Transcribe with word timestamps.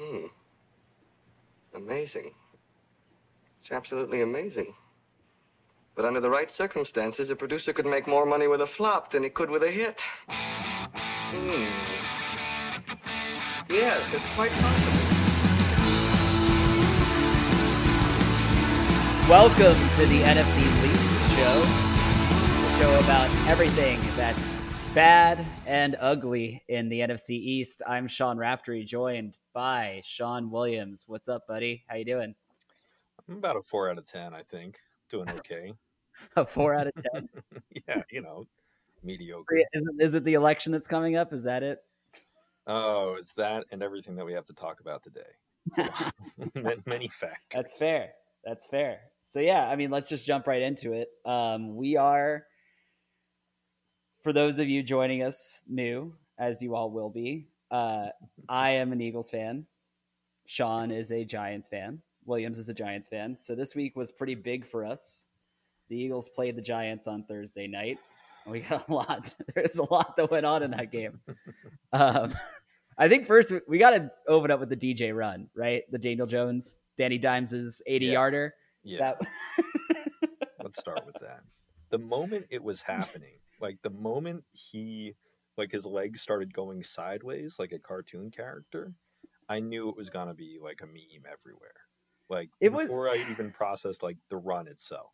Hmm. 0.00 0.26
Amazing. 1.74 2.32
It's 3.60 3.70
absolutely 3.70 4.22
amazing. 4.22 4.72
But 5.94 6.06
under 6.06 6.20
the 6.20 6.30
right 6.30 6.50
circumstances, 6.50 7.28
a 7.28 7.36
producer 7.36 7.74
could 7.74 7.84
make 7.84 8.08
more 8.08 8.24
money 8.24 8.46
with 8.46 8.62
a 8.62 8.66
flop 8.66 9.12
than 9.12 9.24
he 9.24 9.28
could 9.28 9.50
with 9.50 9.62
a 9.62 9.70
hit. 9.70 10.00
Hmm. 10.30 11.66
Yes, 13.68 14.00
it's 14.14 14.34
quite 14.34 14.52
possible. 14.52 15.00
Welcome 19.28 19.78
to 19.96 20.06
the 20.06 20.22
NFC 20.22 20.62
Least 20.82 21.36
Show, 21.36 21.60
the 22.62 22.70
show 22.78 22.98
about 23.04 23.28
everything 23.46 24.00
that's 24.16 24.62
bad 24.94 25.44
and 25.66 25.94
ugly 26.00 26.64
in 26.68 26.88
the 26.88 27.00
NFC 27.00 27.32
East. 27.32 27.82
I'm 27.86 28.08
Sean 28.08 28.38
Raftery, 28.38 28.82
joined 28.84 29.36
by 29.52 30.00
Sean 30.04 30.50
Williams. 30.50 31.04
What's 31.06 31.28
up, 31.28 31.46
buddy? 31.46 31.84
How 31.88 31.96
you 31.96 32.04
doing? 32.04 32.34
I'm 33.28 33.36
about 33.36 33.56
a 33.56 33.62
four 33.62 33.90
out 33.90 33.98
of 33.98 34.06
ten, 34.06 34.34
I 34.34 34.42
think. 34.42 34.78
Doing 35.10 35.28
okay. 35.36 35.72
a 36.36 36.44
four 36.44 36.74
out 36.74 36.86
of 36.86 36.92
ten. 37.12 37.28
yeah, 37.88 38.02
you 38.10 38.22
know, 38.22 38.46
mediocre. 39.02 39.56
Is 39.56 39.64
it, 39.72 39.84
is 39.98 40.14
it 40.14 40.24
the 40.24 40.34
election 40.34 40.72
that's 40.72 40.86
coming 40.86 41.16
up? 41.16 41.32
Is 41.32 41.44
that 41.44 41.62
it? 41.62 41.78
Oh, 42.66 43.16
it's 43.18 43.32
that 43.34 43.64
and 43.72 43.82
everything 43.82 44.16
that 44.16 44.24
we 44.24 44.32
have 44.32 44.44
to 44.46 44.52
talk 44.52 44.80
about 44.80 45.02
today. 45.02 46.10
Many 46.86 47.08
factors. 47.08 47.38
That's 47.52 47.76
fair. 47.76 48.12
That's 48.44 48.66
fair. 48.66 49.00
So 49.24 49.40
yeah, 49.40 49.68
I 49.68 49.76
mean, 49.76 49.90
let's 49.90 50.08
just 50.08 50.26
jump 50.26 50.46
right 50.46 50.62
into 50.62 50.92
it. 50.92 51.08
Um, 51.24 51.74
we 51.76 51.96
are, 51.96 52.44
for 54.22 54.32
those 54.32 54.58
of 54.58 54.68
you 54.68 54.82
joining 54.82 55.22
us 55.22 55.60
new, 55.68 56.14
as 56.38 56.62
you 56.62 56.74
all 56.74 56.90
will 56.90 57.10
be. 57.10 57.46
Uh, 57.70 58.08
I 58.48 58.70
am 58.70 58.92
an 58.92 59.00
Eagles 59.00 59.30
fan. 59.30 59.66
Sean 60.46 60.90
is 60.90 61.12
a 61.12 61.24
Giants 61.24 61.68
fan. 61.68 62.00
Williams 62.24 62.58
is 62.58 62.68
a 62.68 62.74
Giants 62.74 63.08
fan. 63.08 63.36
So 63.38 63.54
this 63.54 63.74
week 63.74 63.96
was 63.96 64.10
pretty 64.10 64.34
big 64.34 64.66
for 64.66 64.84
us. 64.84 65.28
The 65.88 65.96
Eagles 65.96 66.28
played 66.28 66.56
the 66.56 66.62
Giants 66.62 67.06
on 67.06 67.24
Thursday 67.24 67.66
night. 67.66 67.98
We 68.46 68.60
got 68.60 68.88
a 68.88 68.92
lot. 68.92 69.34
There's 69.54 69.78
a 69.78 69.92
lot 69.92 70.16
that 70.16 70.30
went 70.30 70.46
on 70.46 70.62
in 70.62 70.70
that 70.72 70.90
game. 70.90 71.20
Um, 71.92 72.32
I 72.96 73.08
think 73.08 73.26
first 73.26 73.52
we 73.66 73.78
got 73.78 73.90
to 73.90 74.10
open 74.28 74.50
up 74.50 74.60
with 74.60 74.68
the 74.68 74.76
DJ 74.76 75.14
run, 75.14 75.48
right? 75.54 75.82
The 75.90 75.98
Daniel 75.98 76.26
Jones, 76.26 76.78
Danny 76.96 77.18
Dimes's 77.18 77.82
80 77.86 78.06
yeah. 78.06 78.12
yarder. 78.12 78.54
Yeah. 78.82 78.98
That... 78.98 79.20
Let's 80.62 80.78
start 80.78 81.04
with 81.06 81.16
that. 81.20 81.40
The 81.90 81.98
moment 81.98 82.46
it 82.50 82.62
was 82.62 82.80
happening, 82.80 83.38
like 83.60 83.78
the 83.82 83.90
moment 83.90 84.44
he, 84.52 85.14
like 85.60 85.70
his 85.70 85.86
legs 85.86 86.20
started 86.20 86.52
going 86.52 86.82
sideways, 86.82 87.56
like 87.58 87.72
a 87.72 87.78
cartoon 87.78 88.30
character, 88.30 88.92
I 89.48 89.60
knew 89.60 89.88
it 89.88 89.96
was 89.96 90.10
gonna 90.10 90.34
be 90.34 90.58
like 90.62 90.80
a 90.82 90.86
meme 90.86 91.24
everywhere. 91.30 91.74
Like 92.28 92.50
it 92.60 92.72
was 92.72 92.86
before 92.86 93.10
was... 93.10 93.18
I 93.18 93.30
even 93.30 93.52
processed 93.52 94.02
like 94.02 94.16
the 94.28 94.36
run 94.36 94.66
itself. 94.66 95.12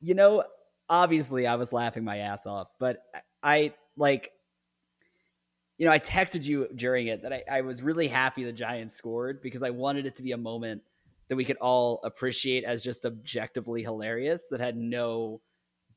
You 0.00 0.14
know, 0.14 0.44
obviously 0.88 1.46
I 1.46 1.56
was 1.56 1.72
laughing 1.72 2.04
my 2.04 2.18
ass 2.18 2.46
off, 2.46 2.72
but 2.78 2.98
I 3.42 3.72
like 3.96 4.30
you 5.78 5.84
know, 5.84 5.92
I 5.92 5.98
texted 5.98 6.44
you 6.46 6.68
during 6.74 7.08
it 7.08 7.22
that 7.22 7.32
I, 7.34 7.42
I, 7.50 7.60
was 7.60 7.82
really 7.82 8.08
happy 8.08 8.44
the 8.44 8.52
Giants 8.52 8.96
scored 8.96 9.42
because 9.42 9.62
I 9.62 9.68
wanted 9.68 10.06
it 10.06 10.16
to 10.16 10.22
be 10.22 10.32
a 10.32 10.38
moment 10.38 10.80
that 11.28 11.36
we 11.36 11.44
could 11.44 11.58
all 11.58 12.00
appreciate 12.02 12.64
as 12.64 12.82
just 12.82 13.04
objectively 13.04 13.82
hilarious 13.82 14.48
that 14.48 14.58
had 14.58 14.78
no 14.78 15.42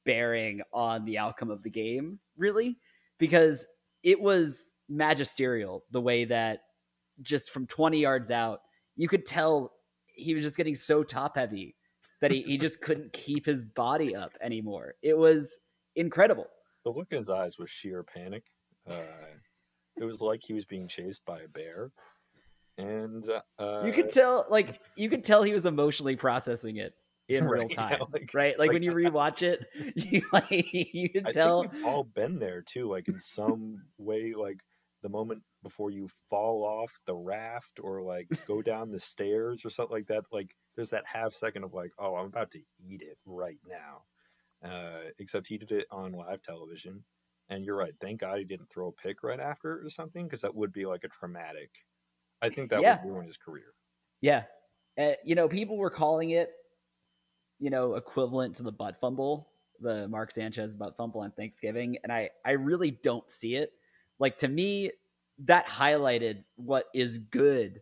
bearing 0.03 0.62
on 0.73 1.06
the 1.06 1.17
outcome 1.17 1.50
of 1.50 1.64
the 1.64 1.70
game, 1.70 2.20
really, 2.36 2.78
because 3.20 3.67
it 4.02 4.20
was 4.20 4.72
magisterial 4.88 5.84
the 5.92 6.02
way 6.02 6.25
that 6.25 6.62
just 7.22 7.52
from 7.52 7.67
20 7.67 8.00
yards 8.00 8.31
out, 8.31 8.62
you 8.95 9.08
could 9.08 9.25
tell 9.25 9.73
he 10.08 10.34
was 10.34 10.44
just 10.44 10.58
getting 10.58 10.75
so 10.75 11.03
top 11.03 11.36
heavy 11.36 11.75
that 12.22 12.31
he, 12.31 12.42
he 12.42 12.58
just 12.58 12.81
couldn't 12.81 13.14
keep 13.14 13.46
his 13.46 13.63
body 13.63 14.16
up 14.16 14.31
anymore. 14.41 14.96
It 15.03 15.18
was 15.18 15.59
incredible. 15.96 16.47
The 16.85 16.91
look 16.91 17.07
in 17.12 17.18
his 17.18 17.30
eyes 17.30 17.57
was 17.59 17.69
sheer 17.69 18.03
panic. 18.03 18.44
Uh, 18.90 18.97
it 19.97 20.06
was 20.06 20.22
like 20.22 20.41
he 20.41 20.53
was 20.53 20.66
being 20.66 20.88
chased 20.88 21.24
by 21.25 21.41
a 21.41 21.47
bear, 21.47 21.91
and 22.78 23.30
uh, 23.59 23.84
you 23.86 23.91
could 23.91 24.09
tell, 24.09 24.46
like 24.50 24.80
you 24.96 25.09
could 25.09 25.24
tell 25.24 25.44
he 25.44 25.51
was 25.51 25.66
emotionally 25.66 26.16
processing 26.16 26.78
it 26.78 26.94
in 27.29 27.45
right, 27.45 27.59
real 27.59 27.69
time, 27.69 27.97
yeah, 28.00 28.06
like, 28.12 28.31
right? 28.34 28.59
Like, 28.59 28.67
like, 28.67 28.73
when 28.73 28.84
you 28.84 28.91
rewatch 28.94 29.44
it, 29.44 29.66
you 29.95 30.22
like 30.34 30.73
you 30.73 31.09
can 31.09 31.28
I 31.28 31.31
tell. 31.31 31.62
we've 31.62 31.85
all 31.85 32.03
been 32.03 32.40
there 32.40 32.62
too, 32.62 32.90
like 32.90 33.07
in 33.07 33.19
some 33.19 33.84
way, 33.97 34.34
like 34.34 34.59
the 35.01 35.09
moment 35.09 35.41
before 35.63 35.91
you 35.91 36.07
fall 36.29 36.63
off 36.66 36.91
the 37.06 37.16
raft 37.16 37.79
or 37.81 38.01
like 38.01 38.28
go 38.47 38.62
down 38.62 38.91
the 38.91 39.00
stairs 39.00 39.63
or 39.63 39.69
something 39.69 39.95
like 39.95 40.07
that. 40.07 40.23
Like 40.31 40.56
there's 40.75 40.89
that 40.89 41.06
half 41.06 41.34
second 41.34 41.63
of 41.63 41.73
like, 41.73 41.91
oh, 42.00 42.16
I'm 42.16 42.25
about 42.25 42.51
to 42.51 42.59
eat 42.79 43.01
it 43.01 43.18
right 43.25 43.59
now. 43.68 44.03
Uh, 44.62 45.09
except 45.19 45.47
he 45.47 45.57
did 45.57 45.72
it 45.72 45.85
on 45.89 46.12
live 46.12 46.41
television 46.44 47.01
and 47.50 47.66
you're 47.66 47.75
right. 47.75 47.94
Thank 48.00 48.22
God 48.22 48.38
he 48.38 48.45
didn't 48.45 48.69
throw 48.69 48.88
a 48.88 48.91
pick 48.91 49.23
right 49.23 49.39
after 49.39 49.84
or 49.84 49.89
something, 49.89 50.25
because 50.25 50.41
that 50.41 50.56
would 50.56 50.72
be 50.72 50.85
like 50.85 51.03
a 51.03 51.09
traumatic. 51.09 51.69
I 52.41 52.50
think 52.50 52.69
that 52.69 52.81
yeah. 52.81 53.03
would 53.03 53.12
ruin 53.12 53.28
his 53.28 53.38
career. 53.38 53.73
Yeah, 54.22 54.44
uh, 54.97 55.13
you 55.23 55.35
know, 55.35 55.47
people 55.47 55.78
were 55.78 55.89
calling 55.89 56.31
it, 56.31 56.51
you 57.59 57.70
know, 57.70 57.96
equivalent 57.96 58.56
to 58.56 58.64
the 58.64 58.72
butt 58.72 59.00
fumble, 59.00 59.50
the 59.80 60.08
Mark 60.08 60.31
Sanchez 60.31 60.75
butt 60.75 60.96
fumble 60.97 61.22
on 61.22 61.31
Thanksgiving, 61.31 61.97
and 62.03 62.12
I, 62.12 62.30
I 62.46 62.52
really 62.52 62.92
don't 62.92 63.30
see 63.30 63.56
it. 63.56 63.72
Like 64.20 64.38
to 64.40 64.47
me, 64.47 64.92
that 65.46 65.68
highlighted 65.68 66.44
what 66.56 66.86
is 66.94 67.18
good 67.18 67.81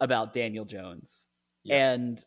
about 0.00 0.32
Daniel 0.32 0.64
Jones, 0.64 1.26
yeah. 1.64 1.92
and 1.92 2.24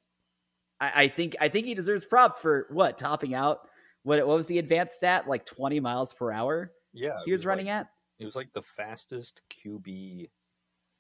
I, 0.80 0.92
I 0.96 1.08
think 1.08 1.36
I 1.42 1.48
think 1.48 1.66
he 1.66 1.74
deserves 1.74 2.06
props 2.06 2.40
for 2.40 2.68
what 2.70 2.98
topping 2.98 3.34
out 3.34 3.62
what 4.04 4.26
what 4.26 4.38
was 4.38 4.48
the 4.48 4.60
advanced 4.60 4.98
stat? 4.98 5.28
Like 5.28 5.46
20 5.46 5.80
miles 5.80 6.14
per 6.14 6.32
hour? 6.32 6.72
Yeah. 6.94 7.20
He 7.26 7.32
was, 7.32 7.40
was 7.40 7.46
running 7.46 7.68
like, 7.68 7.76
at? 7.76 7.88
It 8.20 8.26
was 8.26 8.36
like 8.36 8.52
the 8.54 8.62
fastest 8.62 9.42
QB 9.52 10.30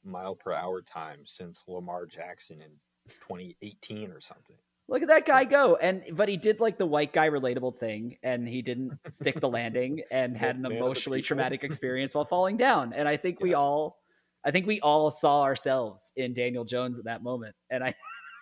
mile 0.03 0.35
per 0.35 0.53
hour 0.53 0.81
time 0.81 1.19
since 1.25 1.63
Lamar 1.67 2.05
Jackson 2.05 2.61
in 2.61 2.71
2018 3.09 4.11
or 4.11 4.21
something. 4.21 4.55
Look 4.89 5.03
at 5.03 5.09
that 5.09 5.25
guy 5.25 5.45
go. 5.45 5.75
And 5.75 6.03
but 6.13 6.27
he 6.27 6.35
did 6.35 6.59
like 6.59 6.79
the 6.79 6.85
white 6.87 7.13
guy 7.13 7.29
relatable 7.29 7.77
thing 7.77 8.17
and 8.23 8.47
he 8.47 8.63
didn't 8.63 8.97
stick 9.07 9.39
the 9.39 9.47
landing 9.47 10.01
and 10.11 10.35
had 10.35 10.55
an 10.55 10.65
emotionally 10.65 11.21
traumatic 11.21 11.63
experience 11.63 12.15
while 12.15 12.25
falling 12.25 12.57
down. 12.57 12.93
And 12.93 13.07
I 13.07 13.15
think 13.15 13.37
yeah. 13.39 13.43
we 13.43 13.53
all 13.53 13.99
I 14.43 14.51
think 14.51 14.65
we 14.65 14.79
all 14.79 15.11
saw 15.11 15.43
ourselves 15.43 16.11
in 16.17 16.33
Daniel 16.33 16.65
Jones 16.65 16.97
at 16.97 17.05
that 17.05 17.21
moment. 17.21 17.55
And 17.69 17.83
I 17.83 17.93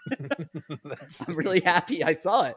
I'm 1.27 1.35
really 1.35 1.59
happy 1.59 2.01
I 2.03 2.13
saw 2.13 2.45
it. 2.45 2.55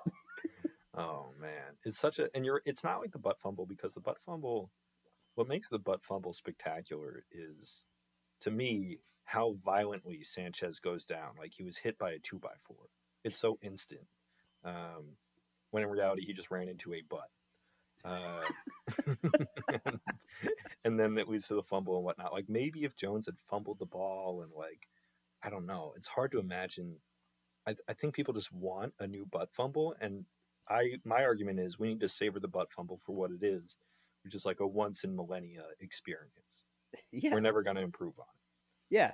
Oh 0.97 1.31
man, 1.41 1.75
it's 1.84 1.99
such 1.99 2.21
a 2.21 2.29
and 2.34 2.45
you're 2.45 2.62
it's 2.65 2.84
not 2.84 3.00
like 3.00 3.11
the 3.11 3.19
butt 3.19 3.41
fumble 3.41 3.67
because 3.67 3.95
the 3.95 4.00
butt 4.00 4.21
fumble 4.25 4.71
what 5.34 5.49
makes 5.49 5.69
the 5.69 5.79
butt 5.79 6.05
fumble 6.05 6.33
spectacular 6.33 7.25
is 7.33 7.83
to 8.41 8.53
me 8.53 8.99
how 9.25 9.56
violently 9.65 10.23
Sanchez 10.23 10.79
goes 10.79 11.06
down. 11.06 11.31
Like 11.39 11.53
he 11.53 11.65
was 11.65 11.77
hit 11.77 11.99
by 11.99 12.12
a 12.12 12.19
two 12.21 12.39
by 12.39 12.53
four. 12.62 12.77
It's 13.25 13.38
so 13.38 13.58
instant. 13.62 14.06
Um, 14.64 15.16
when 15.70 15.82
in 15.82 15.88
reality 15.88 16.25
he 16.25 16.32
just 16.32 16.50
ran 16.50 16.69
into 16.69 16.94
a 16.94 17.03
butt. 17.08 17.28
Uh, 18.04 18.44
and, 19.69 20.00
and 20.84 21.00
then 21.00 21.19
it 21.19 21.28
leads 21.28 21.48
to 21.48 21.54
the 21.54 21.62
fumble 21.62 21.97
and 21.97 22.04
whatnot. 22.04 22.32
Like 22.32 22.48
maybe 22.48 22.84
if 22.84 22.97
Jones 22.97 23.26
had 23.26 23.36
fumbled 23.48 23.78
the 23.78 23.86
ball 23.86 24.42
and 24.42 24.53
like 24.56 24.88
I 25.42 25.50
don't 25.50 25.66
know, 25.66 25.94
it's 25.97 26.08
hard 26.08 26.32
to 26.32 26.38
imagine. 26.38 26.97
I, 27.66 27.75
I 27.88 27.92
think 27.94 28.14
people 28.14 28.34
just 28.34 28.53
want 28.53 28.94
a 28.98 29.06
new 29.06 29.26
butt 29.26 29.52
fumble, 29.52 29.94
and 30.00 30.25
I 30.69 30.94
my 31.04 31.25
argument 31.25 31.60
is 31.60 31.78
we 31.78 31.88
need 31.88 32.00
to 32.00 32.08
savor 32.08 32.41
the 32.41 32.48
butt 32.48 32.72
fumble 32.72 33.00
for 33.04 33.14
what 33.14 33.31
it 33.31 33.42
is, 33.42 33.76
which 34.25 34.34
is 34.34 34.44
like 34.44 34.60
a 34.60 34.66
once 34.66 35.04
in 35.04 35.16
millennia 35.16 35.64
experience. 35.81 36.64
Yeah. 37.12 37.32
We're 37.32 37.41
never 37.41 37.62
going 37.62 37.76
to 37.76 37.82
improve 37.82 38.19
on 38.19 38.25
it. 38.25 38.94
Yeah. 38.96 39.12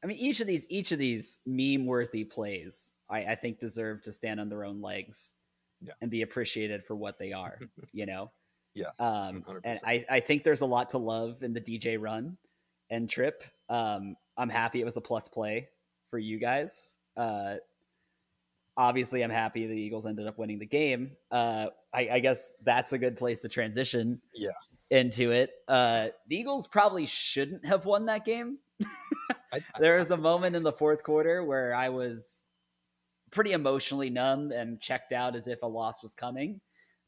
I 0.00 0.06
mean, 0.06 0.18
each 0.18 0.38
of 0.38 0.46
these 0.46 0.64
each 0.70 0.92
of 0.92 0.98
these 0.98 1.40
meme 1.44 1.84
worthy 1.84 2.22
plays, 2.22 2.92
I, 3.10 3.18
I 3.18 3.34
think, 3.34 3.58
deserve 3.58 4.02
to 4.02 4.12
stand 4.12 4.40
on 4.40 4.48
their 4.48 4.64
own 4.64 4.80
legs 4.80 5.34
yeah. 5.80 5.92
and 6.00 6.10
be 6.10 6.22
appreciated 6.22 6.84
for 6.84 6.94
what 6.94 7.18
they 7.18 7.32
are. 7.44 7.58
you 7.92 8.06
know. 8.06 8.30
Yes. 8.74 8.98
Um, 9.00 9.44
100%. 9.48 9.60
and 9.64 9.80
I 9.84 10.04
I 10.08 10.20
think 10.20 10.44
there's 10.44 10.60
a 10.60 10.66
lot 10.66 10.90
to 10.90 10.98
love 10.98 11.42
in 11.42 11.52
the 11.52 11.60
DJ 11.60 12.00
run 12.00 12.36
and 12.88 13.10
trip. 13.10 13.42
Um, 13.68 14.16
I'm 14.36 14.48
happy 14.48 14.80
it 14.80 14.84
was 14.84 14.96
a 14.96 15.00
plus 15.00 15.26
play 15.26 15.68
for 16.10 16.18
you 16.18 16.38
guys. 16.38 16.98
Uh, 17.16 17.56
obviously 18.76 19.22
I'm 19.22 19.30
happy 19.30 19.66
the 19.66 19.74
Eagles 19.74 20.06
ended 20.06 20.26
up 20.26 20.38
winning 20.38 20.58
the 20.58 20.66
game. 20.66 21.12
Uh, 21.30 21.66
I, 21.92 22.08
I, 22.12 22.20
guess 22.20 22.54
that's 22.64 22.92
a 22.92 22.98
good 22.98 23.16
place 23.16 23.42
to 23.42 23.48
transition. 23.48 24.20
Yeah. 24.34 24.50
Into 24.90 25.30
it. 25.30 25.52
Uh, 25.68 26.08
the 26.28 26.36
Eagles 26.36 26.66
probably 26.66 27.06
shouldn't 27.06 27.64
have 27.64 27.84
won 27.84 28.06
that 28.06 28.24
game. 28.24 28.58
there 29.78 29.98
was 29.98 30.10
a 30.10 30.16
moment 30.16 30.56
in 30.56 30.64
the 30.64 30.72
fourth 30.72 31.04
quarter 31.04 31.44
where 31.44 31.74
I 31.74 31.90
was 31.90 32.42
pretty 33.30 33.52
emotionally 33.52 34.10
numb 34.10 34.52
and 34.52 34.80
checked 34.80 35.12
out 35.12 35.36
as 35.36 35.46
if 35.46 35.62
a 35.62 35.66
loss 35.66 36.02
was 36.02 36.14
coming. 36.14 36.60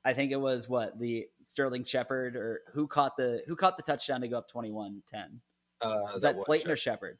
I 0.05 0.13
think 0.13 0.33
it 0.33 0.41
was 0.41 0.69
what 0.69 0.99
the 0.99 1.27
Sterling 1.43 1.85
Shepard 1.85 2.35
or 2.37 2.63
who 2.73 2.87
caught 2.89 3.17
the 3.17 3.43
who 3.47 3.55
caught 3.55 3.77
the 3.77 3.83
touchdown 3.83 4.21
to 4.23 4.29
go 4.29 4.39
up 4.39 4.51
21-10. 4.51 5.01
Uh, 5.81 5.99
was 6.13 6.23
that, 6.23 6.37
that 6.37 6.45
Slayton 6.45 6.71
or 6.71 6.77
Shepard? 6.77 7.19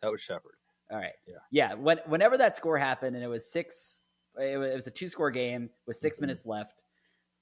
That 0.00 0.10
was 0.10 0.20
Shepard. 0.20 0.54
All 0.90 0.98
right. 0.98 1.12
Yeah. 1.26 1.36
Yeah. 1.50 1.74
When, 1.74 1.98
whenever 2.06 2.36
that 2.38 2.56
score 2.56 2.76
happened, 2.76 3.16
and 3.16 3.24
it 3.24 3.28
was 3.28 3.50
six, 3.50 4.08
it 4.38 4.58
was, 4.58 4.70
it 4.70 4.74
was 4.74 4.86
a 4.86 4.90
two 4.90 5.08
score 5.08 5.30
game 5.30 5.70
with 5.86 5.96
6 5.96 6.18
Mhm. 6.18 6.20
minutes 6.22 6.46
left. 6.46 6.84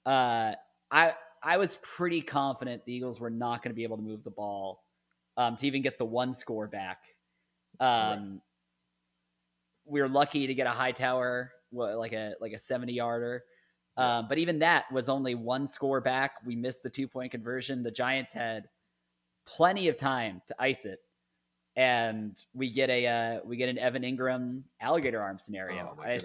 Uh, 0.07 0.55
I 0.91 1.15
I 1.43 1.57
was 1.57 1.79
pretty 1.83 2.21
confident 2.21 2.85
the 2.85 2.93
Eagles 2.93 3.19
were 3.19 3.31
not 3.31 3.63
going 3.63 3.71
to 3.71 3.75
be 3.75 3.83
able 3.85 3.97
to 3.97 4.03
move 4.03 4.23
the 4.25 4.31
ball 4.31 4.85
um, 5.37 5.57
to 5.57 5.67
even 5.67 5.83
get 5.83 5.99
the 5.99 6.05
one 6.05 6.35
score 6.35 6.67
back. 6.67 7.03
Um, 7.79 8.43
We 9.91 10.01
were 10.01 10.09
lucky 10.09 10.47
to 10.47 10.55
get 10.55 10.67
a 10.67 10.71
high 10.71 10.93
tower, 10.93 11.53
like 11.73 12.13
a 12.13 12.35
like 12.41 12.53
a 12.53 12.59
seventy 12.59 12.95
yarder. 12.95 13.43
Um, 13.97 14.29
but 14.29 14.39
even 14.39 14.61
that 14.61 14.91
was 14.93 15.09
only 15.09 15.35
one 15.35 15.67
score 15.67 16.01
back. 16.01 16.33
We 16.47 16.57
missed 16.57 16.83
the 16.83 16.91
two 16.91 17.09
point 17.09 17.33
conversion. 17.33 17.83
The 17.83 17.91
Giants 17.91 18.33
had 18.33 18.69
plenty 19.47 19.89
of 19.89 19.97
time 19.97 20.41
to 20.49 20.55
ice 20.59 20.85
it, 20.87 21.01
and 21.77 22.39
we 22.55 22.71
get 22.73 22.89
a 22.89 23.07
uh, 23.07 23.41
we 23.45 23.57
get 23.57 23.69
an 23.69 23.79
Evan 23.79 24.03
Engram 24.03 24.63
alligator 24.81 25.21
arm 25.21 25.39
scenario. 25.39 25.95
Oh 25.99 26.03
I- 26.03 26.21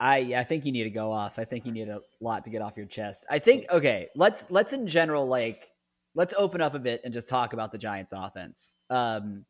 I 0.00 0.18
I 0.36 0.44
think 0.44 0.64
you 0.64 0.72
need 0.72 0.84
to 0.84 0.90
go 0.90 1.12
off. 1.12 1.38
I 1.38 1.44
think 1.44 1.66
you 1.66 1.72
need 1.72 1.88
a 1.88 2.00
lot 2.20 2.44
to 2.44 2.50
get 2.50 2.62
off 2.62 2.76
your 2.78 2.86
chest. 2.86 3.26
I 3.30 3.38
think 3.38 3.66
okay, 3.70 4.08
let's 4.16 4.50
let's 4.50 4.72
in 4.72 4.86
general 4.86 5.26
like 5.26 5.68
let's 6.14 6.32
open 6.38 6.62
up 6.62 6.74
a 6.74 6.78
bit 6.78 7.02
and 7.04 7.12
just 7.12 7.28
talk 7.28 7.52
about 7.52 7.72
the 7.72 7.78
Giants 7.78 8.14
offense. 8.16 8.76
Um 8.88 9.44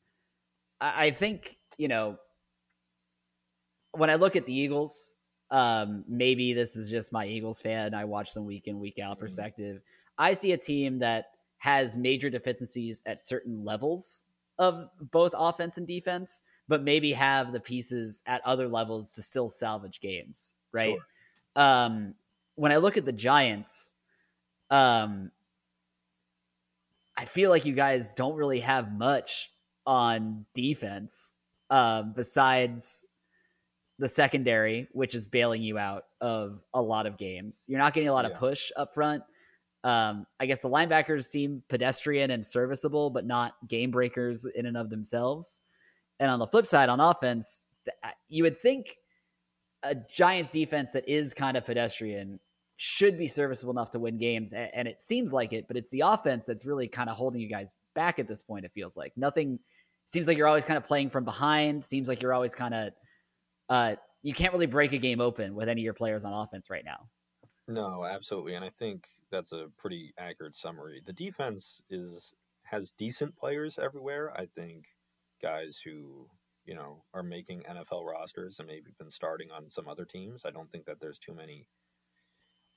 I, 0.81 1.06
I 1.06 1.11
think, 1.12 1.56
you 1.78 1.87
know, 1.87 2.19
when 3.97 4.11
I 4.11 4.15
look 4.17 4.37
at 4.37 4.47
the 4.47 4.55
Eagles, 4.55 5.19
um, 5.51 6.05
maybe 6.09 6.53
this 6.53 6.77
is 6.77 6.91
just 6.91 7.13
my 7.13 7.27
Eagles 7.27 7.61
fan. 7.61 7.95
I 7.95 8.05
watch 8.05 8.35
them 8.35 8.47
week 8.47 8.67
in, 8.67 8.81
week 8.81 8.99
out 8.99 9.17
Mhm. 9.17 9.21
perspective. 9.21 9.83
I 10.19 10.33
see 10.33 10.53
a 10.53 10.59
team 10.59 10.99
that 11.01 11.33
has 11.59 11.97
major 11.97 12.31
deficiencies 12.31 13.03
at 13.07 13.21
certain 13.21 13.65
levels 13.65 14.25
of 14.59 14.89
both 15.11 15.35
offense 15.37 15.79
and 15.79 15.87
defense, 15.87 16.43
but 16.69 16.83
maybe 16.83 17.13
have 17.13 17.53
the 17.53 17.61
pieces 17.61 18.23
at 18.27 18.45
other 18.45 18.69
levels 18.69 19.13
to 19.13 19.23
still 19.23 19.49
salvage 19.49 20.01
games, 20.01 20.55
right? 20.73 20.97
Sure. 20.97 21.65
Um, 21.65 22.15
when 22.57 22.73
I 22.73 22.77
look 22.77 22.97
at 22.97 23.05
the 23.05 23.13
Giants, 23.13 23.95
um, 24.71 25.31
I 27.17 27.25
feel 27.25 27.51
like 27.51 27.65
you 27.65 27.73
guys 27.75 28.13
don't 28.13 28.37
really 28.37 28.61
have 28.61 28.93
much 28.93 29.53
on 29.87 30.45
defense 30.55 31.39
um, 31.71 32.13
besides 32.15 33.07
the 33.99 34.09
secondary, 34.09 34.89
which 34.93 35.15
is 35.15 35.27
bailing 35.27 35.63
you 35.63 35.79
out 35.79 36.05
of 36.21 36.61
a 36.75 36.83
lot 36.83 37.07
of 37.07 37.17
games. 37.17 37.65
You're 37.69 37.79
not 37.79 37.95
getting 37.95 38.09
a 38.09 38.13
lot 38.13 38.25
of 38.25 38.35
push 38.35 38.71
up 38.77 38.93
front. 38.93 39.23
Um, 39.85 40.27
I 40.41 40.47
guess 40.47 40.63
the 40.63 40.69
linebackers 40.69 41.25
seem 41.25 41.63
pedestrian 41.69 42.31
and 42.31 42.45
serviceable, 42.45 43.09
but 43.09 43.25
not 43.25 43.55
game 43.69 43.91
breakers 43.91 44.45
in 44.45 44.67
and 44.67 44.77
of 44.77 44.91
themselves. 44.91 45.61
And 46.19 46.31
on 46.31 46.39
the 46.39 46.47
flip 46.47 46.67
side, 46.67 46.89
on 46.89 47.01
offense, 47.01 47.67
you 48.29 48.43
would 48.43 48.59
think 48.59 48.89
a 49.83 49.95
Giants 49.95 50.53
defense 50.53 50.93
that 50.93 51.09
is 51.09 51.33
kind 51.33 51.57
of 51.57 51.65
pedestrian 51.65 52.41
should 52.79 53.17
be 53.17 53.29
serviceable 53.29 53.73
enough 53.73 53.91
to 53.93 53.99
win 53.99 54.19
games, 54.19 54.53
and 54.53 54.87
it 54.87 55.01
seems 55.01 55.33
like 55.33 55.53
it. 55.53 55.67
But 55.69 55.77
it's 55.77 55.91
the 55.91 56.01
offense 56.01 56.47
that's 56.47 56.67
really 56.67 56.89
kind 56.89 57.09
of 57.09 57.17
holding 57.17 57.41
you 57.41 57.49
guys 57.49 57.73
back 57.95 58.19
at 58.19 58.29
this 58.29 58.43
point. 58.43 58.65
It 58.65 58.73
feels 58.75 58.97
like 58.97 59.13
nothing. 59.17 59.59
Seems 60.07 60.29
like 60.29 60.37
you're 60.37 60.49
always 60.49 60.65
kind 60.65 60.77
of 60.77 60.87
playing 60.87 61.11
from 61.11 61.25
behind. 61.25 61.85
Seems 61.85 62.09
like 62.09 62.21
you're 62.23 62.35
always 62.35 62.55
kind 62.55 62.75
of. 62.75 62.93
Uh, 63.69 63.97
you 64.23 64.33
can't 64.33 64.53
really 64.53 64.67
break 64.67 64.93
a 64.93 64.99
game 64.99 65.21
open 65.21 65.55
with 65.55 65.69
any 65.69 65.81
of 65.81 65.85
your 65.85 65.95
players 65.95 66.25
on 66.25 66.33
offense 66.33 66.71
right 66.71 66.85
now. 66.85 67.09
No, 67.69 68.05
absolutely, 68.05 68.55
and 68.55 68.65
I 68.65 68.71
think 68.71 69.07
that's 69.31 69.53
a 69.53 69.67
pretty 69.77 70.13
accurate 70.19 70.57
summary. 70.57 71.03
The 71.05 71.13
defense 71.13 71.83
is 71.91 72.35
has 72.63 72.93
decent 72.93 73.37
players 73.37 73.79
everywhere. 73.81 74.33
I 74.37 74.47
think 74.47 74.85
guys 75.43 75.81
who 75.85 76.29
you 76.65 76.75
know 76.75 77.05
are 77.15 77.23
making 77.23 77.63
NFL 77.63 78.05
rosters 78.05 78.59
and 78.59 78.69
maybe 78.69 78.93
been 78.99 79.11
starting 79.11 79.51
on 79.51 79.71
some 79.71 79.89
other 79.89 80.05
teams. 80.05 80.43
I 80.45 80.51
don't 80.51 80.71
think 80.71 80.87
that 80.87 81.01
there's 81.01 81.19
too 81.19 81.35
many 81.35 81.69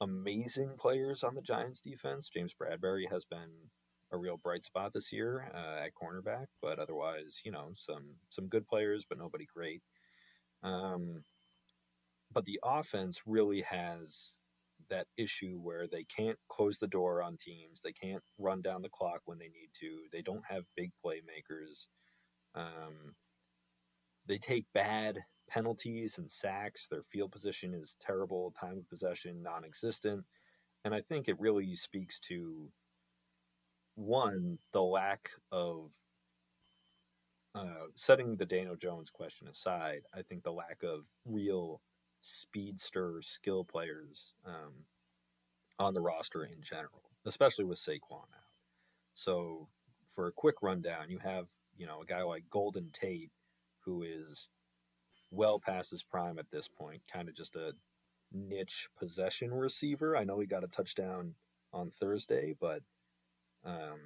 amazing 0.01 0.75
players 0.77 1.23
on 1.23 1.35
the 1.35 1.41
Giants 1.41 1.81
defense. 1.81 2.29
James 2.29 2.55
Bradberry 2.59 3.09
has 3.11 3.25
been 3.25 3.49
a 4.11 4.17
real 4.17 4.37
bright 4.37 4.63
spot 4.63 4.93
this 4.93 5.11
year 5.11 5.51
uh, 5.53 5.83
at 5.83 5.91
cornerback, 5.93 6.47
but 6.61 6.79
otherwise, 6.79 7.41
you 7.43 7.51
know, 7.51 7.71
some 7.75 8.15
some 8.29 8.47
good 8.47 8.67
players, 8.67 9.05
but 9.07 9.17
nobody 9.17 9.45
great. 9.45 9.81
Um, 10.63 11.23
but 12.31 12.45
the 12.45 12.59
offense 12.63 13.21
really 13.25 13.61
has 13.61 14.33
that 14.89 15.07
issue 15.17 15.59
where 15.61 15.87
they 15.87 16.03
can't 16.03 16.37
close 16.49 16.77
the 16.77 16.87
door 16.87 17.21
on 17.21 17.37
teams. 17.37 17.81
They 17.81 17.91
can't 17.91 18.23
run 18.37 18.61
down 18.61 18.81
the 18.81 18.89
clock 18.89 19.21
when 19.25 19.37
they 19.37 19.49
need 19.49 19.69
to. 19.79 19.99
They 20.11 20.21
don't 20.21 20.45
have 20.47 20.63
big 20.75 20.91
playmakers. 21.05 21.87
Um, 22.55 23.15
they 24.27 24.37
take 24.37 24.65
bad 24.73 25.19
penalties 25.49 26.17
and 26.17 26.29
sacks. 26.29 26.87
Their 26.87 27.03
field 27.03 27.31
position 27.31 27.73
is 27.73 27.95
terrible. 27.99 28.53
Time 28.59 28.77
of 28.77 28.89
possession 28.89 29.41
non 29.41 29.65
existent. 29.65 30.23
And 30.85 30.93
I 30.93 31.01
think 31.01 31.27
it 31.27 31.39
really 31.39 31.75
speaks 31.75 32.19
to 32.21 32.69
one, 33.95 34.57
the 34.71 34.81
lack 34.81 35.29
of 35.51 35.91
uh, 37.55 37.87
setting 37.95 38.35
the 38.35 38.45
Daniel 38.45 38.75
Jones 38.75 39.09
question 39.09 39.47
aside, 39.47 40.01
I 40.13 40.21
think 40.21 40.43
the 40.43 40.51
lack 40.51 40.83
of 40.83 41.09
real 41.25 41.81
speedster 42.21 43.21
skill 43.21 43.63
players 43.63 44.33
um, 44.45 44.85
on 45.79 45.93
the 45.93 46.01
roster 46.01 46.43
in 46.43 46.61
general, 46.61 47.11
especially 47.25 47.65
with 47.65 47.79
Saquon 47.79 48.23
out. 48.23 48.53
So, 49.13 49.67
for 50.07 50.27
a 50.27 50.31
quick 50.31 50.55
rundown, 50.61 51.09
you 51.09 51.19
have 51.19 51.47
you 51.77 51.85
know 51.85 52.01
a 52.01 52.05
guy 52.05 52.21
like 52.23 52.49
Golden 52.49 52.89
Tate, 52.91 53.31
who 53.81 54.03
is 54.03 54.47
well 55.31 55.59
past 55.59 55.91
his 55.91 56.03
prime 56.03 56.39
at 56.39 56.51
this 56.51 56.67
point, 56.67 57.01
kind 57.11 57.29
of 57.29 57.35
just 57.35 57.55
a 57.55 57.73
niche 58.31 58.87
possession 58.97 59.51
receiver. 59.51 60.15
I 60.15 60.23
know 60.23 60.39
he 60.39 60.47
got 60.47 60.63
a 60.63 60.67
touchdown 60.67 61.33
on 61.73 61.91
Thursday, 61.99 62.55
but 62.59 62.81
um, 63.65 63.99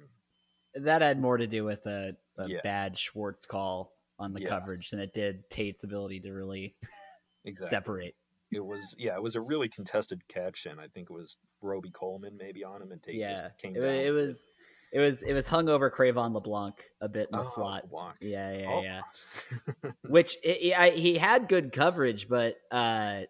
That 0.74 1.02
had 1.02 1.20
more 1.20 1.36
to 1.36 1.46
do 1.46 1.64
with 1.64 1.86
a, 1.86 2.16
a 2.38 2.48
Yeah. 2.48 2.60
bad 2.62 2.98
Schwartz 2.98 3.46
call 3.46 3.92
on 4.18 4.32
the 4.32 4.42
Yeah. 4.42 4.48
coverage 4.48 4.90
than 4.90 5.00
it 5.00 5.12
did 5.12 5.48
Tate's 5.50 5.84
ability 5.84 6.20
to 6.20 6.32
really 6.32 6.74
exactly. 7.44 7.68
separate. 7.68 8.14
it 8.52 8.64
was 8.64 8.94
yeah, 8.98 9.14
it 9.16 9.22
was 9.22 9.34
a 9.36 9.40
really 9.40 9.68
contested 9.68 10.26
catch, 10.28 10.66
and 10.66 10.80
I 10.80 10.86
think 10.88 11.10
it 11.10 11.12
was 11.12 11.36
Robey-Coleman 11.60 12.36
maybe 12.36 12.62
on 12.64 12.80
him, 12.82 12.92
and 12.92 13.02
Tate 13.02 13.16
yeah, 13.16 13.34
just 13.48 13.58
came 13.58 13.74
it, 13.76 13.80
down. 13.80 13.88
it 13.94 14.10
was 14.10 14.50
it 14.92 15.00
was 15.00 15.22
it 15.24 15.32
was 15.32 15.48
hung 15.48 15.68
over 15.68 15.90
Cre'Von 15.90 16.32
LeBlanc 16.32 16.76
a 17.00 17.08
bit 17.08 17.28
in 17.32 17.38
the 17.38 17.44
Oh, 17.44 17.48
slot. 17.48 17.88
block. 17.90 18.16
Yeah, 18.20 18.52
yeah, 18.56 18.68
Oh. 18.70 18.82
yeah. 18.82 19.00
Which 20.08 20.36
i 20.46 20.72
i 20.76 20.84
I, 20.84 20.90
he 20.90 21.16
had 21.18 21.48
good 21.48 21.72
coverage, 21.72 22.28
but 22.28 22.56
uh, 22.70 23.22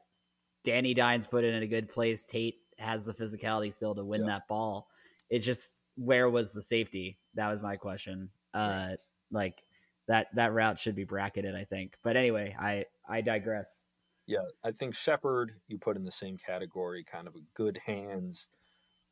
Danny 0.62 0.92
Dimes 0.92 1.26
put 1.26 1.44
it 1.44 1.54
in 1.54 1.62
a 1.62 1.66
good 1.66 1.88
place. 1.88 2.26
Tate 2.26 2.58
has 2.78 3.06
the 3.06 3.14
physicality 3.14 3.72
still 3.72 3.94
to 3.94 4.04
win 4.04 4.22
Yeah. 4.22 4.26
that 4.26 4.48
ball. 4.48 4.88
It's 5.30 5.46
just 5.46 5.80
where 5.96 6.28
was 6.28 6.52
the 6.52 6.62
safety? 6.62 7.18
That 7.34 7.50
was 7.50 7.62
my 7.62 7.76
question. 7.76 8.30
Uh, 8.52 8.92
like 9.30 9.62
that 10.08 10.28
that 10.34 10.52
route 10.52 10.78
should 10.78 10.94
be 10.94 11.04
bracketed, 11.04 11.54
I 11.54 11.64
think. 11.64 11.96
But 12.02 12.16
anyway, 12.16 12.54
I 12.58 12.84
I 13.08 13.20
digress. 13.20 13.84
yeah, 14.26 14.44
I 14.64 14.72
think 14.72 14.94
Shepard 14.94 15.52
you 15.68 15.78
put 15.78 15.96
in 15.96 16.04
the 16.04 16.12
same 16.12 16.36
category, 16.38 17.04
kind 17.04 17.26
of 17.26 17.34
a 17.36 17.44
good 17.54 17.78
hands, 17.84 18.48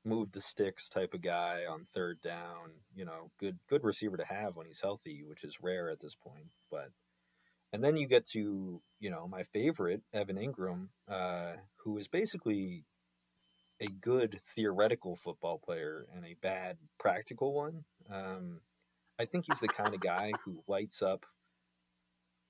move 0.04 0.32
the 0.32 0.40
sticks 0.40 0.88
type 0.88 1.14
of 1.14 1.22
guy 1.22 1.62
on 1.68 1.84
third 1.94 2.20
down. 2.22 2.70
You 2.94 3.04
know, 3.04 3.30
good 3.38 3.58
good 3.68 3.84
receiver 3.84 4.16
to 4.16 4.24
have 4.24 4.56
when 4.56 4.66
he's 4.66 4.80
healthy, 4.80 5.24
which 5.24 5.44
is 5.44 5.62
rare 5.62 5.90
at 5.90 6.00
this 6.00 6.14
point. 6.14 6.52
But 6.70 6.90
and 7.72 7.82
then 7.82 7.96
you 7.96 8.06
get 8.06 8.26
to 8.30 8.80
you 9.00 9.10
know 9.10 9.26
my 9.28 9.44
favorite 9.44 10.02
Evan 10.12 10.36
Engram, 10.36 10.88
uh, 11.08 11.54
who 11.76 11.98
is 11.98 12.08
basically 12.08 12.84
a 13.82 13.88
good 14.00 14.40
theoretical 14.54 15.16
football 15.16 15.58
player 15.58 16.06
and 16.14 16.24
a 16.24 16.36
bad 16.40 16.78
practical 16.98 17.52
one. 17.52 17.84
Um, 18.10 18.60
I 19.18 19.24
think 19.24 19.46
he's 19.46 19.60
the 19.60 19.68
kind 19.68 19.92
of 19.92 20.00
guy 20.00 20.32
who 20.44 20.62
lights 20.68 21.02
up 21.02 21.26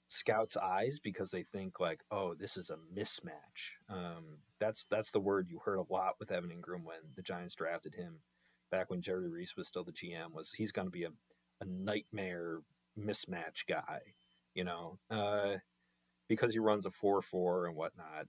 scouts' 0.09 0.59
eyes 0.59 1.01
because 1.01 1.31
they 1.31 1.43
think 1.43 1.81
like, 1.81 2.01
oh, 2.11 2.35
this 2.35 2.59
is 2.59 2.71
a 2.71 2.77
mismatch. 2.95 3.73
Um, 3.89 4.39
that's 4.61 4.87
that's 4.91 5.11
the 5.11 5.21
word 5.21 5.49
you 5.49 5.59
heard 5.65 5.79
a 5.79 5.93
lot 5.93 6.15
with 6.21 6.31
Evan 6.31 6.51
Engram 6.51 6.85
when 6.85 6.99
the 7.17 7.23
Giants 7.23 7.55
drafted 7.55 7.95
him 7.95 8.21
back 8.71 8.91
when 8.91 9.01
Jerry 9.01 9.29
Reese 9.29 9.57
was 9.57 9.67
still 9.67 9.85
the 9.85 9.93
GM. 9.93 10.33
Was 10.33 10.53
he's 10.53 10.73
going 10.73 10.87
to 10.87 10.93
be 10.93 11.05
a, 11.05 11.11
a 11.61 11.65
nightmare 11.65 12.59
mismatch 12.99 13.67
guy, 13.67 14.01
you 14.55 14.65
know, 14.65 14.99
uh, 15.11 15.57
because 16.29 16.53
he 16.53 16.59
runs 16.59 16.85
a 16.85 16.91
four 16.91 17.23
four 17.23 17.67
and 17.67 17.75
whatnot. 17.75 18.27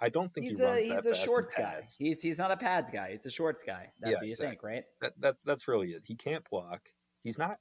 I 0.00 0.08
don't 0.08 0.32
think 0.32 0.46
He's 0.46 0.58
he 0.58 0.64
a 0.64 0.68
runs 0.72 0.84
he's 0.84 1.04
that 1.04 1.10
a 1.10 1.12
fast 1.14 1.22
in 1.22 1.26
shorts 1.26 1.54
guy. 1.54 1.62
pads. 1.80 1.96
He's 1.98 2.22
he's 2.22 2.38
not 2.38 2.50
a 2.50 2.56
pads 2.56 2.90
guy. 2.90 3.10
He's 3.10 3.26
a 3.26 3.30
shorts 3.30 3.62
guy. 3.64 3.92
That's 4.00 4.10
Yeah, 4.12 4.16
what 4.18 4.24
you 4.26 4.30
exactly. 4.30 4.50
think, 4.50 4.62
right? 4.62 4.84
That, 5.00 5.12
that's 5.18 5.42
that's 5.42 5.66
really 5.68 5.88
it. 5.88 6.02
He 6.04 6.14
can't 6.14 6.48
block. 6.48 6.82
He's 7.24 7.38
not 7.38 7.58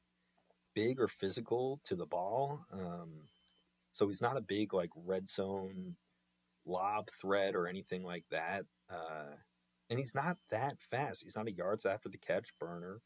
big 0.75 0.99
or 0.99 1.07
physical 1.07 1.79
to 1.85 1.95
the 1.95 2.05
ball. 2.05 2.59
Um, 2.71 3.11
so 3.91 4.07
he's 4.07 4.21
not 4.21 4.37
a 4.37 4.41
big 4.41 4.73
like 4.73 4.91
red 4.95 5.27
zone 5.29 5.95
lob 6.65 7.09
threat 7.19 7.55
or 7.55 7.67
anything 7.67 8.03
like 8.03 8.25
that. 8.29 8.65
Uh, 8.89 9.33
and 9.89 9.97
he's 9.97 10.13
not 10.13 10.37
that 10.51 10.79
fast. 10.81 11.23
He's 11.23 11.35
not 11.35 11.47
a 11.47 11.51
yards 11.51 11.85
after 11.85 12.09
the 12.09 12.17
catch 12.17 12.49
burner, 12.59 13.01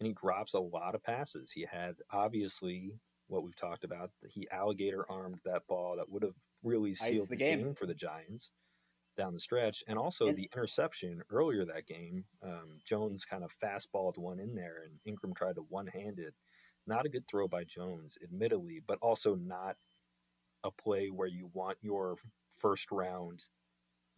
and 0.00 0.06
he 0.06 0.12
drops 0.12 0.52
a 0.54 0.60
lot 0.60 0.94
of 0.94 1.02
passes. 1.02 1.50
He 1.52 1.64
had 1.70 1.94
obviously 2.10 2.92
what 3.28 3.42
we've 3.44 3.56
talked 3.56 3.84
about. 3.84 4.10
He 4.28 4.48
alligator 4.50 5.06
armed 5.08 5.38
that 5.44 5.66
ball 5.68 5.96
that 5.96 6.10
would 6.10 6.22
have 6.24 6.34
really 6.62 6.94
sealed 6.94 7.28
the 7.28 7.36
game. 7.36 7.58
game. 7.60 7.74
for 7.74 7.86
the 7.86 7.94
Giants 7.94 8.50
down 9.16 9.34
the 9.34 9.40
stretch, 9.40 9.82
and 9.88 9.98
also 9.98 10.26
And- 10.28 10.36
the 10.36 10.44
interception 10.52 11.22
earlier 11.30 11.64
that 11.64 11.86
game. 11.86 12.24
Um, 12.42 12.78
Jones 12.84 13.24
kind 13.24 13.42
of 13.42 13.52
fastballed 13.58 14.16
one 14.16 14.38
in 14.38 14.54
there, 14.54 14.82
and 14.84 15.00
Engram 15.06 15.34
tried 15.36 15.56
to 15.56 15.62
one 15.62 15.88
hand 15.88 16.18
it. 16.20 16.34
Not 16.86 17.04
a 17.04 17.08
good 17.08 17.26
throw 17.26 17.48
by 17.48 17.64
Jones, 17.64 18.16
admittedly, 18.22 18.80
but 18.80 18.98
also 19.02 19.34
not 19.34 19.76
a 20.64 20.70
play 20.70 21.08
where 21.08 21.28
you 21.28 21.46
want 21.52 21.78
your 21.82 22.16
first 22.52 22.90
round 22.90 23.48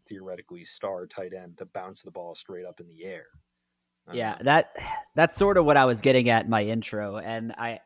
theoretically 0.07 0.65
star 0.65 1.07
tight 1.07 1.33
end 1.35 1.59
to 1.59 1.67
bounce 1.67 2.03
the 2.03 2.11
ball 2.11 2.35
straight 2.35 2.65
up 2.67 2.81
in 2.81 2.89
the 2.89 3.05
air. 3.05 3.27
Yeah, 4.13 4.35
Um, 4.35 4.45
that 4.45 4.77
that's 5.15 5.37
sort 5.37 5.57
of 5.59 5.65
what 5.67 5.77
I 5.77 5.85
was 5.85 6.01
getting 6.01 6.29
at 6.31 6.45
in 6.45 6.51
my 6.51 6.65
intro, 6.65 7.19
and 7.19 7.53
I 7.53 7.81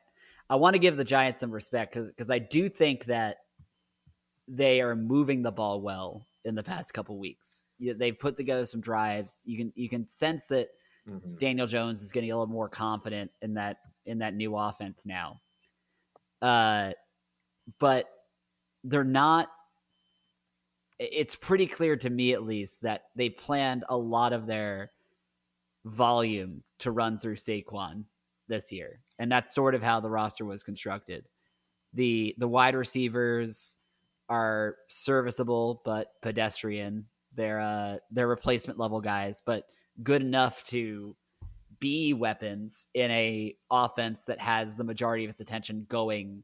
I 0.48 0.56
want 0.56 0.74
to 0.74 0.78
give 0.78 0.96
the 0.96 1.04
Giants 1.04 1.40
some 1.40 1.50
respect 1.50 1.92
because 1.92 2.08
because 2.08 2.30
I 2.30 2.38
do 2.38 2.68
think 2.68 3.06
that 3.06 3.38
they 4.48 4.80
are 4.80 4.94
moving 4.94 5.42
the 5.42 5.52
ball 5.52 5.80
well 5.80 6.26
in 6.44 6.54
the 6.54 6.62
past 6.62 6.92
couple 6.92 7.18
weeks. 7.18 7.68
They've 7.80 8.18
put 8.18 8.36
together 8.36 8.64
some 8.64 8.80
drives. 8.80 9.42
You 9.46 9.56
can 9.56 9.72
you 9.74 9.88
can 9.88 10.06
sense 10.06 10.46
that 10.48 10.68
mhm. 11.08 11.38
Daniel 11.38 11.66
Jones 11.66 12.02
is 12.02 12.12
getting 12.12 12.30
a 12.30 12.36
little 12.36 12.52
more 12.52 12.68
confident 12.68 13.30
in 13.42 13.54
that 13.54 13.78
in 14.06 14.18
that 14.18 14.34
new 14.34 14.56
offense 14.56 15.06
now. 15.06 15.40
Uh, 16.42 16.92
but 17.78 18.08
they're 18.82 19.04
not. 19.04 19.48
It's 20.98 21.34
pretty 21.34 21.66
clear 21.66 21.96
to 21.96 22.10
me, 22.10 22.34
at 22.34 22.44
least, 22.44 22.82
that 22.82 23.04
they 23.16 23.28
planned 23.28 23.84
a 23.88 23.96
lot 23.96 24.32
of 24.32 24.46
their 24.46 24.92
volume 25.84 26.62
to 26.78 26.92
run 26.92 27.18
through 27.18 27.36
Saquon 27.36 28.04
this 28.46 28.70
year, 28.70 29.00
and 29.18 29.32
that's 29.32 29.54
sort 29.54 29.74
of 29.74 29.82
how 29.82 30.00
the 30.00 30.10
roster 30.10 30.44
was 30.44 30.62
constructed. 30.62 31.26
the 31.94 32.34
The 32.38 32.48
wide 32.48 32.74
receivers 32.74 33.76
are 34.28 34.76
serviceable 34.88 35.82
but 35.84 36.08
pedestrian. 36.22 37.06
They're 37.34 37.60
uh, 37.60 37.98
they're 38.10 38.28
replacement 38.28 38.78
level 38.78 39.00
guys, 39.00 39.42
but 39.44 39.66
good 40.02 40.22
enough 40.22 40.62
to 40.64 41.16
be 41.80 42.14
weapons 42.14 42.86
in 42.94 43.10
a 43.10 43.56
offense 43.70 44.24
that 44.26 44.40
has 44.40 44.76
the 44.76 44.84
majority 44.84 45.24
of 45.24 45.30
its 45.30 45.40
attention 45.40 45.84
going 45.88 46.42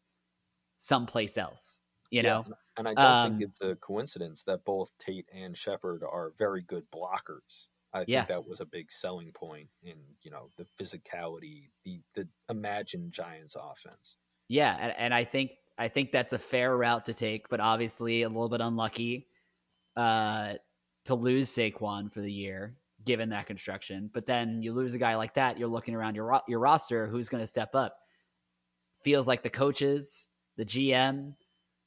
someplace 0.76 1.38
else. 1.38 1.80
You 2.10 2.22
Yeah, 2.22 2.22
know, 2.28 2.44
and- 2.76 2.88
I 2.88 2.94
don't 2.94 2.98
Um, 3.06 3.38
think 3.38 3.50
it's 3.50 3.60
a 3.60 3.76
coincidence 3.76 4.42
that 4.44 4.64
both 4.64 4.90
Tate 4.98 5.28
and 5.32 5.56
Shepard 5.56 6.02
are 6.02 6.30
very 6.38 6.62
good 6.62 6.90
blockers. 6.90 7.66
I 7.92 8.00
think 8.00 8.08
Yeah. 8.08 8.24
that 8.26 8.46
was 8.46 8.60
a 8.60 8.64
big 8.64 8.90
selling 8.90 9.32
point 9.32 9.68
in 9.82 9.98
you 10.22 10.30
know 10.30 10.50
the 10.56 10.64
physicality, 10.78 11.70
the 11.84 12.02
the 12.14 12.28
imagined 12.48 13.12
Giants 13.12 13.56
offense. 13.60 14.16
yeah, 14.48 14.76
and, 14.80 14.92
and 14.96 15.14
I 15.14 15.22
think 15.24 15.52
I 15.80 15.88
think 15.88 16.12
that's 16.12 16.34
a 16.34 16.38
fair 16.38 16.76
route 16.76 17.06
to 17.06 17.14
take, 17.14 17.48
but 17.48 17.58
obviously 17.58 18.20
a 18.20 18.28
little 18.28 18.50
bit 18.50 18.60
unlucky 18.60 19.28
uh, 19.96 20.52
to 21.06 21.14
lose 21.14 21.48
Saquon 21.48 22.12
for 22.12 22.20
the 22.20 22.30
year, 22.30 22.76
given 23.06 23.30
that 23.30 23.46
construction. 23.46 24.10
But 24.12 24.26
then 24.26 24.62
you 24.62 24.74
lose 24.74 24.92
a 24.92 24.98
guy 24.98 25.16
like 25.16 25.32
that, 25.34 25.58
you're 25.58 25.68
looking 25.68 25.94
around 25.94 26.16
your 26.16 26.26
ro- 26.26 26.42
your 26.46 26.58
roster, 26.58 27.06
who's 27.06 27.30
going 27.30 27.42
to 27.42 27.46
step 27.46 27.74
up? 27.74 27.96
Feels 29.04 29.26
like 29.26 29.42
the 29.42 29.48
coaches, 29.48 30.28
the 30.58 30.66
GM, 30.66 31.32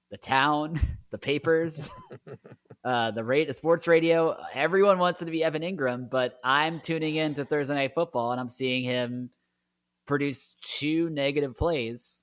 the 0.09 0.17
town, 0.17 0.79
the 1.12 1.19
papers, 1.19 1.91
uh, 2.83 3.12
the 3.12 3.23
rate, 3.23 3.47
the 3.47 3.53
sports 3.53 3.88
radio. 3.88 4.35
Everyone 4.55 4.97
wants 4.97 5.21
it 5.21 5.25
to 5.25 5.31
be 5.31 5.43
Evan 5.43 5.62
Engram, 5.62 6.09
but 6.09 6.39
I'm 6.43 6.79
tuning 6.79 7.17
in 7.17 7.35
to 7.35 7.45
Thursday 7.45 7.75
Night 7.75 7.93
Football 7.93 8.31
and 8.31 8.41
I'm 8.41 8.50
seeing 8.50 8.83
him 8.83 9.29
produce 10.07 10.57
two 10.63 11.12
negative 11.12 11.55
plays 11.55 12.23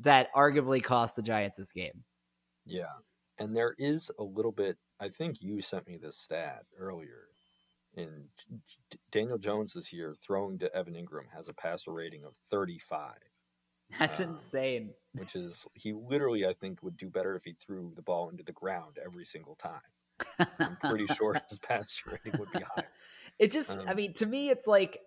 that 0.00 0.28
arguably 0.34 0.82
cost 0.82 1.16
the 1.16 1.22
Giants 1.22 1.56
this 1.58 1.72
game. 1.72 2.04
Yeah, 2.64 2.92
and 3.38 3.54
there 3.56 3.74
is 3.78 4.10
a 4.18 4.22
little 4.24 4.52
bit. 4.52 4.76
I 5.00 5.08
think 5.08 5.40
you 5.42 5.60
sent 5.60 5.86
me 5.86 5.96
this 5.96 6.16
stat 6.16 6.64
earlier. 6.78 7.28
In 7.94 8.24
J- 8.92 8.98
Daniel 9.10 9.38
Jones 9.38 9.72
this 9.72 9.90
year, 9.90 10.14
throwing 10.14 10.58
to 10.58 10.74
Evan 10.76 10.94
Engram 10.94 11.30
has 11.34 11.48
a 11.48 11.54
passer 11.54 11.92
rating 11.92 12.24
of 12.24 12.34
35. 12.50 13.14
That's 13.98 14.20
Um, 14.20 14.30
insane. 14.32 14.94
which 15.14 15.34
is 15.34 15.66
he 15.72 15.94
literally 15.94 16.44
I 16.46 16.52
think 16.52 16.82
would 16.82 16.98
do 16.98 17.08
better 17.08 17.36
if 17.36 17.44
he 17.44 17.54
threw 17.54 17.92
the 17.96 18.02
ball 18.02 18.28
into 18.28 18.42
the 18.42 18.52
ground 18.52 18.98
every 19.02 19.24
single 19.24 19.54
time. 19.56 19.80
I'm 20.58 20.76
pretty 20.76 21.06
sure 21.14 21.40
his 21.48 21.58
passer 21.58 22.10
rating 22.10 22.38
would 22.38 22.50
be 22.52 22.60
higher. 22.74 22.90
It 23.38 23.50
just, 23.52 23.86
I 23.86 23.92
Um, 23.92 23.96
mean, 23.96 24.12
to 24.14 24.26
me, 24.26 24.50
it's 24.50 24.66
like, 24.66 25.00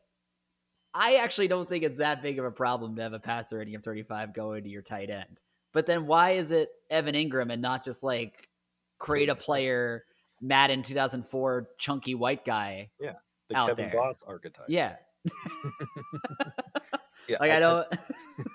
I 0.93 1.17
actually 1.17 1.47
don't 1.47 1.67
think 1.69 1.83
it's 1.83 1.99
that 1.99 2.21
big 2.23 2.39
of 2.39 2.45
a 2.45 2.51
problem 2.51 2.95
to 2.95 3.01
have 3.03 3.13
a 3.13 3.19
passer 3.19 3.57
rating 3.57 3.75
of 3.75 3.83
35 3.83 4.33
going 4.33 4.63
to 4.63 4.69
your 4.69 4.81
tight 4.81 5.09
end. 5.09 5.39
But 5.73 5.85
then 5.85 6.07
why 6.07 6.31
is 6.31 6.51
it 6.51 6.69
Evan 6.89 7.15
Engram 7.15 7.51
and 7.51 7.61
not 7.61 7.85
just 7.85 8.03
like 8.03 8.49
create 8.97 9.29
a 9.29 9.35
player, 9.35 10.03
Madden 10.41 10.81
2004 10.81 11.69
chunky 11.77 12.15
white 12.15 12.43
guy? 12.43 12.89
Yeah, 12.99 13.13
the 13.49 13.57
Out 13.57 13.69
Kevin 13.69 13.89
there. 13.91 13.99
Boss 13.99 14.15
archetype. 14.27 14.65
Yeah. 14.67 14.95
yeah. 17.27 17.37
Like 17.39 17.51
I 17.51 17.59
don't, 17.59 17.87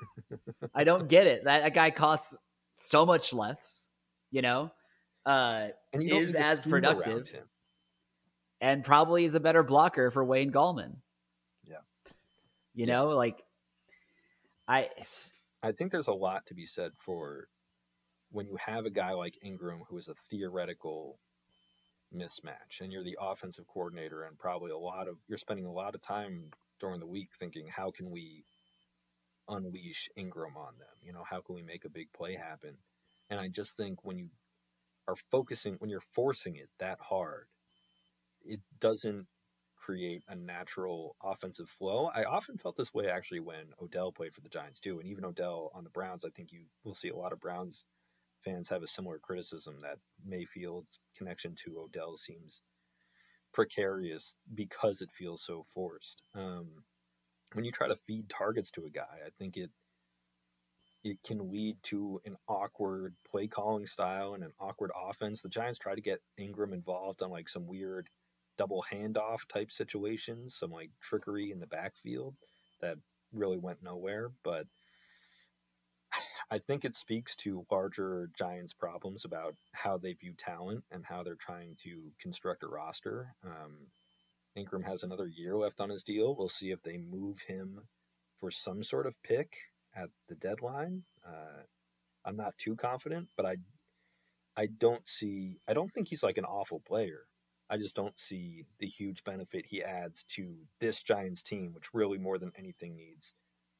I 0.74 0.82
don't 0.82 1.08
get 1.08 1.28
it. 1.28 1.44
That, 1.44 1.62
that 1.62 1.74
guy 1.74 1.90
costs 1.90 2.36
so 2.74 3.06
much 3.06 3.32
less, 3.32 3.88
you 4.32 4.42
know, 4.42 4.72
uh, 5.24 5.68
and 5.92 6.02
you 6.02 6.16
is 6.16 6.34
as 6.34 6.66
productive. 6.66 7.30
and 8.60 8.82
probably 8.84 9.24
is 9.24 9.36
a 9.36 9.40
better 9.40 9.62
blocker 9.62 10.10
for 10.10 10.24
Wayne 10.24 10.50
Gallman. 10.50 10.96
You 12.74 12.86
know, 12.86 13.08
like 13.08 13.40
I 14.66 14.88
I 15.62 15.72
think 15.72 15.92
there's 15.92 16.08
a 16.08 16.12
lot 16.12 16.46
to 16.46 16.54
be 16.54 16.66
said 16.66 16.92
for 16.96 17.46
when 18.30 18.46
you 18.46 18.56
have 18.66 18.84
a 18.84 18.90
guy 18.90 19.12
like 19.12 19.38
Engram 19.46 19.80
who 19.88 19.96
is 19.96 20.08
a 20.08 20.14
theoretical 20.28 21.20
mismatch 22.12 22.80
and 22.80 22.92
you're 22.92 23.04
the 23.04 23.18
offensive 23.20 23.66
coordinator 23.66 24.24
and 24.24 24.38
probably 24.38 24.72
a 24.72 24.78
lot 24.78 25.08
of 25.08 25.16
you're 25.28 25.38
spending 25.38 25.66
a 25.66 25.72
lot 25.72 25.94
of 25.94 26.02
time 26.02 26.50
during 26.80 27.00
the 27.00 27.06
week 27.06 27.28
thinking 27.38 27.66
how 27.68 27.90
can 27.90 28.10
we 28.10 28.44
unleash 29.48 30.08
Engram 30.18 30.56
on 30.56 30.76
them? 30.78 30.96
You 31.00 31.12
know 31.12 31.24
how 31.28 31.40
can 31.42 31.54
we 31.54 31.62
make 31.62 31.84
a 31.84 31.90
big 31.90 32.12
play 32.12 32.34
happen? 32.34 32.76
And 33.30 33.38
I 33.38 33.48
just 33.48 33.76
think 33.76 34.04
when 34.04 34.18
you 34.18 34.30
are 35.06 35.16
focusing 35.30 35.76
when 35.78 35.90
you're 35.90 36.00
forcing 36.12 36.56
it 36.56 36.70
that 36.80 36.98
hard 37.00 37.46
it 38.42 38.60
doesn't 38.80 39.26
create 39.84 40.22
a 40.28 40.34
natural 40.34 41.14
offensive 41.22 41.68
flow. 41.68 42.10
I 42.14 42.24
often 42.24 42.56
felt 42.56 42.76
this 42.76 42.94
way 42.94 43.08
actually 43.08 43.40
when 43.40 43.66
Odell 43.82 44.12
played 44.12 44.34
for 44.34 44.40
the 44.40 44.48
Giants 44.48 44.80
too, 44.80 44.98
and 44.98 45.06
even 45.08 45.24
Odell 45.24 45.70
on 45.74 45.84
the 45.84 45.90
Browns. 45.90 46.24
I 46.24 46.30
think 46.30 46.52
you 46.52 46.62
will 46.84 46.94
see 46.94 47.10
a 47.10 47.16
lot 47.16 47.32
of 47.32 47.40
Browns 47.40 47.84
fans 48.42 48.68
have 48.68 48.82
a 48.82 48.86
similar 48.86 49.18
criticism 49.18 49.76
that 49.82 49.98
Mayfield's 50.24 50.98
connection 51.16 51.54
to 51.64 51.80
Odell 51.80 52.16
seems 52.16 52.62
precarious 53.52 54.38
because 54.54 55.02
it 55.02 55.10
feels 55.12 55.42
so 55.42 55.64
forced. 55.74 56.22
Um, 56.34 56.84
when 57.52 57.64
you 57.64 57.72
try 57.72 57.88
to 57.88 57.96
feed 57.96 58.28
targets 58.28 58.70
to 58.72 58.86
a 58.86 58.90
guy, 58.90 59.20
I 59.26 59.30
think 59.38 59.56
it 59.56 59.70
it 61.04 61.18
can 61.22 61.50
lead 61.50 61.76
to 61.82 62.22
an 62.24 62.36
awkward 62.48 63.14
play 63.30 63.46
calling 63.46 63.84
style 63.84 64.32
and 64.32 64.42
an 64.42 64.52
awkward 64.58 64.90
offense. 64.96 65.42
The 65.42 65.50
Giants 65.50 65.78
try 65.78 65.94
to 65.94 66.00
get 66.00 66.22
Engram 66.40 66.72
involved 66.72 67.22
on 67.22 67.30
like 67.30 67.50
some 67.50 67.66
weird 67.66 68.08
double 68.56 68.84
handoff 68.92 69.46
type 69.48 69.70
situations, 69.70 70.56
some 70.56 70.70
like 70.70 70.90
trickery 71.00 71.50
in 71.50 71.60
the 71.60 71.66
backfield 71.66 72.34
that 72.80 72.96
really 73.32 73.58
went 73.58 73.82
nowhere. 73.82 74.30
But 74.42 74.66
I 76.50 76.58
think 76.58 76.84
it 76.84 76.94
speaks 76.94 77.34
to 77.36 77.66
larger 77.70 78.30
Giants 78.36 78.72
problems 78.72 79.24
about 79.24 79.54
how 79.72 79.98
they 79.98 80.12
view 80.12 80.34
talent 80.36 80.84
and 80.90 81.04
how 81.04 81.22
they're 81.22 81.34
trying 81.34 81.76
to 81.82 82.12
construct 82.20 82.62
a 82.62 82.68
roster. 82.68 83.34
Um, 83.44 83.88
Engram 84.56 84.84
has 84.84 85.02
another 85.02 85.26
year 85.26 85.56
left 85.56 85.80
on 85.80 85.90
his 85.90 86.04
deal. 86.04 86.36
We'll 86.36 86.48
see 86.48 86.70
if 86.70 86.82
they 86.82 86.96
move 86.96 87.40
him 87.40 87.80
for 88.38 88.50
some 88.50 88.84
sort 88.84 89.06
of 89.06 89.20
pick 89.22 89.56
at 89.96 90.10
the 90.28 90.34
deadline. 90.36 91.02
Uh, 91.26 91.62
I'm 92.24 92.36
not 92.36 92.56
too 92.58 92.76
confident, 92.76 93.28
but 93.36 93.46
I 93.46 93.56
I 94.56 94.66
don't 94.66 95.06
see 95.06 95.58
I 95.68 95.74
don't 95.74 95.92
think 95.92 96.08
he's 96.08 96.22
like 96.22 96.38
an 96.38 96.44
awful 96.44 96.80
player. 96.86 97.26
I 97.70 97.78
just 97.78 97.96
don't 97.96 98.18
see 98.18 98.64
the 98.78 98.86
huge 98.86 99.24
benefit 99.24 99.64
he 99.66 99.82
adds 99.82 100.24
to 100.34 100.54
this 100.80 101.02
Giants 101.02 101.42
team, 101.42 101.72
which 101.72 101.94
really 101.94 102.18
more 102.18 102.38
than 102.38 102.52
anything 102.58 102.96
needs 102.96 103.32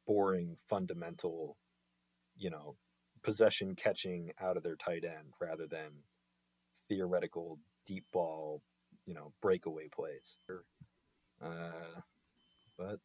boring, 0.07 0.57
fundamental, 0.69 1.57
you 2.37 2.50
know, 2.50 2.76
possession 3.23 3.75
catching 3.75 4.33
out 4.41 4.57
of 4.57 4.62
their 4.62 4.76
tight 4.76 5.05
end 5.05 5.33
rather 5.41 5.67
than 5.67 5.91
theoretical 6.88 7.59
deep 7.87 8.05
ball, 8.12 8.62
you 9.07 9.14
know, 9.14 9.33
breakaway 9.41 9.88
plays. 9.88 10.37
Uh, 11.43 12.00
but 12.79 12.99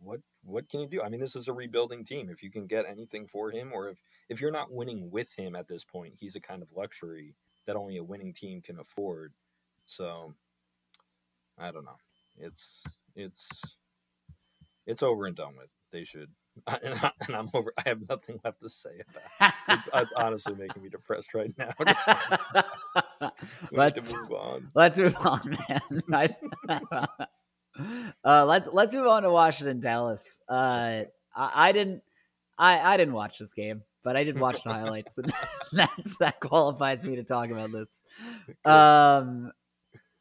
what 0.00 0.20
what 0.42 0.68
can 0.68 0.80
you 0.80 0.88
do? 0.88 1.02
I 1.02 1.08
mean, 1.08 1.20
this 1.20 1.36
is 1.36 1.48
a 1.48 1.52
rebuilding 1.52 2.04
team. 2.04 2.30
If 2.30 2.42
you 2.42 2.50
can 2.50 2.66
get 2.66 2.86
anything 2.88 3.26
for 3.26 3.50
him, 3.50 3.72
or 3.72 3.90
if 3.90 3.98
if 4.28 4.40
you're 4.40 4.50
not 4.50 4.72
winning 4.72 5.10
with 5.10 5.32
him 5.34 5.54
at 5.54 5.68
this 5.68 5.84
point, 5.84 6.14
he's 6.18 6.36
a 6.36 6.40
kind 6.40 6.62
of 6.62 6.68
luxury 6.74 7.34
that 7.66 7.76
only 7.76 7.98
a 7.98 8.04
winning 8.04 8.32
team 8.32 8.62
can 8.62 8.78
afford. 8.78 9.32
So 9.90 10.34
I 11.58 11.72
don't 11.72 11.84
know. 11.84 11.98
It's 12.38 12.80
it's 13.16 13.48
it's 14.86 15.02
over 15.02 15.26
and 15.26 15.34
done 15.34 15.56
with. 15.58 15.70
They 15.90 16.04
should 16.04 16.28
and, 16.82 16.94
I, 16.94 17.10
I'm 17.28 17.50
over. 17.54 17.72
I 17.76 17.88
have 17.88 18.08
nothing 18.08 18.38
left 18.44 18.60
to 18.60 18.68
say 18.68 18.90
about. 19.08 19.52
It. 19.68 19.80
It's, 19.92 20.12
honestly 20.16 20.54
making 20.54 20.84
me 20.84 20.90
depressed 20.90 21.34
right 21.34 21.52
now. 21.58 21.72
Let's 23.72 24.12
move 24.16 24.32
on. 24.32 24.70
let's 24.74 24.96
move 24.96 25.16
on, 25.18 25.56
man. 25.68 26.28
uh, 28.24 28.46
let's 28.46 28.68
let's 28.72 28.94
move 28.94 29.08
on 29.08 29.24
to 29.24 29.30
Washington 29.32 29.80
Dallas. 29.80 30.40
Uh, 30.48 31.02
I, 31.34 31.52
I 31.54 31.72
didn't 31.72 32.04
I, 32.56 32.94
I 32.94 32.96
didn't 32.96 33.14
watch 33.14 33.40
this 33.40 33.54
game, 33.54 33.82
but 34.04 34.16
I 34.16 34.22
did 34.22 34.38
watch 34.38 34.62
the 34.62 34.72
highlights, 34.72 35.18
and 35.18 35.32
that's 35.72 36.18
that 36.18 36.38
qualifies 36.38 37.04
me 37.04 37.16
to 37.16 37.24
talk 37.24 37.50
about 37.50 37.72
this. 37.72 38.04
Um, 38.64 39.50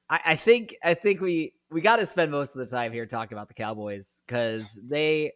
I, 0.09 0.19
I 0.27 0.35
think 0.35 0.75
I 0.83 0.93
think 0.93 1.21
we 1.21 1.53
we 1.71 1.81
got 1.81 1.97
to 1.97 2.05
spend 2.05 2.31
most 2.31 2.55
of 2.55 2.59
the 2.59 2.75
time 2.75 2.91
here 2.91 3.05
talking 3.05 3.37
about 3.37 3.47
the 3.47 3.53
Cowboys 3.53 4.21
because 4.25 4.79
they 4.87 5.33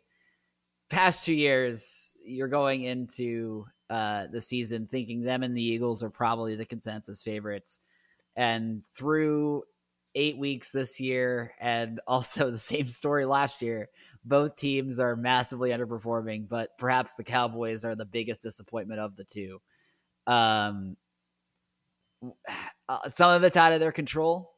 past 0.90 1.26
two 1.26 1.34
years 1.34 2.14
you're 2.26 2.48
going 2.48 2.84
into 2.84 3.66
uh, 3.90 4.28
the 4.32 4.42
season 4.42 4.88
thinking 4.88 5.22
them 5.22 5.44
and 5.44 5.56
the 5.56 5.64
Eagles 5.64 6.04
are 6.04 6.10
probably 6.10 6.56
the 6.56 6.66
consensus 6.66 7.24
favorites, 7.24 7.82
and 8.36 8.84
through 8.96 9.64
eight 10.16 10.38
weeks 10.38 10.72
this 10.72 11.00
year 11.00 11.54
and 11.60 12.00
also 12.08 12.52
the 12.52 12.58
same 12.58 12.88
story 12.88 13.26
last 13.26 13.62
year 13.62 13.90
both 14.26 14.56
teams 14.56 15.00
are 15.00 15.16
massively 15.16 15.72
underperforming, 15.72 16.48
but 16.48 16.78
perhaps 16.78 17.16
the 17.16 17.24
Cowboys 17.24 17.84
are 17.84 17.96
the 17.96 18.06
biggest 18.06 18.44
disappointment 18.44 19.00
of 19.00 19.16
the 19.16 19.26
two. 19.26 19.62
Um, 20.28 20.96
uh, 22.90 23.10
some 23.10 23.32
of 23.32 23.44
it's 23.44 23.58
out 23.58 23.74
of 23.74 23.80
their 23.80 23.92
control. 23.92 24.53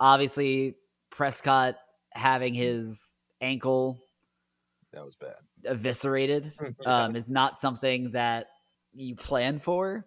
Obviously, 0.00 0.74
Prescott 1.10 1.76
having 2.12 2.54
his 2.54 3.16
ankle 3.40 4.02
That 4.92 5.04
was 5.04 5.14
bad. 5.16 5.34
eviscerated 5.64 6.48
um, 6.86 7.14
is 7.16 7.30
not 7.30 7.56
something 7.58 8.10
that 8.12 8.46
you 8.94 9.14
plan 9.14 9.58
for 9.58 10.06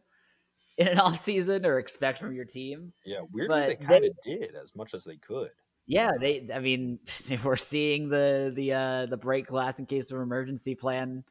in 0.77 0.87
an 0.87 0.99
off 0.99 1.17
season 1.19 1.65
or 1.65 1.77
expect 1.79 2.17
from 2.19 2.33
your 2.33 2.45
team. 2.45 2.91
Yeah, 3.05 3.19
weirdly 3.31 3.47
but 3.55 3.67
they 3.67 3.75
they- 3.75 3.85
kind 3.85 4.05
of 4.05 4.11
did 4.25 4.55
as 4.61 4.75
much 4.75 4.93
as 4.93 5.03
they 5.03 5.17
could. 5.17 5.49
Yeah, 5.85 6.11
they. 6.19 6.49
I 6.53 6.59
mean, 6.59 6.99
we're 7.43 7.55
seeing 7.57 8.07
the 8.09 8.51
the 8.55 8.73
uh, 8.73 9.05
the 9.07 9.17
break 9.17 9.47
glass 9.47 9.79
in 9.79 9.85
case 9.85 10.11
of 10.11 10.19
emergency 10.21 10.75
plan 10.75 11.23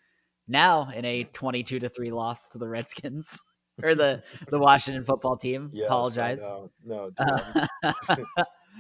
now 0.47 0.91
in 0.95 1.05
a 1.07 1.25
twenty-two 1.25 1.79
to 1.81 1.89
three 1.89 2.11
loss 2.13 2.51
to 2.51 2.59
the 2.59 2.69
Redskins 2.69 3.41
or 3.83 3.95
the 3.95 4.23
the 4.49 4.59
Washington 4.59 5.05
football 5.05 5.37
team. 5.37 5.71
Yes, 5.73 5.87
Apologize. 5.87 6.43
know. 6.43 6.71
No, 6.85 7.11
Uh, 7.19 7.67
I'm, 8.09 8.27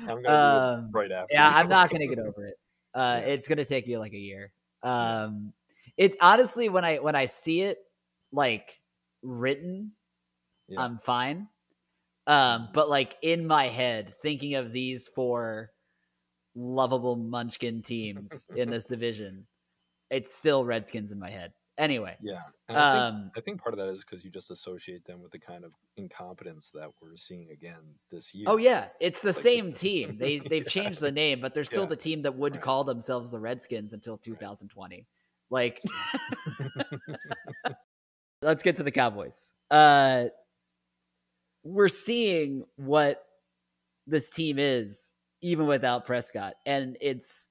I'm 0.08 0.22
gonna 0.22 0.58
um, 0.58 0.90
right 0.92 1.10
after. 1.12 1.34
yeah, 1.34 1.50
I'm 1.54 1.68
not 1.68 1.90
gonna 1.90 2.06
get 2.06 2.18
over 2.18 2.46
it. 2.46 2.54
Uh, 2.94 3.20
Yeah. 3.20 3.32
It's 3.32 3.48
gonna 3.48 3.64
take 3.64 3.86
you 3.86 3.98
like 3.98 4.12
a 4.12 4.18
year. 4.18 4.52
Um, 4.82 5.52
it 5.96 6.16
honestly 6.20 6.68
when 6.68 6.84
I 6.84 6.98
when 6.98 7.14
I 7.14 7.26
see 7.26 7.62
it 7.62 7.78
like 8.32 8.80
written, 9.22 9.92
Yeah. 10.68 10.80
I'm 10.82 10.98
fine. 10.98 11.48
Um, 12.26 12.68
but 12.72 12.88
like 12.88 13.16
in 13.22 13.46
my 13.46 13.66
head, 13.66 14.08
thinking 14.10 14.54
of 14.54 14.70
these 14.72 15.08
four 15.08 15.70
lovable 16.54 17.16
Munchkin 17.16 17.82
teams 17.82 18.46
in 18.54 18.70
this 18.70 18.86
division, 18.86 19.46
it's 20.10 20.34
still 20.34 20.64
Redskins 20.64 21.12
in 21.12 21.18
my 21.18 21.30
head. 21.30 21.52
Anyway, 21.78 22.16
Yeah, 22.20 22.42
and 22.68 22.76
I, 22.78 22.92
think, 22.92 23.14
um, 23.14 23.30
I 23.36 23.40
think 23.40 23.62
part 23.62 23.72
of 23.72 23.78
that 23.78 23.88
is 23.88 24.04
because 24.04 24.24
you 24.24 24.30
just 24.30 24.50
associate 24.50 25.04
them 25.06 25.22
with 25.22 25.32
the 25.32 25.38
kind 25.38 25.64
of 25.64 25.72
incompetence 25.96 26.70
that 26.74 26.90
we're 27.00 27.16
seeing 27.16 27.50
again 27.50 27.80
this 28.10 28.34
year. 28.34 28.44
oh 28.48 28.58
yeah, 28.58 28.88
it's 29.00 29.22
the 29.22 29.28
Like- 29.28 29.36
same 29.36 29.72
team. 29.84 30.18
They 30.18 30.38
they've 30.50 30.64
Yeah. 30.64 30.68
changed 30.82 31.00
the 31.00 31.12
name, 31.12 31.40
but 31.40 31.54
they're 31.54 31.64
still 31.64 31.84
Yeah. 31.84 31.88
the 31.88 31.96
team 31.96 32.22
that 32.22 32.34
would 32.34 32.54
Right. 32.56 32.62
call 32.62 32.84
themselves 32.84 33.30
the 33.30 33.38
Redskins 33.38 33.94
until 33.94 34.18
2020. 34.18 35.06
Like, 35.50 35.80
let's 38.42 38.62
get 38.62 38.76
to 38.76 38.82
the 38.82 38.90
Cowboys. 38.90 39.54
Uh, 39.70 40.26
we're 41.64 41.88
seeing 41.88 42.64
what 42.76 43.24
this 44.06 44.30
team 44.30 44.58
is 44.58 45.12
even 45.40 45.66
without 45.66 46.04
Prescott, 46.04 46.54
and 46.66 46.96
it's 47.00 47.48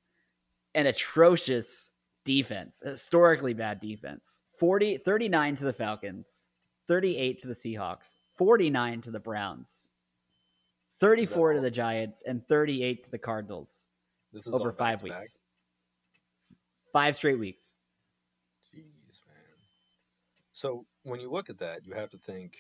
an 0.75 0.87
atrocious 0.87 1.95
defense, 2.23 2.81
historically 2.83 3.53
bad 3.53 3.79
defense. 3.79 4.43
40, 4.59 4.97
39 4.97 5.55
to 5.57 5.63
the 5.65 5.73
Falcons, 5.73 6.51
38 6.87 7.39
to 7.39 7.47
the 7.47 7.53
Seahawks, 7.53 8.15
49 8.37 9.01
to 9.01 9.11
the 9.11 9.19
Browns, 9.19 9.89
34 10.99 11.53
to 11.53 11.61
the 11.61 11.71
Giants, 11.71 12.23
and 12.25 12.47
38 12.47 13.03
to 13.03 13.11
the 13.11 13.17
Cardinals 13.17 13.87
this 14.33 14.47
is 14.47 14.53
over 14.53 14.71
five 14.71 15.03
weeks. 15.03 15.39
Five 16.93 17.15
straight 17.15 17.39
weeks. 17.39 17.79
Jeez, 18.73 19.21
man. 19.27 19.35
So 20.53 20.85
when 21.03 21.19
you 21.19 21.29
look 21.29 21.49
at 21.49 21.57
that, 21.59 21.85
you 21.85 21.93
have 21.93 22.09
to 22.11 22.17
think. 22.17 22.57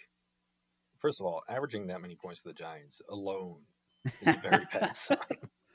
First 0.99 1.19
of 1.19 1.25
all, 1.25 1.43
averaging 1.49 1.87
that 1.87 2.01
many 2.01 2.15
points 2.15 2.41
to 2.41 2.49
the 2.49 2.53
Giants 2.53 3.01
alone 3.09 3.61
is 4.05 4.21
a 4.27 4.33
very 4.33 4.65
bad 4.71 4.95
sign. 4.95 5.17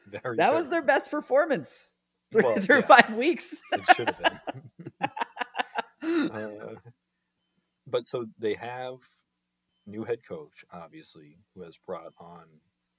Very. 0.08 0.36
That 0.36 0.50
very 0.50 0.62
was 0.62 0.70
their 0.70 0.82
best 0.82 1.10
performance 1.10 1.95
through, 2.32 2.44
Well, 2.44 2.56
through 2.60 2.80
yeah. 2.80 2.82
five 2.82 3.14
weeks. 3.14 3.62
It 3.72 3.84
should 3.96 4.08
have 4.08 4.18
been. 4.18 4.40
Uh, 6.32 6.74
but 7.86 8.06
so 8.06 8.26
they 8.38 8.54
have 8.54 8.98
new 9.86 10.04
head 10.04 10.20
coach, 10.28 10.64
obviously, 10.72 11.38
who 11.54 11.62
has 11.62 11.76
brought 11.86 12.12
on 12.18 12.44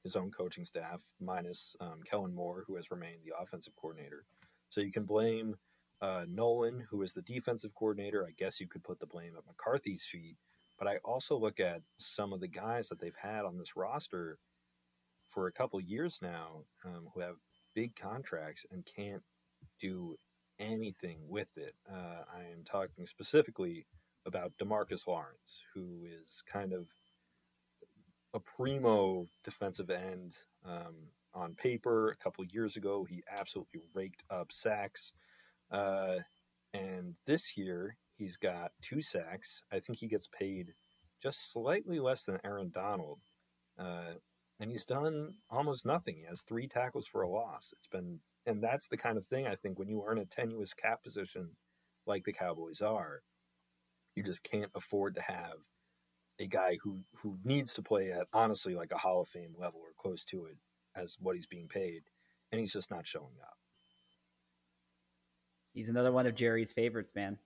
his 0.04 0.16
own 0.16 0.32
coaching 0.32 0.66
staff, 0.66 1.02
minus 1.20 1.76
um, 1.82 2.02
Kellen 2.10 2.34
Moore, 2.34 2.64
who 2.68 2.76
has 2.76 2.92
remained 2.92 3.22
the 3.26 3.34
offensive 3.42 3.74
coordinator. 3.76 4.26
So 4.70 4.82
you 4.82 4.92
can 4.92 5.06
blame 5.06 5.56
uh, 6.02 6.26
Nolan, 6.28 6.86
who 6.90 7.02
is 7.02 7.14
the 7.14 7.22
defensive 7.22 7.74
coordinator. 7.76 8.26
I 8.28 8.32
guess 8.38 8.60
you 8.60 8.68
could 8.68 8.84
put 8.84 9.00
the 9.00 9.08
blame 9.08 9.34
at 9.38 9.46
McCarthy's 9.48 10.06
feet. 10.06 10.38
But 10.80 10.88
I 10.88 10.98
also 11.04 11.38
look 11.38 11.60
at 11.60 11.82
some 11.98 12.34
of 12.34 12.40
the 12.40 12.48
guys 12.48 12.90
that 12.90 13.00
they've 13.00 13.16
had 13.22 13.46
on 13.46 13.58
this 13.58 13.76
roster 13.76 14.38
for 15.30 15.48
a 15.48 15.52
couple 15.52 15.80
years 15.82 16.20
now 16.22 16.64
um, 16.86 17.08
who 17.14 17.22
have 17.22 17.36
big 17.78 17.96
contracts 17.96 18.66
and 18.72 18.84
can't 18.88 19.22
do 19.80 20.16
anything 20.60 21.20
with 21.30 21.56
it. 21.58 21.76
Uh, 21.88 22.24
I 22.36 22.40
am 22.52 22.64
talking 22.66 23.06
specifically 23.06 23.86
about 24.26 24.52
Demarcus 24.58 25.06
Lawrence, 25.06 25.62
who 25.76 26.04
is 26.04 26.42
kind 26.52 26.74
of 26.74 26.88
a 28.34 28.40
primo 28.40 29.28
defensive 29.44 29.92
end 29.92 30.38
um, 30.66 30.96
on 31.36 31.54
paper. 31.54 32.10
A 32.10 32.16
couple 32.16 32.44
years 32.46 32.78
ago, 32.78 33.06
he 33.08 33.24
absolutely 33.32 33.82
raked 33.94 34.24
up 34.32 34.52
sacks. 34.52 35.14
Uh, 35.70 36.16
and 36.74 37.14
this 37.28 37.56
year, 37.56 37.96
he's 38.18 38.38
got 38.38 38.72
two 38.82 39.04
sacks. 39.04 39.62
I 39.72 39.82
think 39.82 40.00
he 40.00 40.08
gets 40.08 40.28
paid 40.28 40.74
just 41.22 41.52
slightly 41.52 42.00
less 42.00 42.24
than 42.24 42.40
Aaron 42.44 42.72
Donald. 42.74 43.20
Uh, 43.78 44.16
and 44.60 44.72
he's 44.72 44.86
done 44.86 45.34
almost 45.50 45.86
nothing. 45.86 46.16
He 46.18 46.24
has 46.24 46.42
three 46.42 46.68
tackles 46.68 47.06
for 47.06 47.22
a 47.22 47.30
loss. 47.30 47.74
It's 47.78 47.88
been, 47.88 48.20
and 48.46 48.64
that's 48.64 48.88
the 48.88 48.98
kind 48.98 49.18
of 49.18 49.28
thing 49.28 49.46
I 49.48 49.56
think 49.56 49.78
when 49.78 49.90
you 49.90 50.02
are 50.04 50.12
in 50.12 50.18
a 50.18 50.26
tenuous 50.26 50.74
cap 50.74 51.04
position 51.04 51.52
like 52.06 52.24
the 52.26 52.34
Cowboys 52.34 52.82
are, 52.82 53.22
you 54.16 54.24
just 54.24 54.44
can't 54.44 54.72
afford 54.74 55.16
to 55.16 55.22
have 55.22 55.58
a 56.40 56.48
guy 56.48 56.78
who 56.84 57.00
who 57.22 57.38
needs 57.44 57.74
to 57.74 57.82
play 57.82 58.12
at 58.12 58.28
honestly 58.34 58.76
like 58.76 58.92
a 58.92 58.98
Hall 58.98 59.22
of 59.22 59.30
Fame 59.30 59.54
level 59.58 59.80
or 59.80 59.94
close 59.98 60.24
to 60.26 60.46
it 60.46 60.58
as 60.96 61.18
what 61.20 61.36
he's 61.36 61.48
being 61.48 61.68
paid, 61.68 62.02
and 62.52 62.60
he's 62.60 62.74
just 62.74 62.90
not 62.92 63.06
showing 63.06 63.36
up. 63.42 63.58
He's 65.74 65.90
another 65.90 66.12
one 66.12 66.26
of 66.26 66.36
Jerry's 66.36 66.74
favorites, 66.74 67.14
man. 67.16 67.38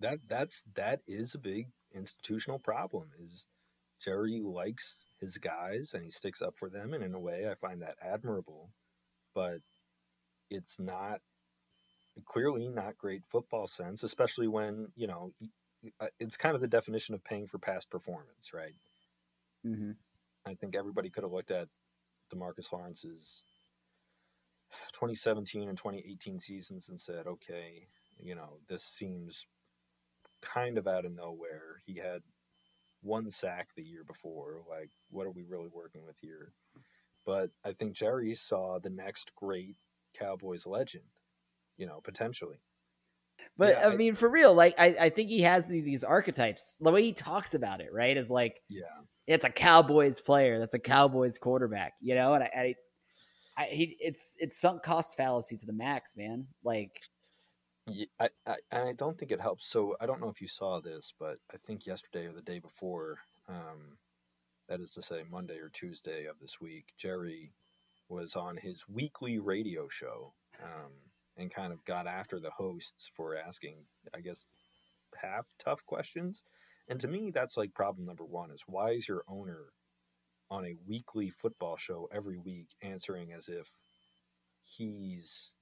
That 0.00 0.18
that's 0.28 0.62
that 0.74 1.00
is 1.06 1.34
a 1.34 1.38
big 1.38 1.68
institutional 1.94 2.58
problem. 2.58 3.08
Is 3.18 3.46
Jerry 4.02 4.42
likes 4.44 4.96
his 5.20 5.38
guys 5.38 5.92
and 5.94 6.04
he 6.04 6.10
sticks 6.10 6.42
up 6.42 6.54
for 6.56 6.68
them, 6.68 6.92
and 6.92 7.02
in 7.02 7.14
a 7.14 7.20
way, 7.20 7.48
I 7.50 7.54
find 7.54 7.82
that 7.82 7.96
admirable. 8.02 8.70
But 9.34 9.58
it's 10.50 10.78
not 10.78 11.20
clearly 12.24 12.68
not 12.68 12.96
great 12.96 13.22
football 13.26 13.66
sense, 13.66 14.02
especially 14.02 14.48
when 14.48 14.88
you 14.96 15.06
know 15.06 15.32
uh, 16.00 16.06
it's 16.18 16.36
kind 16.36 16.54
of 16.54 16.60
the 16.60 16.66
definition 16.66 17.14
of 17.14 17.24
paying 17.24 17.46
for 17.46 17.58
past 17.58 17.90
performance, 17.90 18.52
right? 18.52 18.74
Mm-hmm. 19.66 19.92
I 20.46 20.54
think 20.54 20.76
everybody 20.76 21.10
could 21.10 21.24
have 21.24 21.32
looked 21.32 21.50
at 21.50 21.68
Demarcus 22.32 22.72
Lawrence's 22.72 23.42
2017 24.92 25.68
and 25.68 25.78
2018 25.78 26.40
seasons 26.40 26.88
and 26.88 27.00
said, 27.00 27.26
okay, 27.26 27.86
you 28.18 28.34
know, 28.34 28.58
this 28.68 28.82
seems 28.82 29.46
kind 30.40 30.78
of 30.78 30.86
out 30.86 31.04
of 31.04 31.14
nowhere. 31.14 31.80
He 31.84 31.96
had 31.96 32.22
one 33.02 33.30
sack 33.30 33.68
the 33.76 33.82
year 33.84 34.04
before. 34.04 34.62
Like, 34.68 34.90
what 35.10 35.26
are 35.26 35.30
we 35.32 35.44
really 35.44 35.68
working 35.72 36.04
with 36.04 36.18
here? 36.20 36.52
But 37.24 37.50
I 37.64 37.72
think 37.72 37.94
Jerry 37.94 38.34
saw 38.34 38.78
the 38.78 38.90
next 38.90 39.34
great 39.34 39.76
Cowboys 40.18 40.66
legend, 40.66 41.04
you 41.76 41.86
know, 41.86 42.00
potentially. 42.02 42.60
But 43.58 43.76
Yeah, 43.76 43.88
I, 43.88 43.92
I- 43.92 43.96
mean, 43.96 44.14
for 44.14 44.28
real, 44.28 44.54
like 44.54 44.74
I, 44.78 44.96
I 45.00 45.08
think 45.10 45.28
he 45.28 45.42
has 45.42 45.68
these, 45.68 45.84
these 45.84 46.04
archetypes. 46.04 46.76
The 46.80 46.90
way 46.90 47.02
he 47.02 47.12
talks 47.12 47.54
about 47.54 47.80
it, 47.80 47.92
right, 47.92 48.16
is 48.16 48.30
like 48.30 48.60
Yeah. 48.68 48.84
it's 49.26 49.44
a 49.44 49.50
Cowboys 49.50 50.20
player, 50.20 50.58
that's 50.58 50.74
a 50.74 50.78
Cowboys 50.78 51.36
quarterback, 51.38 51.94
you 52.00 52.14
know. 52.14 52.34
And 52.34 52.44
I, 52.44 52.50
I, 52.56 52.74
I 53.58 53.64
he, 53.66 53.96
it's 54.00 54.36
it's 54.38 54.58
sunk 54.60 54.82
cost 54.82 55.16
fallacy 55.16 55.56
to 55.58 55.66
the 55.66 55.72
max, 55.72 56.16
man. 56.16 56.46
Like 56.64 57.00
I, 57.88 58.28
I, 58.46 58.56
I 58.72 58.92
don't 58.96 59.18
think 59.18 59.30
it 59.32 59.40
helps. 59.40 59.66
So 59.68 59.96
I 60.00 60.06
don't 60.06 60.20
know 60.20 60.28
if 60.28 60.40
you 60.40 60.48
saw 60.48 60.80
this, 60.80 61.12
but 61.18 61.38
I 61.52 61.56
think 61.58 61.86
yesterday 61.86 62.26
or 62.26 62.32
the 62.32 62.42
day 62.42 62.58
before, 62.58 63.18
um, 63.48 63.98
that 64.68 64.80
is 64.80 64.92
to 64.92 65.02
say 65.02 65.22
Monday 65.30 65.58
or 65.58 65.70
Tuesday 65.70 66.26
of 66.26 66.36
this 66.40 66.60
week, 66.60 66.86
Jerry 66.98 67.52
was 68.08 68.34
on 68.34 68.56
his 68.56 68.84
weekly 68.88 69.38
radio 69.38 69.88
show 69.88 70.32
um, 70.62 70.92
and 71.36 71.54
kind 71.54 71.72
of 71.72 71.84
got 71.84 72.06
after 72.06 72.40
the 72.40 72.50
hosts 72.50 73.10
for 73.14 73.36
asking, 73.36 73.76
I 74.14 74.20
guess, 74.20 74.46
half 75.20 75.46
tough 75.58 75.84
questions. 75.86 76.42
And 76.88 77.00
to 77.00 77.08
me, 77.08 77.30
that's 77.32 77.56
like 77.56 77.74
problem 77.74 78.06
number 78.06 78.24
one 78.24 78.50
is 78.50 78.64
why 78.66 78.90
is 78.92 79.08
your 79.08 79.22
owner 79.28 79.72
on 80.50 80.64
a 80.64 80.76
weekly 80.86 81.30
football 81.30 81.76
show 81.76 82.08
every 82.12 82.38
week 82.38 82.68
answering 82.82 83.32
as 83.32 83.48
if 83.48 83.68
he's 84.62 85.52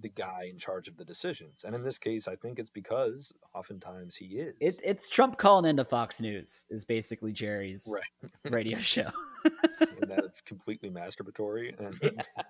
the 0.00 0.08
guy 0.08 0.48
in 0.50 0.58
charge 0.58 0.88
of 0.88 0.96
the 0.96 1.04
decisions. 1.04 1.64
And 1.64 1.74
in 1.74 1.82
this 1.82 1.98
case, 1.98 2.28
I 2.28 2.36
think 2.36 2.58
it's 2.58 2.70
because 2.70 3.32
oftentimes 3.54 4.16
he 4.16 4.26
is. 4.26 4.54
It, 4.60 4.80
it's 4.82 5.08
Trump 5.08 5.38
calling 5.38 5.68
into 5.68 5.84
Fox 5.84 6.20
News 6.20 6.64
is 6.70 6.84
basically 6.84 7.32
Jerry's 7.32 7.88
right. 7.92 8.30
radio 8.52 8.78
show. 8.80 9.10
and 9.80 10.10
that 10.10 10.24
it's 10.24 10.40
completely 10.40 10.90
masturbatory. 10.90 11.78
And 11.78 11.98
yeah. 12.02 12.42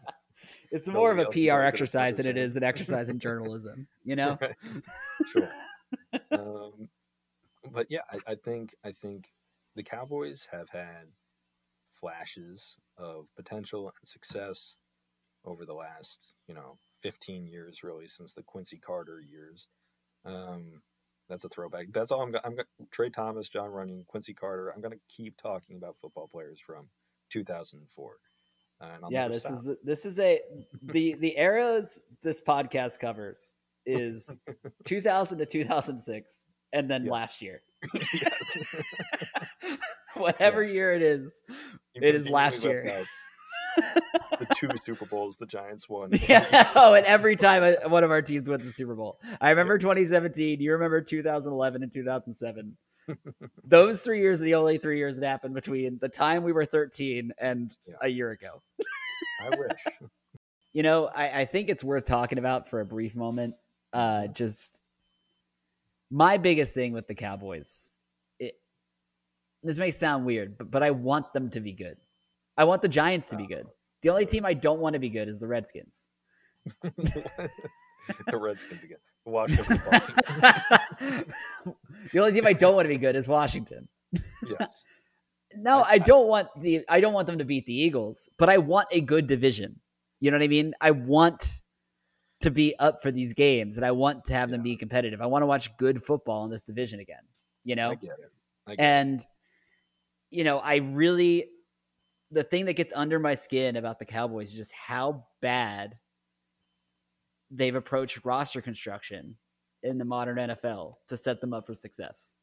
It's 0.71 0.89
more 0.89 1.13
of 1.13 1.19
a 1.19 1.27
PR 1.27 1.63
exercise 1.63 2.17
than 2.17 2.27
it 2.27 2.37
is 2.37 2.57
an 2.57 2.63
exercise 2.63 3.09
in 3.09 3.19
journalism, 3.19 3.87
you 4.05 4.17
know? 4.17 4.39
Right. 4.41 4.57
Sure. 5.33 5.51
um, 6.33 6.89
but 7.73 7.87
yeah, 7.91 8.01
I, 8.11 8.33
I 8.33 8.35
think 8.37 8.75
I 8.85 8.93
think 8.93 9.29
the 9.77 9.83
Cowboys 9.83 10.47
have 10.51 10.69
had 10.71 11.09
flashes 12.01 12.77
of 12.97 13.27
potential 13.37 13.87
and 13.87 14.09
success 14.09 14.77
over 15.45 15.65
the 15.65 15.75
last, 15.75 16.35
you 16.49 16.55
know, 16.55 16.79
15 17.03 17.47
years 17.47 17.83
really 17.83 18.07
since 18.07 18.35
the 18.35 18.43
Quincy 18.43 18.79
Carter 18.79 19.21
years. 19.21 19.69
Um, 20.25 20.83
that's 21.29 21.45
a 21.45 21.49
throwback. 21.49 21.87
That's 21.93 22.11
all 22.11 22.23
I'm. 22.23 22.35
I'm 22.45 22.57
Tra 22.91 23.09
Thomas, 23.09 23.49
Jon 23.49 23.71
Runyan, 23.71 24.05
Quincy 24.07 24.35
Carter. 24.35 24.71
I'm 24.71 24.81
going 24.81 24.93
to 24.93 25.01
keep 25.09 25.37
talking 25.37 25.77
about 25.77 25.97
football 26.01 26.29
players 26.29 26.61
from 26.65 26.89
2004. 27.31 28.17
yeah, 29.11 29.29
this 29.29 29.43
stop. 29.43 29.53
is 29.53 29.71
this 29.85 30.05
is 30.05 30.19
a 30.19 30.41
the 30.83 31.15
the 31.15 31.35
eras 31.39 32.03
this 32.23 32.43
podcast 32.43 32.99
covers 32.99 33.55
is 33.87 34.37
2000 34.87 35.39
to 35.39 35.47
2006, 35.47 36.45
and 36.73 36.91
then 36.91 37.07
last 37.07 37.41
year. 37.41 37.63
Whatever 40.15 40.65
yeah. 40.65 40.73
year 40.73 40.95
it 40.95 41.03
is, 41.03 41.43
you 41.95 42.03
it 42.03 42.15
is 42.15 42.29
last 42.29 42.65
year 42.65 43.07
the 44.39 44.47
two 44.55 44.69
Super 44.85 45.07
Bowls 45.07 45.37
the 45.37 45.47
Giants 45.47 45.89
won. 45.89 46.11
Yeah. 46.29 46.71
Oh, 46.77 46.95
and 46.95 47.05
every 47.07 47.37
time 47.37 47.75
one 47.91 48.05
of 48.05 48.11
our 48.11 48.23
teams 48.23 48.49
went 48.49 48.63
the 48.63 48.73
Super 48.73 48.95
Bowl. 48.95 49.19
I 49.41 49.51
remember 49.51 49.79
2017. 49.79 50.61
You 50.61 50.73
remember 50.73 51.01
2011 51.01 51.83
and 51.83 51.93
2007. 51.93 52.77
Those 53.65 54.01
three 54.03 54.21
years 54.21 54.41
are 54.41 54.45
the 54.45 54.55
only 54.55 54.79
three 54.79 54.99
years 54.99 55.19
that 55.19 55.27
happened 55.27 55.55
between 55.55 55.99
the 55.99 56.09
time 56.09 56.43
we 56.43 56.53
were 56.53 56.65
13 56.65 57.33
and 57.39 57.75
yeah. 57.87 57.95
a 58.03 58.09
year 58.09 58.31
ago. 58.31 58.63
I 59.43 59.49
wish. 59.51 59.85
You 60.73 60.85
know, 60.85 61.11
I, 61.13 61.41
I 61.41 61.45
think 61.47 61.69
it's 61.69 61.83
worth 61.83 62.05
talking 62.05 62.39
about 62.39 62.71
for 62.71 62.79
a 62.79 62.87
brief 62.87 63.17
moment. 63.17 63.57
Uh, 63.93 64.29
just 64.29 64.81
my 66.13 66.37
biggest 66.37 66.77
thing 66.77 66.93
with 66.93 67.09
the 67.09 67.15
Cowboys. 67.17 67.91
It, 68.39 68.55
this 69.65 69.79
may 69.79 69.91
sound 69.91 70.27
weird, 70.27 70.57
but, 70.59 70.71
but 70.71 70.85
I 70.85 70.93
want 70.93 71.33
them 71.33 71.51
to 71.51 71.61
be 71.61 71.73
good. 71.73 71.97
I 72.57 72.65
want 72.65 72.83
the 72.83 72.89
Giants 72.89 73.31
to 73.31 73.37
be 73.37 73.49
good. 73.49 73.67
The 74.03 74.11
only 74.11 74.27
team 74.27 74.47
I 74.47 74.55
don't 74.55 74.81
want 74.81 74.95
to 74.95 74.99
be 74.99 75.11
good 75.11 75.29
is 75.29 75.41
the 75.41 75.47
Redskins. 75.47 76.09
the 76.83 77.51
Redskins 78.33 78.83
again. 78.83 78.99
Washington. 79.27 79.77
the 82.13 82.19
only 82.19 82.33
team 82.33 82.47
I 82.47 82.53
don't 82.53 82.75
want 82.75 82.87
to 82.87 82.89
be 82.89 82.97
good 82.97 83.17
is 83.17 83.29
Washington. 83.29 83.87
Yes. 84.49 84.83
no, 85.55 85.85
I 85.87 85.99
don't 85.99 86.27
want 86.27 86.49
the 86.59 86.85
I 86.89 87.01
don't 87.01 87.13
want 87.13 87.27
them 87.27 87.39
to 87.39 87.45
beat 87.45 87.67
the 87.67 87.79
Eagles, 87.79 88.29
but 88.39 88.49
I 88.49 88.59
want 88.59 88.89
a 88.91 89.01
good 89.01 89.27
division. 89.27 89.79
You 90.21 90.31
know 90.31 90.39
what 90.39 90.45
I 90.45 90.49
mean? 90.49 90.75
I 90.81 90.91
want 90.93 91.63
to 92.41 92.51
be 92.51 92.75
up 92.79 93.03
for 93.03 93.11
these 93.11 93.35
games 93.35 93.77
and 93.77 93.85
I 93.85 93.91
want 93.93 94.25
to 94.25 94.33
have 94.33 94.49
yeah. 94.49 94.57
them 94.57 94.63
be 94.63 94.77
competitive. 94.77 95.21
I 95.21 95.27
want 95.27 95.43
to 95.43 95.47
watch 95.47 95.77
good 95.77 96.03
football 96.03 96.45
in 96.45 96.51
this 96.51 96.65
division 96.65 97.01
again, 97.01 97.23
you 97.65 97.77
know? 97.77 97.91
I 97.91 97.95
get 97.95 98.11
it. 98.11 98.33
I 98.67 98.75
get 98.77 98.83
and 98.83 99.21
it. 99.21 99.27
you 100.31 100.45
know, 100.45 100.59
I 100.59 100.77
really 100.77 101.47
the 102.31 102.45
thing 102.45 102.67
that 102.67 102.75
gets 102.75 102.93
under 102.95 103.19
my 103.19 103.35
skin 103.35 103.77
about 103.77 103.99
the 103.99 104.05
Cowboys 104.05 104.51
is 104.51 104.57
just 104.57 104.75
how 104.75 105.27
bad 105.43 105.99
they've 107.51 107.75
approached 107.75 108.25
roster 108.25 108.61
construction 108.61 109.37
in 109.83 109.99
the 109.99 110.05
modern 110.05 110.37
NFL 110.37 110.95
to 111.09 111.17
set 111.17 111.41
them 111.41 111.53
up 111.53 111.67
for 111.67 111.75
success. 111.75 112.35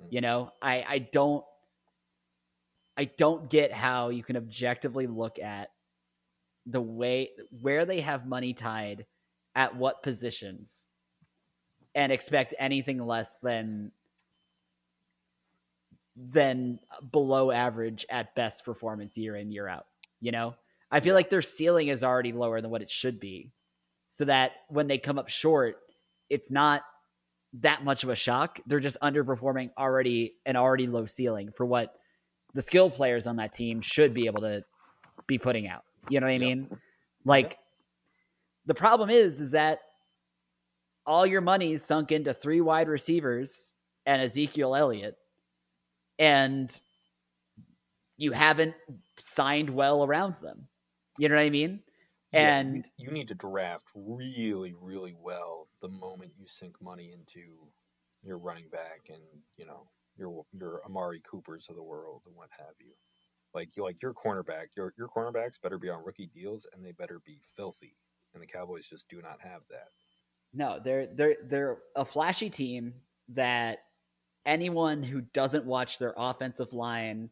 Mm. 0.00 0.06
You 0.10 0.20
know, 0.22 0.50
I 0.62 0.84
I 0.88 0.98
don't 0.98 1.44
I 2.96 3.04
don't 3.04 3.50
get 3.50 3.72
how 3.72 4.08
you 4.08 4.22
can 4.22 4.36
objectively 4.36 5.06
look 5.06 5.38
at 5.38 5.68
the 6.66 6.80
way 6.80 7.30
where 7.60 7.84
they 7.84 8.00
have 8.00 8.26
money 8.26 8.52
tied 8.52 9.06
at 9.54 9.76
what 9.76 10.02
positions 10.02 10.88
and 11.94 12.12
expect 12.12 12.54
anything 12.58 13.04
less 13.04 13.36
than 13.38 13.90
than 16.16 16.78
below 17.12 17.50
average 17.50 18.04
at 18.10 18.34
best 18.34 18.64
performance 18.64 19.16
year 19.16 19.36
in 19.36 19.50
year 19.50 19.68
out 19.68 19.86
you 20.20 20.32
know? 20.32 20.54
I 20.92 21.00
feel 21.00 21.14
like 21.14 21.30
their 21.30 21.40
ceiling 21.40 21.88
is 21.88 22.02
already 22.02 22.32
lower 22.32 22.60
than 22.60 22.70
what 22.70 22.82
it 22.82 22.90
should 22.90 23.20
be 23.20 23.52
so 24.08 24.24
that 24.24 24.52
when 24.68 24.88
they 24.88 24.98
come 24.98 25.18
up 25.18 25.28
short 25.28 25.76
it's 26.28 26.50
not 26.50 26.82
that 27.54 27.82
much 27.82 28.04
of 28.04 28.10
a 28.10 28.14
shock. 28.14 28.60
They're 28.66 28.78
just 28.78 29.00
underperforming 29.00 29.70
already 29.76 30.34
an 30.46 30.54
already 30.54 30.86
low 30.86 31.06
ceiling 31.06 31.50
for 31.56 31.66
what 31.66 31.94
the 32.54 32.62
skill 32.62 32.90
players 32.90 33.26
on 33.26 33.36
that 33.36 33.52
team 33.52 33.80
should 33.80 34.14
be 34.14 34.26
able 34.26 34.42
to 34.42 34.62
be 35.26 35.38
putting 35.38 35.66
out 35.66 35.82
you 36.08 36.20
know 36.20 36.26
what 36.26 36.32
i 36.32 36.38
mean? 36.38 36.68
Like 37.24 37.58
the 38.66 38.74
problem 38.74 39.10
is 39.10 39.40
is 39.40 39.52
that 39.52 39.80
all 41.06 41.26
your 41.26 41.40
money 41.40 41.72
is 41.72 41.84
sunk 41.84 42.12
into 42.12 42.32
three 42.32 42.60
wide 42.60 42.88
receivers 42.88 43.74
and 44.06 44.22
Ezekiel 44.22 44.74
Elliott 44.74 45.16
and 46.20 46.80
you 48.18 48.32
haven't 48.32 48.74
signed 49.18 49.70
well 49.70 50.04
around 50.04 50.34
them. 50.36 50.68
You 51.18 51.28
know 51.28 51.36
what 51.36 51.42
I 51.42 51.50
mean? 51.50 51.80
And 52.32 52.84
yeah, 52.98 53.06
you 53.06 53.10
need 53.10 53.26
to 53.28 53.34
draft 53.34 53.88
really, 53.94 54.74
really 54.80 55.16
well 55.18 55.66
the 55.82 55.88
moment 55.88 56.32
you 56.38 56.46
sink 56.46 56.76
money 56.80 57.12
into 57.12 57.40
your 58.22 58.38
running 58.38 58.68
back 58.70 59.08
and 59.08 59.22
you 59.56 59.66
know 59.66 59.88
your 60.16 60.44
your 60.52 60.82
Amari 60.84 61.22
Coopers 61.28 61.66
of 61.68 61.76
the 61.76 61.82
world 61.82 62.22
and 62.26 62.36
what 62.36 62.50
have 62.56 62.74
you. 62.78 62.92
Like 63.52 63.70
you 63.76 63.82
like 63.82 64.00
your 64.00 64.14
cornerback, 64.14 64.66
your 64.76 64.94
your 64.96 65.08
cornerbacks 65.08 65.60
better 65.60 65.78
be 65.78 65.88
on 65.88 66.04
rookie 66.04 66.30
deals 66.32 66.66
and 66.72 66.84
they 66.84 66.92
better 66.92 67.20
be 67.26 67.40
filthy. 67.56 67.96
And 68.34 68.42
the 68.42 68.46
Cowboys 68.46 68.86
just 68.86 69.08
do 69.08 69.20
not 69.22 69.38
have 69.40 69.62
that. 69.70 69.88
No, 70.52 70.78
they're 70.82 71.08
they're 71.12 71.36
they're 71.44 71.78
a 71.96 72.04
flashy 72.04 72.50
team 72.50 72.94
that 73.30 73.78
anyone 74.50 75.02
who 75.02 75.20
doesn't 75.32 75.64
watch 75.64 75.98
their 75.98 76.12
offensive 76.16 76.72
line 76.72 77.30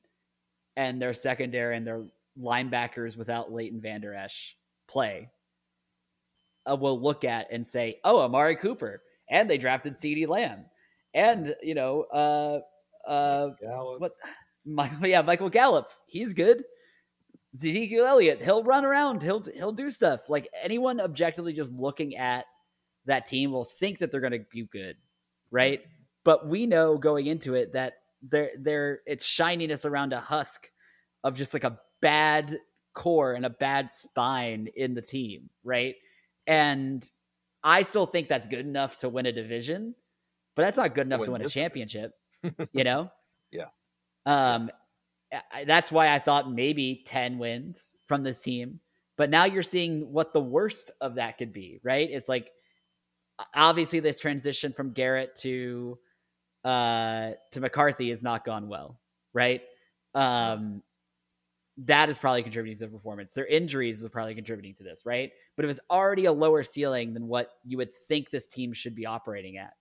and 0.76 1.02
their 1.02 1.12
secondary 1.12 1.76
and 1.76 1.84
their 1.84 2.04
linebackers 2.40 3.16
without 3.16 3.52
Leighton 3.52 3.80
Vander 3.80 4.14
Esch 4.14 4.56
play 4.86 5.28
uh, 6.70 6.76
will 6.76 6.98
look 6.98 7.24
at 7.24 7.48
and 7.50 7.66
say, 7.66 7.98
"Oh, 8.04 8.20
Amari 8.20 8.54
Cooper," 8.54 9.02
and 9.28 9.50
they 9.50 9.58
drafted 9.58 9.94
CeeDee 9.94 10.28
Lamb, 10.28 10.64
and 11.12 11.54
you 11.60 11.74
know, 11.74 12.02
uh, 12.04 12.60
uh, 13.10 13.50
what? 13.98 14.12
Michael, 14.64 15.06
yeah, 15.06 15.22
Michael 15.22 15.50
Gallup, 15.50 15.90
he's 16.06 16.32
good. 16.32 16.62
Ezekiel 17.54 18.04
Elliott, 18.04 18.42
he'll 18.42 18.62
run 18.62 18.84
around, 18.84 19.22
he'll 19.22 19.42
he'll 19.42 19.72
do 19.72 19.90
stuff. 19.90 20.28
Like 20.28 20.48
anyone 20.62 21.00
objectively 21.00 21.52
just 21.52 21.72
looking 21.72 22.16
at 22.16 22.44
that 23.06 23.26
team 23.26 23.50
will 23.50 23.64
think 23.64 23.98
that 23.98 24.12
they're 24.12 24.20
going 24.20 24.34
to 24.34 24.44
be 24.52 24.68
good, 24.70 24.96
right? 25.50 25.82
But 26.24 26.46
we 26.46 26.66
know 26.66 26.98
going 26.98 27.26
into 27.26 27.54
it 27.54 27.72
that 27.72 27.94
there 28.22 28.50
there 28.58 29.00
it's 29.06 29.24
shininess 29.24 29.84
around 29.84 30.12
a 30.12 30.20
husk 30.20 30.68
of 31.24 31.36
just 31.36 31.54
like 31.54 31.64
a 31.64 31.78
bad 32.00 32.58
core 32.94 33.32
and 33.32 33.46
a 33.46 33.50
bad 33.50 33.92
spine 33.92 34.68
in 34.76 34.94
the 34.94 35.02
team, 35.02 35.48
right? 35.64 35.94
And 36.46 37.08
I 37.62 37.82
still 37.82 38.06
think 38.06 38.28
that's 38.28 38.48
good 38.48 38.60
enough 38.60 38.98
to 38.98 39.08
win 39.08 39.26
a 39.26 39.32
division, 39.32 39.94
but 40.54 40.62
that's 40.62 40.76
not 40.76 40.94
good 40.94 41.06
enough 41.06 41.22
to 41.24 41.32
win 41.32 41.42
a 41.42 41.48
championship, 41.48 42.12
you 42.72 42.84
know? 42.84 43.10
Yeah. 43.50 43.66
Um 44.26 44.70
that's 45.66 45.92
why 45.92 46.14
I 46.14 46.18
thought 46.18 46.50
maybe 46.50 47.02
10 47.06 47.38
wins 47.38 47.96
from 48.06 48.22
this 48.22 48.40
team. 48.40 48.80
But 49.16 49.30
now 49.30 49.44
you're 49.44 49.62
seeing 49.62 50.12
what 50.12 50.32
the 50.32 50.40
worst 50.40 50.90
of 51.00 51.16
that 51.16 51.38
could 51.38 51.52
be, 51.52 51.80
right? 51.82 52.08
It's 52.10 52.28
like 52.28 52.50
obviously 53.54 54.00
this 54.00 54.20
transition 54.20 54.72
from 54.72 54.92
Garrett 54.92 55.36
to 55.40 55.98
uh, 56.64 57.32
to 57.52 57.60
McCarthy 57.60 58.10
has 58.10 58.22
not 58.22 58.44
gone 58.44 58.68
well, 58.68 59.00
right? 59.32 59.62
Um, 60.14 60.82
that 61.78 62.08
is 62.08 62.18
probably 62.18 62.42
contributing 62.42 62.76
to 62.78 62.86
the 62.86 62.92
performance. 62.96 63.34
Their 63.34 63.46
injuries 63.46 64.04
are 64.04 64.08
probably 64.08 64.34
contributing 64.34 64.74
to 64.74 64.82
this, 64.82 65.02
right? 65.06 65.30
But 65.56 65.64
it 65.64 65.68
was 65.68 65.80
already 65.90 66.24
a 66.24 66.32
lower 66.32 66.64
ceiling 66.64 67.14
than 67.14 67.28
what 67.28 67.52
you 67.64 67.76
would 67.76 67.94
think 67.94 68.30
this 68.30 68.48
team 68.48 68.72
should 68.72 68.94
be 68.96 69.06
operating 69.06 69.58
at, 69.58 69.74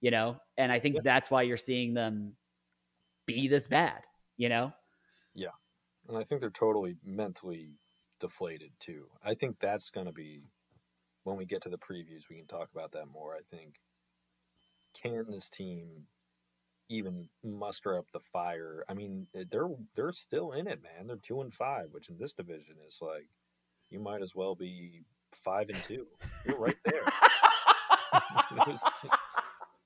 you 0.00 0.10
know? 0.10 0.36
And 0.58 0.70
I 0.70 0.78
think 0.78 0.96
Yeah. 0.96 1.00
that's 1.02 1.30
why 1.30 1.42
you're 1.42 1.56
seeing 1.56 1.94
them 1.94 2.36
be 3.26 3.48
this 3.48 3.68
bad, 3.68 4.02
you 4.36 4.48
know? 4.50 4.74
Yeah. 5.34 5.52
And 6.08 6.16
I 6.18 6.24
think 6.24 6.40
they're 6.42 6.50
totally 6.50 6.96
mentally 7.04 7.78
deflated 8.18 8.72
too. 8.78 9.08
I 9.22 9.34
think 9.34 9.58
that's 9.60 9.88
going 9.90 10.06
to 10.06 10.12
be 10.12 10.44
when 11.24 11.36
we 11.36 11.46
get 11.46 11.62
to 11.62 11.70
the 11.70 11.78
previews. 11.78 12.28
We 12.28 12.36
can 12.36 12.46
talk 12.46 12.70
about 12.72 12.92
that 12.92 13.06
more. 13.06 13.34
I 13.34 13.40
think 13.50 13.80
can 14.94 15.26
this 15.30 15.48
team 15.48 15.86
even 16.88 17.28
muster 17.44 17.96
up 17.98 18.06
the 18.12 18.20
fire? 18.20 18.84
I 18.88 18.94
mean, 18.94 19.26
eh, 19.34 19.44
they're 19.50 19.68
they're 19.94 20.12
still 20.12 20.52
in 20.52 20.66
it, 20.66 20.82
man. 20.82 21.06
They're 21.06 21.16
two 21.16 21.40
and 21.40 21.52
five, 21.54 21.88
which 21.92 22.08
in 22.08 22.18
this 22.18 22.32
division 22.32 22.76
is 22.86 22.98
like 23.00 23.26
you 23.90 24.00
might 24.00 24.22
as 24.22 24.34
well 24.34 24.54
be 24.54 25.02
five 25.32 25.68
and 25.68 25.78
two. 25.84 26.06
You're 26.46 26.58
right 26.58 26.76
there. 26.84 27.02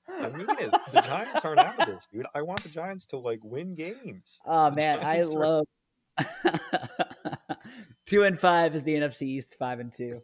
I 0.07 0.29
mean 0.29 0.45
it. 0.59 0.71
The 0.93 1.01
Giants 1.01 1.43
aren't 1.45 1.59
out 1.59 1.79
of 1.79 1.87
this, 1.87 2.07
dude. 2.11 2.25
I 2.33 2.41
want 2.41 2.63
the 2.63 2.69
Giants 2.69 3.05
to 3.07 3.17
like 3.17 3.39
win 3.43 3.75
games. 3.75 4.39
Oh 4.45 4.69
The 4.69 4.75
man, 4.75 4.99
I 4.99 5.19
are- 5.19 5.25
love 5.25 5.65
two 8.05 8.23
and 8.23 8.39
five 8.39 8.73
is 8.75 8.83
the 8.83 8.95
NFC 8.95 9.23
East, 9.23 9.57
five 9.59 9.79
and 9.79 9.91
two. 9.91 10.21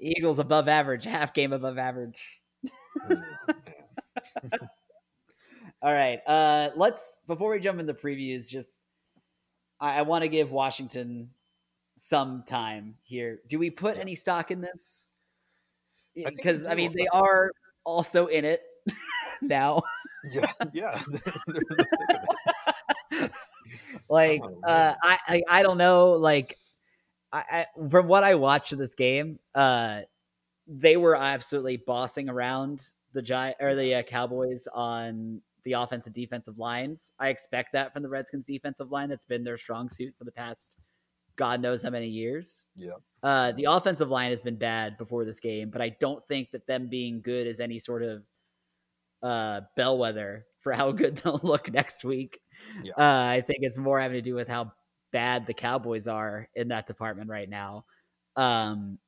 Eagles 0.00 0.38
above 0.38 0.68
average, 0.68 1.04
half 1.04 1.32
game 1.34 1.52
above 1.52 1.78
average. 1.78 2.40
All 5.82 5.92
right. 5.92 6.20
Uh 6.26 6.70
let's 6.76 7.22
before 7.26 7.50
we 7.52 7.60
jump 7.60 7.80
into 7.80 7.94
previews, 7.94 8.48
just 8.48 8.80
I, 9.80 9.98
I 10.00 10.02
want 10.02 10.22
to 10.22 10.28
give 10.28 10.50
Washington 10.50 11.30
some 11.96 12.42
time 12.46 12.96
here. 13.02 13.40
Do 13.48 13.58
we 13.58 13.70
put 13.70 13.96
Yeah. 13.96 14.02
any 14.02 14.14
stock 14.14 14.50
in 14.50 14.60
this? 14.60 15.12
I 16.26 16.30
Because 16.36 16.66
I 16.66 16.70
do. 16.70 16.76
mean 16.76 16.94
they 16.96 17.06
are 17.12 17.50
also 17.84 18.26
in 18.26 18.44
it 18.44 18.62
now. 19.42 19.82
Yeah, 20.30 20.52
yeah. 20.74 21.00
They're 21.46 21.62
in 21.70 21.76
the 21.76 21.86
thick 21.98 22.18
of 23.12 23.22
it. 23.22 23.30
like 24.08 24.42
uh. 24.64 24.94
I, 25.02 25.18
I 25.28 25.42
i 25.48 25.62
don't 25.62 25.78
know 25.78 26.12
like 26.12 26.58
I, 27.32 27.44
I 27.76 27.88
from 27.88 28.08
what 28.08 28.24
i 28.24 28.34
watched 28.34 28.72
of 28.72 28.78
this 28.78 28.94
game 28.94 29.38
uh 29.54 30.00
they 30.66 30.96
were 30.96 31.16
absolutely 31.16 31.76
bossing 31.78 32.28
around 32.28 32.84
the 33.12 33.22
giant 33.22 33.56
or 33.60 33.74
the 33.74 33.96
uh, 33.96 34.02
cowboys 34.02 34.68
on 34.72 35.40
the 35.64 35.72
offensive 35.72 36.12
defensive 36.12 36.58
lines 36.58 37.12
i 37.18 37.28
expect 37.28 37.72
that 37.72 37.92
from 37.92 38.02
the 38.02 38.08
redskins 38.08 38.46
defensive 38.46 38.90
line 38.90 39.08
that's 39.08 39.24
been 39.24 39.44
their 39.44 39.56
strong 39.56 39.88
suit 39.88 40.14
for 40.18 40.24
the 40.24 40.32
past 40.32 40.76
god 41.36 41.60
knows 41.60 41.82
how 41.82 41.90
many 41.90 42.08
years 42.08 42.66
Yeah. 42.76 42.92
uh 43.22 43.52
the 43.52 43.64
offensive 43.64 44.10
line 44.10 44.30
has 44.30 44.42
been 44.42 44.56
bad 44.56 44.96
before 44.98 45.24
this 45.24 45.40
game 45.40 45.70
but 45.70 45.80
i 45.80 45.90
don't 46.00 46.26
think 46.26 46.50
that 46.52 46.66
them 46.66 46.88
being 46.88 47.20
good 47.20 47.46
is 47.46 47.60
any 47.60 47.78
sort 47.78 48.02
of 48.02 48.22
uh 49.22 49.60
bellwether 49.76 50.46
for 50.60 50.72
how 50.72 50.92
good 51.00 51.16
they'll 51.18 51.40
look 51.42 51.72
next 51.72 52.04
week 52.04 52.40
Yeah. 52.82 52.92
uh, 52.96 53.28
I 53.30 53.40
think 53.46 53.60
it's 53.62 53.78
more 53.78 53.98
having 54.00 54.16
to 54.16 54.22
do 54.22 54.34
with 54.34 54.48
how 54.48 54.72
bad 55.12 55.46
the 55.46 55.54
Cowboys 55.54 56.08
are 56.08 56.48
in 56.54 56.68
that 56.68 56.86
department 56.86 57.28
right 57.30 57.48
now. 57.48 57.84
Um, 58.36 58.98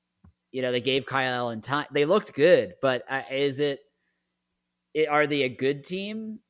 you 0.51 0.63
know, 0.63 0.73
they 0.73 0.81
gave 0.81 1.07
Kyle 1.07 1.33
Allen 1.33 1.61
time. 1.61 1.87
They 1.93 2.05
looked 2.05 2.35
good, 2.35 2.75
but 2.83 3.05
uh, 3.09 3.23
is 3.31 3.61
it, 3.61 3.81
it? 4.95 5.09
Are 5.09 5.27
they 5.27 5.43
a 5.43 5.49
good 5.49 5.85
team 5.85 6.41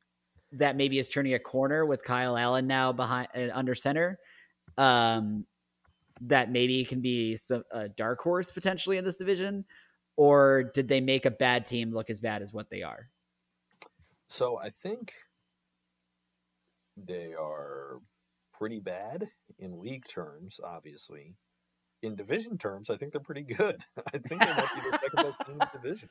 that 0.53 0.77
maybe 0.77 0.99
is 0.99 1.09
turning 1.09 1.35
a 1.35 1.39
corner 1.39 1.87
with 1.87 2.03
Kyle 2.03 2.37
Allen 2.37 2.67
now 2.67 2.93
behind 2.93 3.29
uh, 3.35 3.49
under 3.53 3.75
center? 3.75 4.19
Um, 4.77 5.47
that 6.23 6.51
maybe 6.51 6.85
can 6.85 7.01
be 7.01 7.37
some, 7.37 7.65
a 7.73 7.89
dark 7.89 8.21
horse 8.21 8.51
potentially 8.51 8.97
in 8.97 9.05
this 9.05 9.17
division, 9.17 9.65
or 10.17 10.71
did 10.75 10.89
they 10.89 11.01
make 11.01 11.27
a 11.27 11.31
bad 11.31 11.67
team 11.67 11.93
look 11.93 12.11
as 12.11 12.21
bad 12.21 12.43
as 12.43 12.53
what 12.53 12.71
they 12.71 12.83
are? 12.83 13.09
So 14.29 14.59
I 14.59 14.71
think 14.71 15.13
they 16.97 17.35
are 17.39 17.99
pretty 18.63 18.79
bad 18.79 19.29
in 19.59 19.81
league 19.81 20.07
terms, 20.07 20.61
obviously. 20.63 21.35
In 22.01 22.15
division 22.15 22.59
terms, 22.59 22.91
I 22.91 22.97
think 22.97 23.11
they're 23.11 23.21
pretty 23.21 23.43
good. 23.43 23.85
I 24.15 24.19
think 24.19 24.41
they 24.41 24.47
might 24.47 24.75
be 24.77 24.89
the 24.89 24.99
second 25.03 25.17
best 25.17 25.47
team 25.47 25.55
in 25.55 25.59
the 25.59 25.69
division. 25.83 26.09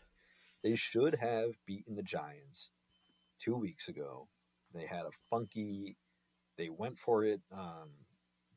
They 0.61 0.75
should 0.75 1.15
have 1.15 1.51
beaten 1.65 1.95
the 1.95 2.03
Giants 2.03 2.71
two 3.39 3.55
weeks 3.55 3.87
ago. 3.87 4.27
They 4.75 4.85
had 4.85 5.05
a 5.05 5.11
funky. 5.29 5.95
They 6.57 6.67
went 6.67 6.99
for 6.99 7.23
it 7.23 7.39
um, 7.53 7.91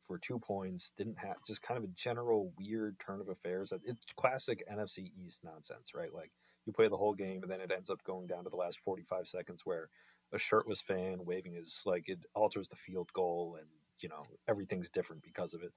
for 0.05 0.17
two 0.17 0.39
points. 0.39 0.91
Didn't 0.97 1.17
have 1.19 1.37
just 1.47 1.61
kind 1.61 1.77
of 1.77 1.85
a 1.85 1.93
general 1.95 2.51
weird 2.57 2.97
turn 2.99 3.21
of 3.21 3.29
affairs. 3.29 3.71
It's 3.85 4.05
classic 4.17 4.61
NFC 4.69 5.13
East 5.25 5.39
nonsense, 5.45 5.93
right? 5.95 6.13
Like 6.13 6.31
you 6.65 6.73
play 6.73 6.89
the 6.89 6.97
whole 6.97 7.13
game, 7.13 7.43
and 7.43 7.49
then 7.49 7.61
it 7.61 7.71
ends 7.71 7.89
up 7.89 8.03
going 8.03 8.27
down 8.27 8.43
to 8.43 8.49
the 8.49 8.57
last 8.57 8.81
forty-five 8.83 9.25
seconds 9.25 9.61
where 9.63 9.87
a 10.33 10.37
shirtless 10.37 10.81
fan 10.81 11.19
waving 11.23 11.53
his 11.53 11.81
like 11.85 12.09
it 12.09 12.19
alters 12.33 12.67
the 12.67 12.75
field 12.75 13.09
goal, 13.13 13.55
and 13.57 13.69
you 13.99 14.09
know 14.09 14.25
everything's 14.47 14.89
different 14.89 15.23
because 15.23 15.53
of 15.53 15.61
it. 15.63 15.71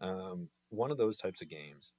Um, 0.00 0.48
one 0.70 0.90
of 0.90 0.98
those 0.98 1.16
types 1.16 1.42
of 1.42 1.48
games. 1.48 1.92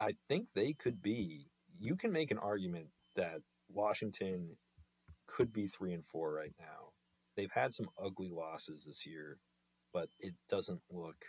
I 0.00 0.12
think 0.28 0.48
they 0.54 0.74
could 0.74 1.02
be. 1.02 1.46
You 1.78 1.96
can 1.96 2.12
make 2.12 2.30
an 2.30 2.38
argument 2.38 2.88
that 3.16 3.40
Washington 3.68 4.56
could 5.26 5.52
be 5.52 5.66
three 5.66 5.94
and 5.94 6.04
four 6.04 6.32
right 6.32 6.54
now. 6.58 6.92
They've 7.36 7.52
had 7.52 7.72
some 7.72 7.88
ugly 8.02 8.30
losses 8.30 8.84
this 8.84 9.06
year, 9.06 9.38
but 9.92 10.08
it 10.20 10.34
doesn't 10.48 10.80
look 10.90 11.24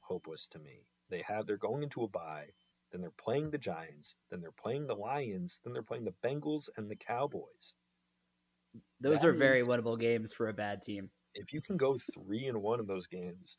hopeless 0.00 0.46
to 0.52 0.58
me. 0.58 0.86
They 1.10 1.22
have 1.26 1.46
they're 1.46 1.56
going 1.56 1.82
into 1.82 2.02
a 2.02 2.08
bye, 2.08 2.48
then 2.90 3.00
they're 3.00 3.10
playing 3.10 3.50
the 3.50 3.58
Giants, 3.58 4.14
then 4.30 4.40
they're 4.40 4.50
playing 4.50 4.86
the 4.86 4.94
Lions, 4.94 5.58
then 5.64 5.72
they're 5.72 5.82
playing 5.82 6.04
the 6.04 6.14
Bengals 6.26 6.68
and 6.76 6.90
the 6.90 6.96
Cowboys. 6.96 7.74
Those 9.00 9.20
That 9.20 9.28
are 9.28 9.32
very 9.32 9.62
winnable 9.62 9.98
games 9.98 10.32
for 10.32 10.48
a 10.48 10.54
bad 10.54 10.82
team. 10.82 11.10
If 11.34 11.52
you 11.52 11.60
can 11.60 11.76
go 11.76 11.96
three 12.14 12.46
and 12.46 12.62
one 12.62 12.80
of 12.80 12.86
those 12.86 13.06
games, 13.06 13.56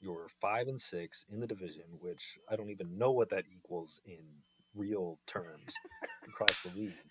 you're 0.00 0.28
five 0.40 0.68
and 0.68 0.80
six 0.80 1.24
in 1.32 1.40
the 1.40 1.46
division, 1.46 1.84
which 2.00 2.38
I 2.50 2.56
don't 2.56 2.70
even 2.70 2.96
know 2.98 3.10
what 3.12 3.30
that 3.30 3.44
equals 3.54 4.00
in 4.04 4.24
real 4.74 5.18
terms 5.26 5.74
across 6.28 6.60
the 6.62 6.78
league. 6.78 6.92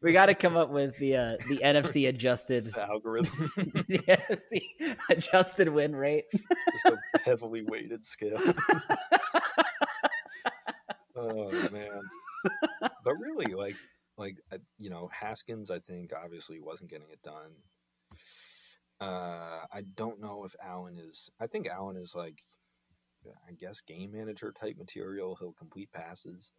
We 0.00 0.12
got 0.12 0.26
to 0.26 0.34
come 0.34 0.56
up 0.56 0.70
with 0.70 0.96
the 0.98 1.16
uh, 1.16 1.36
the 1.48 1.58
NFC 1.58 2.08
adjusted 2.08 2.66
The 2.66 2.82
algorithm, 2.84 3.50
the 3.56 3.98
NFC 3.98 4.60
adjusted 5.10 5.68
win 5.68 5.94
rate. 5.96 6.24
just 6.32 6.86
a 6.86 7.18
heavily 7.24 7.62
weighted 7.62 8.04
scale. 8.04 8.40
oh 11.16 11.50
man 11.72 11.88
but 13.04 13.14
really 13.18 13.52
like 13.54 13.74
like 14.18 14.36
uh, 14.52 14.58
you 14.78 14.90
know 14.90 15.10
haskins 15.12 15.70
i 15.70 15.78
think 15.80 16.12
obviously 16.24 16.60
wasn't 16.60 16.88
getting 16.88 17.08
it 17.10 17.20
done 17.22 17.50
uh 19.00 19.60
i 19.72 19.82
don't 19.96 20.20
know 20.20 20.44
if 20.44 20.54
allen 20.64 20.98
is 20.98 21.30
i 21.40 21.46
think 21.46 21.66
allen 21.68 21.96
is 21.96 22.14
like 22.14 22.42
i 23.48 23.52
guess 23.52 23.80
game 23.80 24.12
manager 24.12 24.52
type 24.58 24.76
material 24.78 25.36
he'll 25.38 25.52
complete 25.52 25.90
passes 25.92 26.52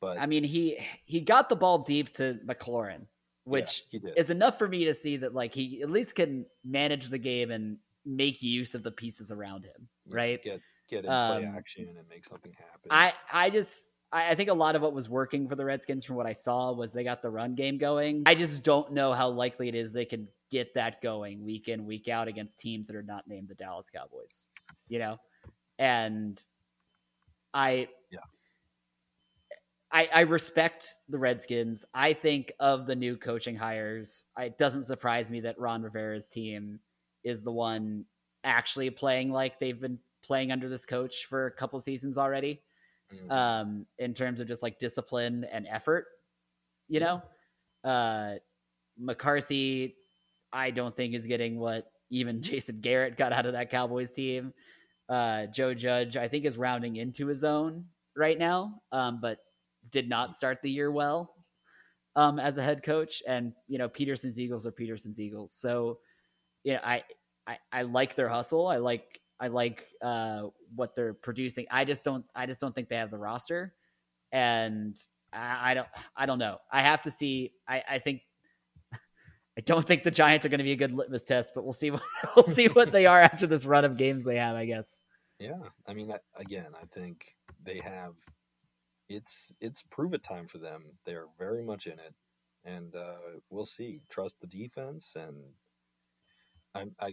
but 0.00 0.18
I 0.18 0.24
mean, 0.24 0.44
he 0.44 0.78
he 1.04 1.20
got 1.20 1.50
the 1.50 1.56
ball 1.56 1.80
deep 1.80 2.14
to 2.14 2.38
McLaurin, 2.46 3.04
which 3.44 3.86
did 3.90 4.02
is 4.16 4.30
enough 4.30 4.56
for 4.58 4.66
me 4.66 4.86
to 4.86 4.94
see 4.94 5.18
that 5.18 5.34
like 5.34 5.54
he 5.54 5.82
at 5.82 5.90
least 5.90 6.14
can 6.14 6.46
manage 6.64 7.08
the 7.08 7.18
game 7.18 7.50
and 7.50 7.76
make 8.06 8.42
use 8.42 8.74
of 8.74 8.82
the 8.82 8.90
pieces 8.90 9.30
around 9.30 9.64
him, 9.66 9.88
Yeah, 10.06 10.16
right? 10.16 10.42
get 10.42 10.60
get 10.88 11.04
in 11.04 11.10
play 11.10 11.44
Um, 11.44 11.54
action 11.54 11.86
and 11.98 12.08
make 12.08 12.24
something 12.24 12.52
happen 12.54 12.88
I 12.90 13.12
I 13.30 13.50
just 13.50 13.90
I 14.10 14.30
I 14.30 14.34
think 14.34 14.48
a 14.48 14.54
lot 14.54 14.74
of 14.74 14.80
what 14.80 14.94
was 14.94 15.10
working 15.10 15.46
for 15.48 15.54
the 15.54 15.66
Redskins 15.66 16.06
from 16.06 16.16
what 16.16 16.24
I 16.26 16.32
saw 16.32 16.72
was 16.72 16.94
they 16.94 17.04
got 17.04 17.20
the 17.20 17.28
run 17.28 17.54
game 17.54 17.76
going. 17.76 18.22
I 18.24 18.34
just 18.34 18.64
don't 18.64 18.92
know 18.92 19.12
how 19.12 19.28
likely 19.28 19.68
it 19.68 19.74
is 19.74 19.92
they 19.92 20.06
can 20.06 20.28
get 20.50 20.74
that 20.74 21.00
going 21.00 21.44
week 21.44 21.68
in, 21.68 21.86
week 21.86 22.08
out 22.08 22.28
against 22.28 22.60
teams 22.60 22.86
that 22.88 22.96
are 22.96 23.02
not 23.02 23.26
named 23.26 23.48
the 23.48 23.54
Dallas 23.54 23.90
Cowboys. 23.90 24.48
You 24.88 24.98
know? 24.98 25.16
And 25.78 26.42
I 27.54 27.88
Yeah. 28.10 28.20
I, 29.92 30.08
I 30.14 30.20
respect 30.20 30.86
the 31.08 31.18
Redskins. 31.18 31.84
I 31.94 32.12
think 32.12 32.52
of 32.60 32.86
the 32.86 32.94
new 32.94 33.16
coaching 33.16 33.56
hires, 33.56 34.24
it 34.38 34.56
doesn't 34.56 34.84
surprise 34.84 35.32
me 35.32 35.40
that 35.40 35.58
Ron 35.58 35.82
Rivera's 35.82 36.30
team 36.30 36.78
is 37.24 37.42
the 37.42 37.50
one 37.50 38.04
actually 38.44 38.90
playing 38.90 39.32
like 39.32 39.58
they've 39.58 39.80
been 39.80 39.98
playing 40.22 40.52
under 40.52 40.68
this 40.68 40.84
coach 40.84 41.26
for 41.26 41.46
a 41.46 41.50
couple 41.50 41.80
seasons 41.80 42.18
already 42.18 42.62
Mhm. 43.12 43.30
um, 43.32 43.86
in 43.98 44.14
terms 44.14 44.40
of 44.40 44.46
just 44.46 44.62
like 44.62 44.78
discipline 44.78 45.42
and 45.44 45.66
effort. 45.66 46.06
You 46.88 47.00
know, 47.00 47.22
uh, 47.82 48.36
McCarthy, 48.96 49.96
I 50.52 50.70
don't 50.70 50.94
think 50.96 51.14
is 51.14 51.26
getting 51.26 51.58
what 51.58 51.90
even 52.10 52.42
Jason 52.42 52.80
Garrett 52.80 53.16
got 53.16 53.32
out 53.32 53.46
of 53.46 53.52
that 53.52 53.70
Cowboys 53.70 54.12
team. 54.12 54.52
Uh, 55.08 55.46
Joe 55.46 55.74
Judge, 55.74 56.16
I 56.16 56.28
think, 56.28 56.44
is 56.44 56.56
rounding 56.56 56.96
into 56.96 57.26
his 57.26 57.42
own 57.42 57.84
right 58.16 58.38
now, 58.38 58.80
um, 58.92 59.18
but 59.20 59.38
did 59.90 60.08
not 60.08 60.34
start 60.34 60.58
the 60.62 60.70
year 60.70 60.90
well 60.90 61.34
um, 62.16 62.38
as 62.38 62.58
a 62.58 62.62
head 62.62 62.82
coach. 62.82 63.22
And 63.26 63.52
you 63.68 63.78
know, 63.78 63.88
Pederson's 63.88 64.38
Eagles 64.38 64.66
are 64.66 64.72
Pederson's 64.72 65.20
Eagles, 65.20 65.54
so 65.54 65.98
you 66.64 66.74
know, 66.74 66.80
I 66.84 67.02
I, 67.46 67.58
I 67.72 67.82
like 67.82 68.14
their 68.14 68.28
hustle. 68.28 68.66
I 68.66 68.76
like 68.76 69.20
I 69.40 69.48
like 69.48 69.86
uh, 70.02 70.44
what 70.74 70.94
they're 70.94 71.14
producing. 71.14 71.66
I 71.70 71.84
just 71.84 72.04
don't 72.04 72.24
I 72.34 72.46
just 72.46 72.60
don't 72.60 72.74
think 72.74 72.88
they 72.88 72.96
have 72.96 73.10
the 73.10 73.18
roster, 73.18 73.74
and 74.32 74.96
I, 75.32 75.72
I 75.72 75.74
don't 75.74 75.88
I 76.16 76.26
don't 76.26 76.38
know. 76.38 76.58
I 76.70 76.82
have 76.82 77.02
to 77.02 77.10
see. 77.10 77.52
I, 77.68 77.82
I 77.88 77.98
think 77.98 78.22
I 79.60 79.62
don't 79.62 79.86
think 79.86 80.04
the 80.04 80.10
Giants 80.10 80.46
are 80.46 80.48
going 80.48 80.58
to 80.58 80.64
be 80.64 80.72
a 80.72 80.76
good 80.76 80.94
litmus 80.94 81.26
test, 81.26 81.52
but 81.54 81.64
we'll 81.64 81.74
see. 81.74 81.90
What, 81.90 82.02
we'll 82.34 82.46
see 82.46 82.68
what 82.68 82.92
they 82.92 83.04
are 83.04 83.20
after 83.20 83.46
this 83.46 83.66
run 83.66 83.84
of 83.84 83.98
games 83.98 84.24
they 84.24 84.36
have. 84.36 84.56
I 84.56 84.64
guess. 84.64 85.02
Yeah, 85.38 85.58
I 85.86 85.92
mean, 85.92 86.14
again, 86.36 86.68
I 86.74 86.86
think 86.86 87.36
they 87.62 87.78
have. 87.84 88.14
It's 89.10 89.52
it's 89.60 89.82
prove 89.82 90.14
it 90.14 90.22
time 90.22 90.46
for 90.46 90.56
them. 90.56 90.84
They're 91.04 91.26
very 91.38 91.62
much 91.62 91.86
in 91.86 91.94
it, 91.94 92.14
and 92.64 92.96
uh, 92.96 93.38
we'll 93.50 93.66
see. 93.66 94.00
Trust 94.08 94.40
the 94.40 94.46
defense, 94.46 95.12
and 95.14 95.36
I, 96.74 97.04
I. 97.04 97.12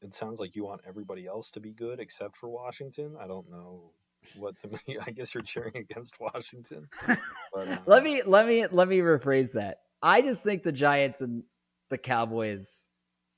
It 0.00 0.14
sounds 0.14 0.40
like 0.40 0.56
you 0.56 0.64
want 0.64 0.80
everybody 0.88 1.26
else 1.26 1.50
to 1.50 1.60
be 1.60 1.72
good 1.72 2.00
except 2.00 2.38
for 2.38 2.48
Washington. 2.48 3.14
I 3.20 3.26
don't 3.26 3.50
know 3.50 3.90
what 4.36 4.58
to 4.60 4.68
me. 4.88 4.96
I 5.04 5.10
guess 5.10 5.34
you're 5.34 5.42
cheering 5.42 5.76
against 5.76 6.18
Washington. 6.18 6.88
But, 7.06 7.18
uh, 7.68 7.76
let 7.84 8.04
me 8.04 8.22
let 8.24 8.46
me 8.46 8.66
let 8.70 8.88
me 8.88 9.00
rephrase 9.00 9.52
that. 9.52 9.80
I 10.02 10.22
just 10.22 10.42
think 10.42 10.62
the 10.62 10.72
Giants 10.72 11.20
and 11.20 11.42
the 11.90 11.98
Cowboys 11.98 12.88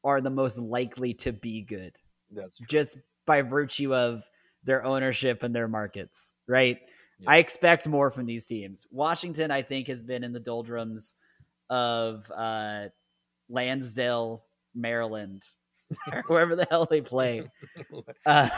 are 0.04 0.20
the 0.20 0.30
most 0.30 0.58
likely 0.58 1.14
to 1.14 1.32
be 1.32 1.62
good. 1.62 1.96
That's 2.30 2.58
true. 2.58 2.66
just 2.68 2.98
by 3.26 3.42
virtue 3.42 3.94
of 3.94 4.28
their 4.64 4.84
ownership 4.84 5.42
and 5.42 5.54
their 5.54 5.68
markets, 5.68 6.34
right? 6.46 6.78
Yeah. 7.20 7.30
I 7.30 7.38
expect 7.38 7.88
more 7.88 8.10
from 8.10 8.26
these 8.26 8.46
teams. 8.46 8.86
Washington, 8.90 9.50
I 9.50 9.62
think, 9.62 9.88
has 9.88 10.02
been 10.02 10.24
in 10.24 10.32
the 10.32 10.40
doldrums 10.40 11.14
of 11.70 12.30
uh, 12.34 12.86
Lansdale, 13.48 14.44
Maryland, 14.74 15.44
wherever 16.26 16.56
the 16.56 16.66
hell 16.68 16.86
they 16.88 17.00
play, 17.00 17.48
uh, 18.26 18.48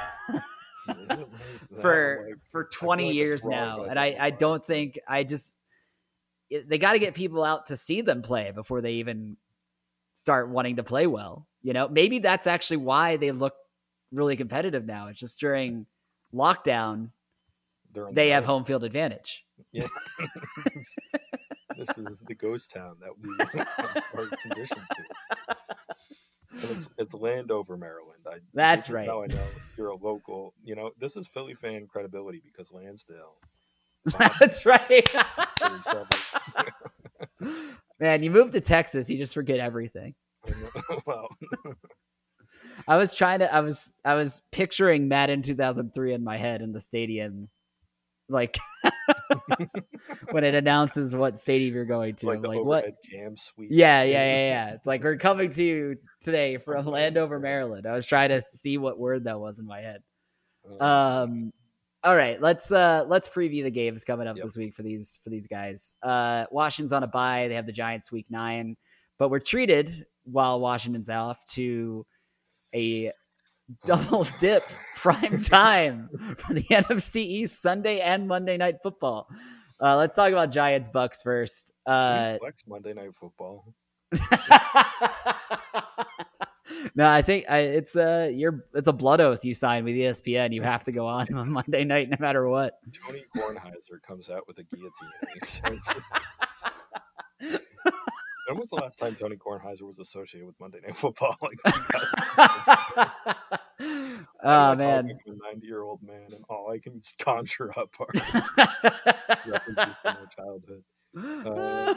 for 1.81 2.29
for 2.51 2.65
twenty 2.65 3.07
like 3.07 3.15
years 3.15 3.45
now, 3.45 3.85
and 3.85 3.99
I 3.99 4.17
I 4.19 4.31
don't 4.31 4.65
think 4.65 4.99
I 5.07 5.25
just 5.25 5.61
they 6.51 6.79
got 6.79 6.95
to 6.95 6.99
get 6.99 7.15
people 7.15 7.45
out 7.45 7.67
to 7.67 7.77
see 7.77 8.01
them 8.01 8.23
play 8.23 8.51
before 8.55 8.81
they 8.81 8.95
even 8.95 9.37
start 10.19 10.49
wanting 10.51 10.77
to 10.77 10.83
play 10.83 11.07
well. 11.07 11.47
You 11.63 11.73
know, 11.73 11.89
maybe 11.89 12.19
that's 12.19 12.49
actually 12.49 12.79
why 12.79 13.17
they 13.17 13.31
look 13.31 13.55
really 14.11 14.37
competitive 14.37 14.85
now. 14.85 15.07
It's 15.07 15.21
just 15.21 15.39
during 15.39 15.87
lockdown, 16.35 17.11
they 18.13 18.31
have 18.31 18.45
home 18.45 18.65
field 18.65 18.83
advantage. 18.83 19.45
Yeah. 19.73 19.87
this 21.77 21.89
is 21.97 22.19
the 22.27 22.35
ghost 22.35 22.73
town 22.73 22.97
that 23.01 23.11
we 23.21 23.31
are 24.21 24.27
conditioned 24.43 24.87
to. 24.97 25.57
it's, 26.53 26.89
it's 26.99 27.15
Landover, 27.15 27.77
Maryland. 27.77 28.21
I, 28.27 28.39
That's 28.55 28.91
right. 28.91 29.07
Now 29.07 29.23
I 29.23 29.29
know 29.29 29.45
you're 29.77 29.91
a 29.91 29.97
local. 29.97 30.53
You 30.65 30.75
know, 30.75 30.91
this 30.99 31.17
is 31.17 31.29
Philly 31.29 31.55
fan 31.55 31.87
credibility 31.87 32.43
because 32.45 32.73
Lansdale. 32.73 33.37
That's 34.41 34.67
right. 34.67 35.09
Man, 38.01 38.23
you 38.23 38.31
move 38.31 38.51
to 38.53 38.61
Texas, 38.61 39.11
you 39.11 39.19
just 39.19 39.35
forget 39.35 39.59
everything. 39.59 40.15
I 42.87 42.97
was 42.97 43.15
trying 43.15 43.41
to. 43.41 43.53
I 43.53 43.61
was. 43.61 43.93
I 44.05 44.15
was 44.15 44.43
picturing 44.53 45.09
Madden 45.09 45.43
2003 45.43 46.15
in 46.15 46.25
my 46.25 46.37
head 46.37 46.63
in 46.63 46.73
the 46.73 46.81
stadium, 46.81 47.49
like 48.29 48.57
when 50.31 50.45
it 50.45 50.55
announces 50.55 51.15
what 51.15 51.39
stadium 51.39 51.75
you're 51.75 51.85
going 51.85 52.15
to. 52.17 52.27
Like, 52.27 52.47
like 52.47 52.65
what? 52.65 52.87
Cam 53.11 53.37
suite. 53.37 53.73
Yeah, 53.73 54.03
yeah, 54.05 54.25
yeah, 54.25 54.49
yeah. 54.49 54.71
It's 54.75 54.87
like 54.87 55.03
we're 55.03 55.17
coming 55.17 55.51
to 55.51 55.63
you 55.63 55.97
today 56.23 56.57
from 56.59 56.87
Landover, 56.87 57.39
Maryland. 57.39 57.87
I 57.87 57.95
was 57.95 58.07
trying 58.07 58.31
to 58.31 58.41
see 58.43 58.79
what 58.79 58.99
word 58.99 59.25
that 59.25 59.41
was 59.41 59.59
in 59.59 59.67
my 59.67 59.81
head. 59.81 60.03
Oh, 60.81 60.87
um. 60.87 61.53
All 62.09 62.17
right, 62.17 62.41
let's 62.41 62.73
uh 62.73 63.05
let's 63.07 63.29
preview 63.29 63.63
the 63.63 63.71
games 63.71 64.03
coming 64.03 64.27
up 64.27 64.35
yep. 64.35 64.43
this 64.43 64.57
week 64.57 64.73
for 64.73 64.83
these 64.83 65.21
for 65.23 65.29
these 65.29 65.47
guys. 65.47 65.95
Uh 66.03 66.47
Washington's 66.51 66.95
on 66.95 67.03
a 67.03 67.07
bye. 67.07 67.49
They 67.49 67.55
have 67.55 67.67
the 67.67 67.73
Giants 67.73 68.11
week 68.11 68.25
9, 68.31 68.75
but 69.19 69.29
we're 69.29 69.41
treated 69.41 70.07
while 70.25 70.59
Washington's 70.59 71.11
off 71.11 71.45
to 71.51 72.07
a 72.75 73.13
double 73.85 74.27
dip 74.41 74.73
prime 74.97 75.39
time 75.39 76.09
for 76.39 76.55
the 76.55 76.63
NFC 76.71 77.17
East 77.17 77.61
Sunday 77.61 78.01
and 78.01 78.27
Monday 78.27 78.57
night 78.57 78.77
football. 78.83 79.29
Uh, 79.79 79.99
let's 79.99 80.17
talk 80.17 80.33
about 80.33 80.51
Giants 80.51 80.89
Bucks 80.89 81.23
first. 81.23 81.75
Uh, 81.85 82.39
Monday 82.67 82.95
night 82.95 83.15
football. 83.17 83.75
no, 86.95 87.09
I 87.09 87.23
think 87.23 87.47
I, 87.49 87.59
it's 87.61 87.97
a 87.97 88.31
you're 88.31 88.65
it's 88.75 88.89
a 88.89 88.93
blood 88.93 89.21
oath 89.21 89.45
you 89.45 89.55
sign 89.55 89.85
with 89.85 89.95
ESPN. 89.95 90.53
You 90.53 90.63
have 90.63 90.85
to 90.85 90.93
go 90.93 91.07
on 91.07 91.33
on 91.35 91.51
Monday 91.51 91.85
night 91.85 92.11
no 92.11 92.17
matter 92.21 92.49
what. 92.49 92.79
Tony 93.07 93.25
Kornheiser 93.37 94.03
comes 94.07 94.31
out 94.31 94.47
with 94.47 94.59
a 94.59 94.65
guillotine. 94.65 95.09
when 98.49 98.59
was 98.59 98.71
the 98.71 98.77
last 98.77 98.99
time 98.99 99.15
Tony 99.15 99.37
Kornheiser 99.37 99.83
was 99.83 99.99
associated 99.99 100.47
with 100.47 100.59
Monday 100.61 100.81
Night 100.85 100.97
Football? 100.97 101.37
Like, 103.81 103.93
oh 104.43 104.75
man, 104.75 105.09
a 105.09 105.31
ninety-year-old 105.53 106.03
man, 106.03 106.33
and 106.35 106.45
all 106.51 106.73
I 106.73 106.79
can 106.79 107.01
conjure 107.21 107.71
up 107.79 107.95
are 108.01 108.09
references 109.47 109.95
from 110.03 110.17
my 110.17 110.27
childhood. 110.37 110.83
Uh, 111.47 111.95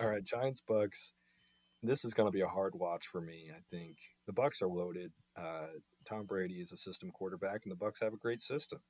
all 0.00 0.08
right, 0.08 0.22
Giants 0.22 0.62
Bucks. 0.66 1.12
This 1.82 2.04
is 2.04 2.12
going 2.12 2.26
to 2.26 2.32
be 2.32 2.42
a 2.42 2.48
hard 2.48 2.74
watch 2.74 3.06
for 3.06 3.20
me. 3.20 3.50
I 3.50 3.60
think 3.74 3.96
the 4.26 4.32
Bucks 4.32 4.60
are 4.60 4.68
loaded. 4.68 5.12
Uh, 5.36 5.66
Tom 6.06 6.26
Brady 6.26 6.60
is 6.60 6.72
a 6.72 6.76
system 6.76 7.10
quarterback, 7.10 7.62
and 7.64 7.72
the 7.72 7.76
Bucks 7.76 8.00
have 8.00 8.12
a 8.12 8.18
great 8.18 8.42
system. 8.42 8.80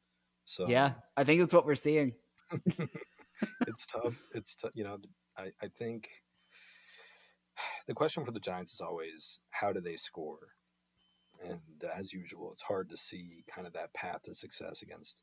So 0.44 0.68
yeah, 0.68 0.94
I 1.16 1.24
think 1.24 1.40
that's 1.40 1.54
what 1.54 1.66
we're 1.66 1.76
seeing. 1.76 2.14
it's 2.66 3.86
tough. 3.86 4.20
It's 4.34 4.56
t- 4.56 4.68
you 4.74 4.84
know 4.84 4.98
I 5.36 5.52
I 5.62 5.68
think 5.78 6.08
the 7.86 7.94
question 7.94 8.24
for 8.24 8.32
the 8.32 8.40
Giants 8.40 8.74
is 8.74 8.80
always 8.80 9.38
how 9.50 9.72
do 9.72 9.80
they 9.80 9.96
score? 9.96 10.48
And 11.42 11.60
as 11.94 12.12
usual, 12.12 12.52
it's 12.52 12.62
hard 12.62 12.90
to 12.90 12.96
see 12.96 13.44
kind 13.54 13.66
of 13.66 13.72
that 13.72 13.94
path 13.94 14.22
to 14.24 14.34
success 14.34 14.82
against 14.82 15.22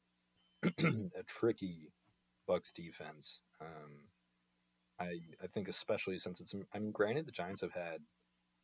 a 0.63 1.23
tricky 1.27 1.91
Bucks 2.47 2.71
defense. 2.71 3.41
Um, 3.61 4.07
I 4.99 5.19
I 5.43 5.47
think 5.47 5.67
especially 5.67 6.17
since 6.17 6.39
it's 6.39 6.53
I 6.73 6.79
mean, 6.79 6.91
granted 6.91 7.25
the 7.25 7.31
Giants 7.31 7.61
have 7.61 7.73
had 7.73 8.01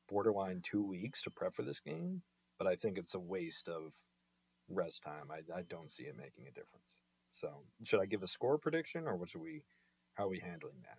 borderline 0.10 0.62
two 0.64 0.84
weeks 0.84 1.24
to 1.24 1.30
prep 1.30 1.54
for 1.54 1.64
this 1.64 1.80
game, 1.80 2.22
but 2.58 2.68
I 2.68 2.76
think 2.76 2.98
it's 2.98 3.16
a 3.16 3.20
waste 3.20 3.68
of 3.68 3.94
rest 4.70 5.04
time. 5.04 5.30
I, 5.32 5.60
I 5.60 5.64
don't 5.70 5.92
see 5.92 6.04
it 6.04 6.18
making 6.18 6.48
a 6.48 6.52
difference. 6.52 7.00
So 7.32 7.64
should 7.84 8.00
I 8.00 8.06
give 8.06 8.24
a 8.24 8.28
score 8.28 8.58
prediction 8.58 9.08
or 9.08 9.16
what 9.16 9.30
should 9.30 9.42
we 9.42 9.64
how 10.16 10.26
are 10.26 10.30
we 10.30 10.40
handling 10.40 10.82
that? 10.84 10.98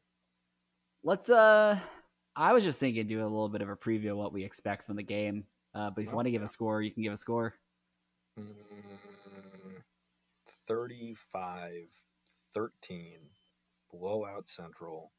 Let's 1.03 1.31
uh 1.31 1.79
I 2.37 2.53
was 2.53 2.65
just 2.65 2.81
thinking, 2.81 3.07
do 3.07 3.21
a 3.21 3.23
little 3.23 3.49
bit 3.49 3.63
of 3.63 3.69
a 3.69 3.77
preview 3.77 4.11
of 4.11 4.17
what 4.17 4.33
we 4.33 4.43
expect 4.43 4.87
from 4.87 4.97
the 4.97 5.05
game. 5.05 5.45
Uh, 5.73 5.91
but 5.91 6.03
if 6.03 6.09
you 6.09 6.17
want 6.17 6.27
to 6.27 6.33
give 6.33 6.43
a 6.43 6.49
score, 6.49 6.83
you 6.83 6.91
can 6.91 7.03
give 7.05 7.13
a 7.13 7.17
score. 7.17 7.55
Mm, 8.39 8.47
35 10.67 11.73
13. 12.55 13.13
Blowout 13.93 14.49
Central. 14.49 15.13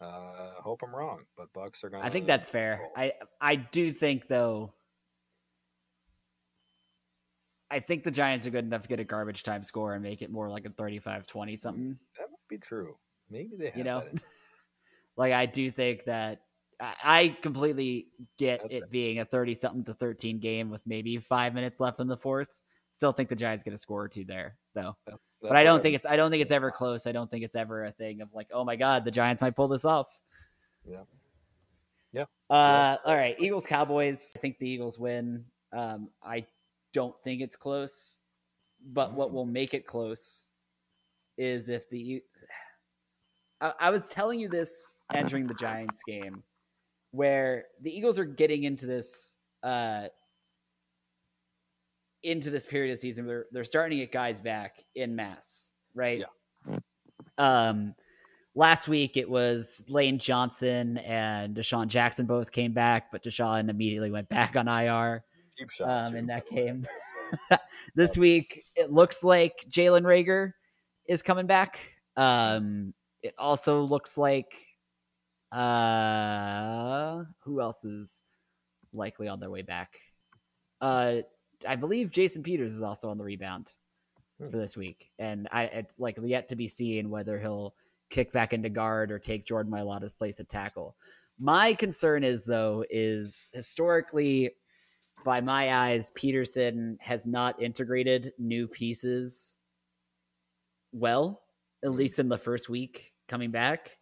Uh, 0.00 0.52
hope 0.60 0.82
I'm 0.82 0.94
wrong, 0.94 1.20
but 1.36 1.52
Bucks 1.54 1.82
are 1.82 1.88
going 1.88 2.02
I 2.02 2.10
think 2.10 2.26
that's 2.26 2.50
fair. 2.50 2.80
Roll. 2.80 2.92
I 2.96 3.12
I 3.40 3.56
do 3.56 3.90
think 3.90 4.28
though 4.28 4.74
I 7.70 7.80
think 7.80 8.04
the 8.04 8.10
Giants 8.10 8.46
are 8.46 8.50
good 8.50 8.64
enough 8.64 8.82
to 8.82 8.88
get 8.88 9.00
a 9.00 9.04
garbage 9.04 9.42
time 9.42 9.62
score 9.62 9.94
and 9.94 10.02
make 10.02 10.22
it 10.22 10.30
more 10.30 10.48
like 10.48 10.66
a 10.66 10.70
35-20 10.70 11.58
something. 11.58 11.98
That 12.16 12.28
might 12.30 12.48
be 12.48 12.58
true. 12.58 12.96
Maybe 13.30 13.56
they 13.56 13.66
have 13.66 13.76
you 13.76 13.84
know? 13.84 14.04
like 15.16 15.32
I 15.32 15.46
do 15.46 15.70
think 15.70 16.04
that 16.04 16.42
I 16.80 17.36
completely 17.42 18.08
get 18.38 18.60
That's 18.62 18.74
it 18.74 18.82
right. 18.82 18.90
being 18.90 19.18
a 19.18 19.24
30 19.24 19.54
something 19.54 19.84
to 19.84 19.94
13 19.94 20.38
game 20.38 20.70
with 20.70 20.86
maybe 20.86 21.16
five 21.18 21.54
minutes 21.54 21.80
left 21.80 22.00
in 22.00 22.06
the 22.06 22.16
fourth. 22.16 22.60
Still 22.96 23.12
think 23.12 23.28
the 23.28 23.36
Giants 23.36 23.62
get 23.62 23.74
a 23.74 23.78
score 23.78 24.04
or 24.04 24.08
two 24.08 24.24
there, 24.24 24.56
though. 24.74 24.96
That's, 25.04 25.18
that's 25.18 25.50
but 25.50 25.54
I 25.54 25.64
don't 25.64 25.82
think 25.82 25.96
it's 25.96 26.06
I 26.06 26.16
don't 26.16 26.30
think 26.30 26.40
it's 26.40 26.50
ever 26.50 26.70
close. 26.70 27.06
I 27.06 27.12
don't 27.12 27.30
think 27.30 27.44
it's 27.44 27.54
ever 27.54 27.84
a 27.84 27.92
thing 27.92 28.22
of 28.22 28.32
like, 28.32 28.48
oh 28.54 28.64
my 28.64 28.74
god, 28.74 29.04
the 29.04 29.10
Giants 29.10 29.42
might 29.42 29.54
pull 29.54 29.68
this 29.68 29.84
off. 29.84 30.18
Yeah. 30.88 31.02
Yeah. 32.14 32.24
Uh, 32.48 32.96
all 33.04 33.14
right, 33.14 33.36
Eagles 33.38 33.66
Cowboys. 33.66 34.32
I 34.34 34.38
think 34.38 34.58
the 34.58 34.66
Eagles 34.66 34.98
win. 34.98 35.44
Um, 35.76 36.08
I 36.22 36.46
don't 36.94 37.14
think 37.22 37.42
it's 37.42 37.54
close, 37.54 38.22
but 38.94 39.08
mm-hmm. 39.08 39.16
what 39.18 39.30
will 39.30 39.44
make 39.44 39.74
it 39.74 39.86
close 39.86 40.48
is 41.36 41.68
if 41.68 41.90
the. 41.90 42.22
I, 43.60 43.74
I 43.78 43.90
was 43.90 44.08
telling 44.08 44.40
you 44.40 44.48
this 44.48 44.90
entering 45.12 45.46
the 45.46 45.54
Giants 45.54 46.00
game 46.08 46.42
where 47.10 47.64
the 47.82 47.94
Eagles 47.94 48.18
are 48.18 48.24
getting 48.24 48.64
into 48.64 48.86
this 48.86 49.36
uh, 49.62 50.06
into 52.26 52.50
this 52.50 52.66
period 52.66 52.92
of 52.92 52.98
season. 52.98 53.26
They're 53.26 53.46
they're 53.52 53.64
starting 53.64 53.98
to 53.98 54.04
get 54.04 54.12
guys 54.12 54.40
back 54.40 54.84
in 54.94 55.14
mass, 55.14 55.72
right? 55.94 56.20
Yeah. 56.68 56.78
Um, 57.38 57.94
last 58.54 58.88
week 58.88 59.16
it 59.16 59.28
was 59.28 59.84
Lane 59.88 60.18
Johnson 60.18 60.98
and 60.98 61.56
DeSean 61.56 61.86
Jackson 61.86 62.26
both 62.26 62.50
came 62.50 62.72
back, 62.72 63.12
but 63.12 63.22
DeSean 63.22 63.68
immediately 63.68 64.10
went 64.10 64.28
back 64.28 64.56
on 64.56 64.68
IR 64.68 65.22
Cheap 65.56 65.70
shot 65.70 65.88
um, 65.88 66.12
too, 66.12 66.18
in 66.18 66.26
that 66.26 66.48
game. 66.48 66.84
this 67.94 68.18
week 68.18 68.64
it 68.74 68.92
looks 68.92 69.22
like 69.22 69.64
Jalen 69.70 70.02
Reagor 70.02 70.52
is 71.08 71.22
coming 71.22 71.46
back. 71.46 71.78
Um, 72.16 72.94
it 73.22 73.34
also 73.38 73.82
looks 73.82 74.18
like 74.18 74.52
uh, 75.52 77.24
who 77.40 77.60
else 77.60 77.84
is 77.84 78.22
likely 78.92 79.28
on 79.28 79.40
their 79.40 79.50
way 79.50 79.62
back? 79.62 79.94
Uh, 80.80 81.16
I 81.66 81.76
believe 81.76 82.10
Jason 82.10 82.42
Peters 82.42 82.72
is 82.74 82.82
also 82.82 83.08
on 83.10 83.18
the 83.18 83.24
rebound 83.24 83.72
Hmm. 84.38 84.50
for 84.50 84.58
this 84.58 84.76
week, 84.76 85.10
and 85.18 85.48
I 85.50 85.64
it's 85.64 85.98
like 85.98 86.18
yet 86.22 86.48
to 86.48 86.56
be 86.56 86.68
seen 86.68 87.08
whether 87.08 87.38
he'll 87.38 87.74
kick 88.10 88.32
back 88.32 88.52
into 88.52 88.68
guard 88.68 89.10
or 89.10 89.18
take 89.18 89.46
Jordan 89.46 89.72
Mailata's 89.72 90.12
place 90.14 90.40
at 90.40 90.48
tackle. 90.48 90.94
My 91.38 91.72
concern 91.74 92.22
is 92.22 92.44
though 92.44 92.84
is 92.90 93.48
historically, 93.54 94.50
by 95.24 95.40
my 95.40 95.72
eyes, 95.74 96.10
Pederson 96.10 97.00
has 97.00 97.26
not 97.26 97.60
integrated 97.62 98.32
new 98.38 98.68
pieces 98.68 99.56
well, 100.92 101.42
at 101.84 101.92
least 101.92 102.18
in 102.18 102.28
the 102.28 102.38
first 102.38 102.68
week 102.68 103.12
coming 103.28 103.50
back. 103.50 103.98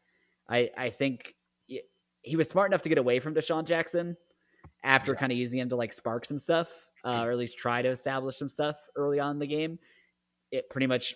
I 0.49 0.71
I 0.77 0.91
think 0.91 1.35
he 2.23 2.37
was 2.37 2.49
smart 2.49 2.71
enough 2.71 2.83
to 2.83 2.89
get 2.89 2.99
away 2.99 3.21
from 3.21 3.35
DeSean 3.35 3.65
Jackson 3.67 4.17
after 4.83 5.13
Yeah. 5.13 5.19
kind 5.19 5.33
of 5.33 5.39
using 5.39 5.61
him 5.61 5.69
to 5.69 5.77
like 5.77 5.93
spark 5.93 6.25
some 6.25 6.39
stuff, 6.39 6.89
uh, 7.05 7.23
or 7.25 7.33
at 7.33 7.39
least 7.39 7.59
try 7.59 7.83
to 7.83 7.89
establish 7.89 8.37
some 8.37 8.49
stuff 8.49 8.77
early 8.97 9.21
on 9.21 9.33
in 9.33 9.39
the 9.39 9.47
game. 9.47 9.79
It 10.51 10.71
pretty 10.71 10.87
much, 10.87 11.15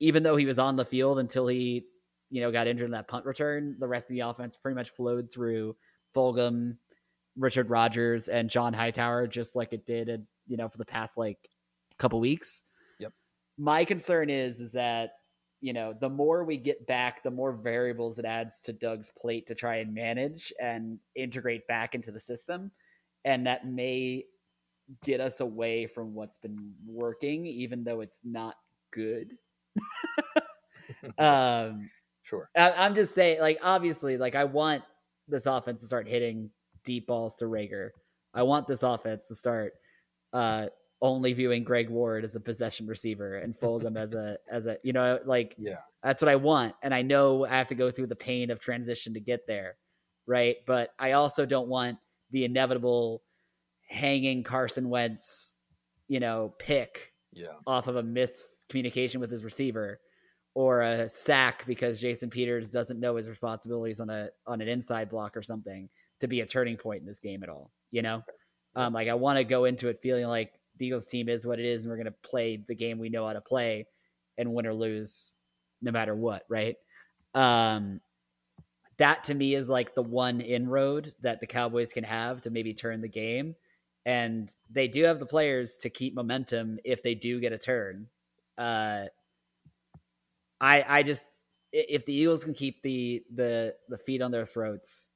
even 0.00 0.22
though 0.22 0.36
he 0.36 0.46
was 0.46 0.58
on 0.58 0.76
the 0.76 0.84
field 0.84 1.18
until 1.18 1.46
he, 1.46 1.84
you 2.30 2.40
know, 2.40 2.50
got 2.50 2.66
injured 2.66 2.86
in 2.86 2.92
that 2.92 3.08
punt 3.08 3.26
return, 3.26 3.76
the 3.78 3.88
rest 3.88 4.10
of 4.10 4.14
the 4.14 4.20
offense 4.20 4.56
pretty 4.56 4.74
much 4.74 4.90
flowed 4.90 5.32
through 5.32 5.76
Fulgham, 6.14 6.76
Richard 7.36 7.70
Rodgers, 7.70 8.28
and 8.28 8.50
John 8.50 8.72
Hightower, 8.72 9.26
just 9.26 9.54
like 9.54 9.72
it 9.72 9.86
did, 9.86 10.08
in, 10.08 10.26
you 10.46 10.56
know, 10.56 10.68
for 10.68 10.78
the 10.78 10.84
past 10.84 11.16
like 11.16 11.38
couple 11.98 12.20
weeks. 12.20 12.62
Yep. 12.98 13.12
My 13.58 13.84
concern 13.84 14.30
is, 14.30 14.60
is 14.60 14.72
that 14.72 15.10
you 15.62 15.72
know, 15.72 15.94
the 15.98 16.08
more 16.08 16.44
we 16.44 16.56
get 16.56 16.88
back, 16.88 17.22
the 17.22 17.30
more 17.30 17.52
variables 17.52 18.18
it 18.18 18.24
adds 18.24 18.60
to 18.62 18.72
Doug's 18.72 19.12
plate 19.16 19.46
to 19.46 19.54
try 19.54 19.76
and 19.76 19.94
manage 19.94 20.52
and 20.60 20.98
integrate 21.14 21.66
back 21.68 21.94
into 21.94 22.10
the 22.10 22.20
system. 22.20 22.72
And 23.24 23.46
that 23.46 23.64
may 23.64 24.24
get 25.04 25.20
us 25.20 25.40
away 25.40 25.86
from 25.86 26.14
what's 26.14 26.38
been 26.38 26.74
working, 26.86 27.46
even 27.46 27.84
though 27.84 28.00
it's 28.00 28.20
not 28.24 28.56
good. 28.90 29.36
um, 31.18 31.90
Sure. 32.24 32.48
I, 32.56 32.70
I'm 32.72 32.94
just 32.94 33.14
saying, 33.14 33.40
like, 33.40 33.58
obviously, 33.62 34.16
like, 34.16 34.34
I 34.36 34.44
want 34.44 34.84
this 35.26 35.46
offense 35.46 35.80
to 35.80 35.86
start 35.86 36.08
hitting 36.08 36.50
deep 36.84 37.08
balls 37.08 37.36
to 37.36 37.46
Reagor. 37.46 37.90
I 38.32 38.44
want 38.44 38.68
this 38.68 38.84
offense 38.84 39.26
to 39.28 39.34
start 39.34 39.74
uh, 40.32 40.66
only 41.02 41.32
viewing 41.32 41.64
Greg 41.64 41.90
Ward 41.90 42.24
as 42.24 42.36
a 42.36 42.40
possession 42.40 42.86
receiver 42.86 43.38
and 43.38 43.54
Fulgham 43.58 43.98
as 43.98 44.14
a 44.14 44.38
as 44.50 44.66
a 44.66 44.78
you 44.84 44.92
know 44.92 45.18
like 45.26 45.54
Yeah. 45.58 45.78
that's 46.02 46.22
what 46.22 46.28
I 46.28 46.36
want. 46.36 46.74
And 46.82 46.94
I 46.94 47.02
know 47.02 47.44
I 47.44 47.50
have 47.50 47.68
to 47.68 47.74
go 47.74 47.90
through 47.90 48.06
the 48.06 48.16
pain 48.16 48.50
of 48.50 48.60
transition 48.60 49.12
to 49.14 49.20
get 49.20 49.46
there, 49.46 49.76
right? 50.26 50.56
But 50.66 50.94
I 50.98 51.12
also 51.12 51.44
don't 51.44 51.68
want 51.68 51.98
the 52.30 52.44
inevitable 52.44 53.22
hanging 53.92 54.42
Carson 54.42 54.88
Wentz, 54.88 55.56
you 56.08 56.18
know, 56.20 56.54
pick 56.58 57.12
Yeah. 57.32 57.52
off 57.66 57.86
of 57.88 57.96
a 57.96 58.02
miscommunication 58.02 59.16
with 59.20 59.30
his 59.30 59.44
receiver 59.44 60.00
or 60.54 60.82
a 60.82 61.08
sack 61.08 61.64
because 61.66 62.00
Jason 62.00 62.28
Peters 62.30 62.72
doesn't 62.72 63.00
know 63.00 63.16
his 63.16 63.28
responsibilities 63.28 64.00
on 64.00 64.10
a 64.10 64.30
on 64.46 64.60
an 64.60 64.68
inside 64.68 65.08
block 65.08 65.36
or 65.36 65.42
something 65.42 65.88
to 66.20 66.28
be 66.28 66.40
a 66.40 66.46
turning 66.46 66.76
point 66.76 67.00
in 67.00 67.06
this 67.06 67.18
game 67.20 67.42
at 67.42 67.48
all. 67.48 67.70
You 67.90 68.02
know, 68.02 68.22
um, 68.74 68.92
like 68.92 69.08
I 69.08 69.14
want 69.14 69.38
to 69.38 69.44
go 69.44 69.64
into 69.64 69.88
it 69.88 70.00
feeling 70.02 70.26
like 70.26 70.52
the 70.78 70.86
Eagles 70.86 71.06
team 71.06 71.28
is 71.28 71.46
what 71.46 71.58
it 71.58 71.66
is, 71.66 71.84
and 71.84 71.90
we're 71.90 71.96
going 71.96 72.06
to 72.06 72.28
play 72.28 72.56
the 72.66 72.74
game 72.74 72.98
we 72.98 73.08
know 73.08 73.26
how 73.26 73.32
to 73.34 73.40
play 73.40 73.86
and 74.38 74.52
win 74.52 74.66
or 74.66 74.74
lose 74.74 75.34
no 75.82 75.90
matter 75.90 76.14
what, 76.14 76.44
right? 76.48 76.76
Um, 77.34 78.00
that 78.98 79.24
to 79.24 79.34
me 79.34 79.54
is 79.54 79.68
like 79.68 79.94
the 79.94 80.02
one 80.02 80.40
inroad 80.40 81.14
that 81.22 81.40
the 81.40 81.46
Cowboys 81.46 81.92
can 81.92 82.04
have 82.04 82.42
to 82.42 82.50
maybe 82.50 82.72
turn 82.74 83.00
the 83.00 83.08
game. 83.08 83.54
And 84.04 84.54
they 84.68 84.88
do 84.88 85.04
have 85.04 85.18
the 85.18 85.26
players 85.26 85.78
to 85.78 85.90
keep 85.90 86.14
momentum 86.14 86.78
if 86.84 87.02
they 87.02 87.14
do 87.14 87.40
get 87.40 87.52
a 87.52 87.58
turn. 87.58 88.08
Uh, 88.58 89.04
I 90.60 90.84
I 90.88 91.02
just 91.02 91.44
if 91.72 92.04
the 92.04 92.12
Eagles 92.12 92.44
can 92.44 92.54
keep 92.54 92.82
the 92.82 93.22
the 93.34 93.74
the 93.88 93.98
feet 93.98 94.22
on 94.22 94.30
their 94.30 94.44
throats, 94.44 95.10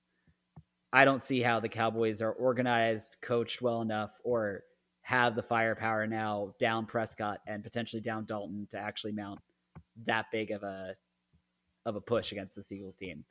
I 0.93 1.05
don't 1.05 1.23
see 1.23 1.41
how 1.41 1.61
the 1.61 1.69
Cowboys 1.69 2.23
are 2.23 2.33
organized, 2.33 3.17
coached 3.21 3.61
well 3.61 3.83
enough, 3.83 4.21
or 4.25 4.63
have 5.03 5.37
the 5.37 5.43
firepower 5.43 6.07
now 6.07 6.55
down 6.59 6.87
Prescott 6.87 7.41
and 7.47 7.63
potentially 7.63 8.03
down 8.03 8.25
Dalton 8.25 8.67
to 8.71 8.79
actually 8.79 9.13
mount 9.13 9.41
that 10.05 10.27
big 10.33 10.51
of 10.51 10.63
a 10.63 10.97
of 11.85 11.97
a 11.97 12.01
push 12.01 12.33
against 12.33 12.57
the 12.57 12.75
Eagles 12.75 12.97
team. 12.97 13.25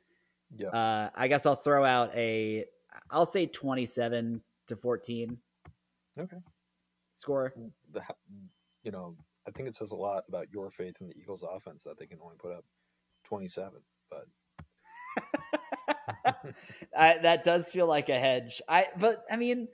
Yeah. 0.56 0.68
Uh, 0.68 1.10
I 1.14 1.28
guess 1.28 1.44
I'll 1.44 1.54
throw 1.54 1.84
out 1.84 2.14
a 2.14 2.64
I'll 3.10 3.26
say 3.26 3.46
twenty 3.46 3.84
seven 3.84 4.42
to 4.68 4.76
fourteen 4.76 5.38
Okay. 6.18 6.38
score. 7.12 7.52
The, 7.92 8.02
you 8.82 8.90
know, 8.90 9.16
I 9.46 9.50
think 9.50 9.68
it 9.68 9.74
says 9.74 9.90
a 9.90 9.94
lot 9.96 10.24
about 10.28 10.46
your 10.52 10.70
faith 10.70 10.96
in 11.00 11.08
the 11.08 11.14
Eagles 11.16 11.44
offense 11.48 11.82
that 11.84 11.98
they 11.98 12.06
can 12.06 12.18
only 12.22 12.36
put 12.38 12.52
up 12.52 12.64
27. 13.24 13.80
But 14.10 14.26
I, 16.96 17.18
that 17.22 17.44
does 17.44 17.70
feel 17.70 17.86
like 17.86 18.08
a 18.08 18.18
hedge. 18.18 18.60
I 18.68 18.86
but 18.98 19.24
I 19.30 19.36
mean, 19.36 19.68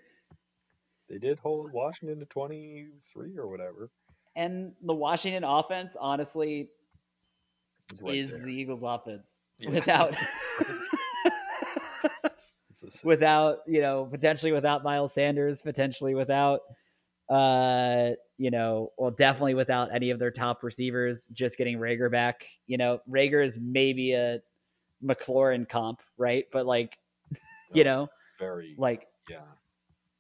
they 1.09 1.19
did 1.19 1.39
hold 1.39 1.73
Washington 1.73 2.19
to 2.21 2.27
23 2.27 3.37
or 3.39 3.49
whatever. 3.49 3.91
and 4.37 4.73
the 4.83 4.95
Washington 4.95 5.45
offense 5.45 5.97
honestly 6.01 6.69
right 8.01 8.15
is 8.17 8.31
there. 8.31 8.45
the 8.47 8.53
Eagles 8.55 8.83
offense 8.83 9.43
Yeah. 9.59 9.71
without 9.71 10.11
It's 10.11 10.21
the 10.59 10.65
same. 10.65 10.79
Without 13.05 13.59
you 13.67 13.81
know 13.81 14.07
potentially 14.07 14.53
without 14.53 14.83
Miles 14.85 15.13
Sanders, 15.15 15.63
potentially 15.63 16.15
without 16.15 16.61
uh 17.29 18.11
you 18.37 18.51
know 18.51 18.93
well 18.99 19.11
definitely 19.11 19.55
without 19.55 19.93
any 19.95 20.11
of 20.11 20.19
their 20.19 20.31
top 20.31 20.63
receivers. 20.63 21.27
Just 21.29 21.57
getting 21.59 21.79
Reagor 21.79 22.11
back, 22.11 22.45
you 22.67 22.77
know 22.79 23.01
Reagor 23.11 23.45
is 23.45 23.59
maybe 23.61 24.13
a 24.13 24.41
McLaurin 25.05 25.69
comp, 25.69 26.01
right? 26.19 26.45
But 26.53 26.67
like 26.67 26.97
you 27.73 27.85
know 27.85 28.09
very 28.39 28.75
like 28.79 29.07
yeah 29.31 29.41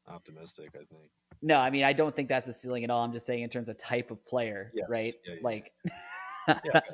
optimistic. 0.08 0.70
I 0.74 0.78
think. 0.78 1.10
no, 1.42 1.58
I 1.58 1.70
mean 1.70 1.84
I 1.84 1.92
don't 1.92 2.14
think 2.14 2.28
that's 2.28 2.48
a 2.48 2.52
ceiling 2.52 2.84
at 2.84 2.90
all. 2.90 3.04
I'm 3.04 3.12
just 3.12 3.26
saying 3.26 3.42
in 3.42 3.50
terms 3.50 3.68
of 3.68 3.78
type 3.78 4.10
of 4.10 4.24
player, 4.24 4.70
Yes. 4.74 4.86
right? 4.88 5.14
Yeah, 5.26 5.34
yeah. 5.34 5.40
Like. 5.42 5.72
Yeah, 6.64 6.80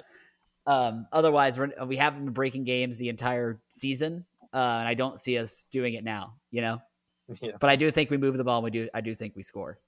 Um, 0.66 1.06
otherwise, 1.12 1.58
we're, 1.58 1.70
we 1.86 1.96
haven't 1.96 2.26
been 2.26 2.34
breaking 2.34 2.64
games 2.64 2.98
the 2.98 3.08
entire 3.08 3.58
season, 3.70 4.26
uh, 4.52 4.76
and 4.80 4.88
I 4.88 4.94
don't 4.94 5.18
see 5.18 5.38
us 5.38 5.66
doing 5.70 5.94
it 5.94 6.04
now. 6.04 6.34
You 6.50 6.62
know, 6.62 6.82
yeah. 7.40 7.52
but 7.60 7.70
I 7.70 7.76
do 7.76 7.90
think 7.90 8.10
we 8.10 8.16
move 8.16 8.36
the 8.36 8.44
ball. 8.44 8.58
and 8.58 8.64
We 8.64 8.70
do. 8.70 8.88
I 8.94 9.00
do 9.00 9.14
think 9.14 9.36
we 9.36 9.42
score. 9.42 9.78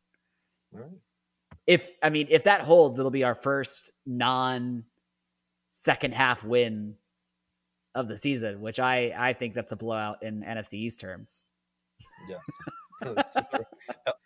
All 0.74 0.80
right. 0.80 0.90
If 1.66 1.92
I 2.02 2.10
mean, 2.10 2.26
if 2.30 2.44
that 2.44 2.62
holds, 2.62 2.98
it'll 2.98 3.10
be 3.10 3.24
our 3.24 3.34
first 3.34 3.92
non 4.06 4.84
second 5.72 6.14
half 6.14 6.44
win 6.44 6.94
of 7.94 8.08
the 8.08 8.16
season, 8.16 8.60
which 8.60 8.80
I 8.80 9.12
I 9.16 9.32
think 9.32 9.54
that's 9.54 9.72
a 9.72 9.76
blowout 9.76 10.22
in 10.22 10.42
NFC 10.42 10.74
East 10.74 11.00
terms. 11.00 11.44
Yeah. 12.28 12.38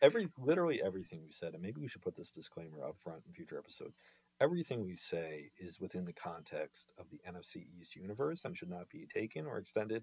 every 0.03 0.29
literally 0.39 0.83
everything 0.85 1.21
we 1.25 1.33
said, 1.33 1.55
and 1.55 1.63
maybe 1.63 1.81
we 1.81 1.89
should 1.89 2.03
put 2.03 2.17
this 2.17 2.31
disclaimer 2.31 2.85
up 2.85 2.99
front 2.99 3.23
in 3.27 3.33
future 3.33 3.59
episodes. 3.59 3.97
Everything 4.41 4.85
we 4.85 4.97
say 4.97 5.51
is 5.59 5.81
within 5.81 6.05
the 6.05 6.13
context 6.13 6.91
of 6.99 7.07
the 7.11 7.21
NFC 7.29 7.67
East 7.79 7.95
universe 7.95 8.43
and 8.45 8.57
should 8.57 8.71
not 8.71 8.89
be 8.89 9.07
taken 9.13 9.47
or 9.47 9.59
extended 9.59 10.03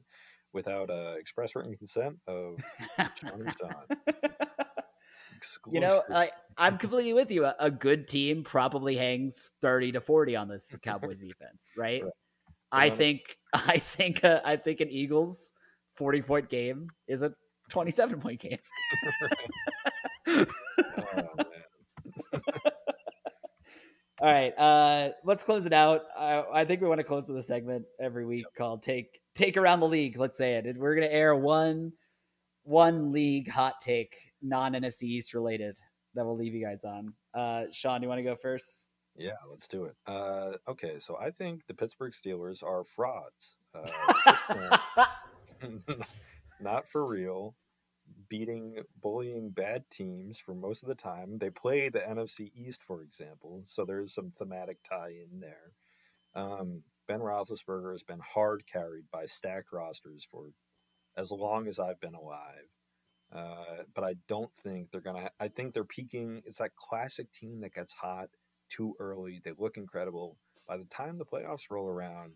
without 0.54 0.90
uh, 0.90 1.16
express 1.18 1.56
written 1.56 1.76
consent 1.76 2.18
of 2.28 2.58
John 2.98 3.54
John. 3.60 3.98
you 5.72 5.80
know, 5.80 6.02
I, 6.10 6.32
I'm 6.58 6.78
completely 6.80 7.14
with 7.14 7.32
you. 7.32 7.46
A, 7.46 7.56
a 7.60 7.72
good 7.72 8.08
team 8.08 8.44
probably 8.44 8.96
hangs 8.96 9.52
30 9.62 9.94
to 9.94 10.02
40 10.02 10.36
on 10.36 10.48
this 10.48 10.78
Cowboys 10.82 11.20
defense, 11.28 11.72
right? 11.78 12.04
Right. 12.04 12.12
I 12.72 12.90
um, 12.90 12.98
think 12.98 13.38
I 13.54 13.78
think 13.78 14.24
uh, 14.24 14.40
I 14.46 14.56
think 14.56 14.80
an 14.80 14.90
Eagles 14.90 15.52
40 15.96 16.22
point 16.22 16.50
game 16.50 16.88
is 17.08 17.22
a 17.22 17.34
27 17.70 18.20
point 18.20 18.40
game. 18.40 18.58
oh, 20.28 20.46
man. 21.38 21.46
All 24.22 24.32
right, 24.32 24.54
uh, 24.56 25.10
let's 25.24 25.44
close 25.44 25.66
it 25.66 25.74
out. 25.74 26.04
I, 26.16 26.44
I 26.54 26.66
think 26.66 26.80
we 26.80 26.88
want 26.88 27.00
to 27.00 27.04
close 27.04 27.26
to 27.26 27.34
the 27.34 27.42
segment 27.42 27.86
every 28.00 28.24
week 28.24 28.46
called 28.56 28.84
"Take 28.84 29.20
Take 29.34 29.58
Around 29.58 29.80
the 29.80 29.88
League." 29.88 30.16
Let's 30.16 30.38
say 30.38 30.54
it. 30.54 30.78
We're 30.78 30.94
going 30.94 31.08
to 31.08 31.14
air 31.14 31.36
one 31.36 31.92
one 32.64 33.12
league 33.12 33.50
hot 33.50 33.82
take, 33.82 34.16
non 34.44 34.74
NFC 34.74 35.04
East 35.04 35.34
related, 35.34 35.76
that 36.14 36.24
we'll 36.24 36.38
leave 36.38 36.54
you 36.54 36.64
guys 36.64 36.86
on. 36.86 37.14
Uh, 37.34 37.64
Sean, 37.72 38.00
do 38.00 38.06
you 38.06 38.10
want 38.10 38.20
to 38.20 38.24
go 38.24 38.36
first? 38.36 38.90
Yeah, 39.18 39.32
let's 39.50 39.68
do 39.68 39.86
it. 39.86 39.96
Uh, 40.06 40.52
okay, 40.68 41.00
so 41.00 41.18
I 41.18 41.32
think 41.32 41.66
the 41.66 41.74
Pittsburgh 41.74 42.14
Steelers 42.14 42.64
are 42.64 42.84
frauds. 42.84 43.56
Uh, 43.74 44.78
not 46.62 46.88
for 46.88 47.08
real. 47.08 47.56
Beating, 48.32 48.78
bullying 49.02 49.50
bad 49.50 49.84
teams 49.92 50.40
for 50.40 50.56
most 50.56 50.84
of 50.84 50.88
the 50.88 50.96
time. 50.96 51.38
They 51.38 51.50
play 51.50 51.90
the 51.90 52.00
NFC 52.00 52.50
East, 52.56 52.82
for 52.82 53.02
example, 53.04 53.64
so 53.66 53.84
there's 53.84 54.14
some 54.14 54.32
thematic 54.38 54.78
tie 54.90 55.16
in 55.30 55.42
there. 55.42 55.74
Um, 56.34 56.84
ben 57.10 57.20
Roethlisberger 57.20 57.92
has 57.92 58.04
been 58.04 58.22
hard 58.22 58.64
carried 58.72 59.04
by 59.12 59.26
stacked 59.26 59.74
rosters 59.74 60.26
for 60.32 60.52
as 61.18 61.30
long 61.30 61.68
as 61.68 61.78
I've 61.78 62.00
been 62.00 62.16
alive. 62.16 62.70
Uh, 63.36 63.84
but 63.94 64.06
I 64.06 64.16
don't 64.30 64.54
think 64.56 64.92
they're 64.92 65.02
gonna. 65.02 65.30
I 65.40 65.50
think 65.50 65.74
they're 65.74 65.84
peaking. 65.84 66.42
It's 66.46 66.60
that 66.60 66.78
classic 66.78 67.32
team 67.34 67.60
that 67.62 67.74
gets 67.74 67.92
hot 67.92 68.30
too 68.70 68.96
early. 68.98 69.42
They 69.44 69.52
look 69.58 69.76
incredible. 69.76 70.38
By 70.70 70.78
the 70.78 70.86
time 70.86 71.18
the 71.18 71.26
playoffs 71.26 71.70
roll 71.70 71.88
around, 71.88 72.34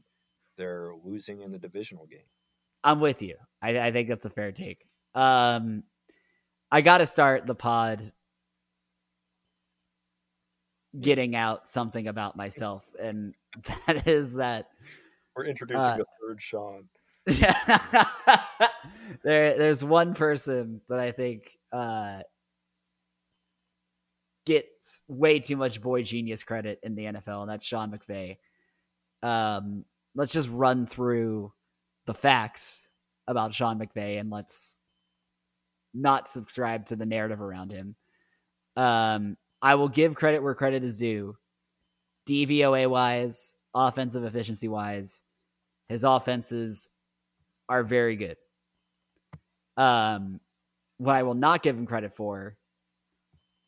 they're 0.58 0.92
losing 1.06 1.42
in 1.42 1.54
the 1.54 1.58
divisional 1.58 2.06
game. 2.06 2.28
I'm 2.84 3.00
with 3.00 3.22
you. 3.22 3.36
I, 3.62 3.80
I 3.80 3.92
think 3.92 4.10
that's 4.10 4.26
a 4.26 4.30
fair 4.30 4.52
take. 4.52 4.85
Um, 5.16 5.84
I 6.72 6.82
got 6.82 7.00
to 7.00 7.06
start 7.06 7.46
the 7.48 7.56
pod 7.56 8.12
getting 11.00 11.36
out 11.36 11.68
something 11.68 12.08
about 12.08 12.36
myself, 12.36 12.86
and 13.00 13.34
that 13.88 14.08
is 14.08 14.36
that 14.36 14.70
we're 15.36 15.46
introducing 15.46 15.82
Uh, 15.82 15.98
a 16.02 16.28
third 16.28 16.42
Sean. 16.42 16.90
there, 19.24 19.58
there's 19.58 19.84
one 19.84 20.14
person 20.14 20.82
that 20.90 21.00
I 21.00 21.12
think 21.12 21.58
uh, 21.72 22.20
gets 24.46 25.02
way 25.08 25.40
too 25.40 25.58
much 25.58 25.82
boy 25.82 26.04
genius 26.04 26.44
credit 26.44 26.80
in 26.84 26.96
the 26.96 27.06
NFL, 27.06 27.42
and 27.42 27.50
that's 27.50 27.66
Sean 27.66 27.92
McVay. 27.92 28.38
Um, 29.24 29.86
let's 30.14 30.32
just 30.32 30.50
run 30.50 30.86
through 30.86 31.52
the 32.06 32.14
facts 32.14 32.90
about 33.28 33.54
Sean 33.54 33.80
McVay, 33.80 34.20
and 34.20 34.30
let's 34.30 34.80
not 35.96 36.30
subscribe 36.30 36.86
to 36.88 36.96
the 36.96 37.06
narrative 37.06 37.42
around 37.42 37.72
him. 37.72 37.96
Um, 38.76 39.38
I 39.62 39.76
will 39.76 39.88
give 39.88 40.16
credit 40.16 40.44
where 40.44 40.54
credit 40.54 40.84
is 40.84 40.98
due. 40.98 41.38
DVOA 42.28 42.90
wise, 42.90 43.58
offensive 43.74 44.24
efficiency 44.24 44.68
wise, 44.68 45.24
his 45.90 46.04
offenses 46.04 46.90
are 47.70 47.84
very 47.84 48.16
good. 48.16 48.38
Um, 49.78 50.40
what 50.98 51.16
I 51.16 51.24
will 51.24 51.34
not 51.34 51.64
give 51.64 51.78
him 51.78 51.86
credit 51.86 52.16
for 52.16 52.58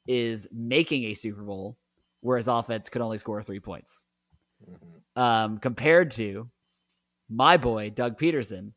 is 0.08 0.48
making 0.52 1.06
a 1.06 1.14
Super 1.14 1.44
Bowl 1.44 1.78
where 2.22 2.38
his 2.38 2.48
offense 2.48 2.90
could 2.90 3.02
only 3.02 3.18
score 3.18 3.44
three 3.44 3.60
points. 3.60 4.06
Mhm. 4.68 5.22
Um, 5.22 5.58
compared 5.60 6.12
to 6.12 6.50
my 7.30 7.58
boy, 7.58 7.90
Doug 7.90 8.18
Pederson, 8.18 8.72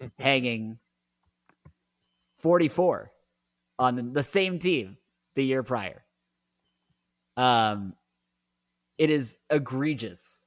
hanging 0.18 0.78
44 2.44 3.10
on 3.78 4.12
the 4.12 4.22
same 4.22 4.58
team 4.58 4.98
the 5.34 5.42
year 5.42 5.62
prior. 5.62 6.04
Um, 7.38 7.94
it 8.98 9.08
is 9.08 9.38
egregious 9.48 10.46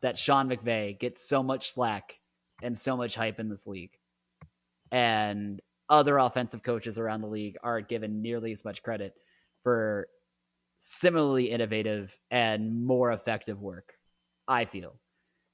that 0.00 0.16
Sean 0.16 0.48
McVay 0.48 0.98
gets 0.98 1.28
so 1.28 1.42
much 1.42 1.72
slack 1.72 2.18
and 2.62 2.76
so 2.76 2.96
much 2.96 3.14
hype 3.16 3.38
in 3.38 3.50
this 3.50 3.66
league. 3.66 3.92
And 4.90 5.60
other 5.90 6.16
offensive 6.16 6.62
coaches 6.62 6.98
around 6.98 7.20
the 7.20 7.28
league 7.28 7.58
aren't 7.62 7.88
given 7.88 8.22
nearly 8.22 8.50
as 8.50 8.64
much 8.64 8.82
credit 8.82 9.12
for 9.62 10.08
similarly 10.78 11.50
innovative 11.50 12.18
and 12.30 12.82
more 12.82 13.12
effective 13.12 13.60
work, 13.60 13.92
I 14.48 14.64
feel. 14.64 14.98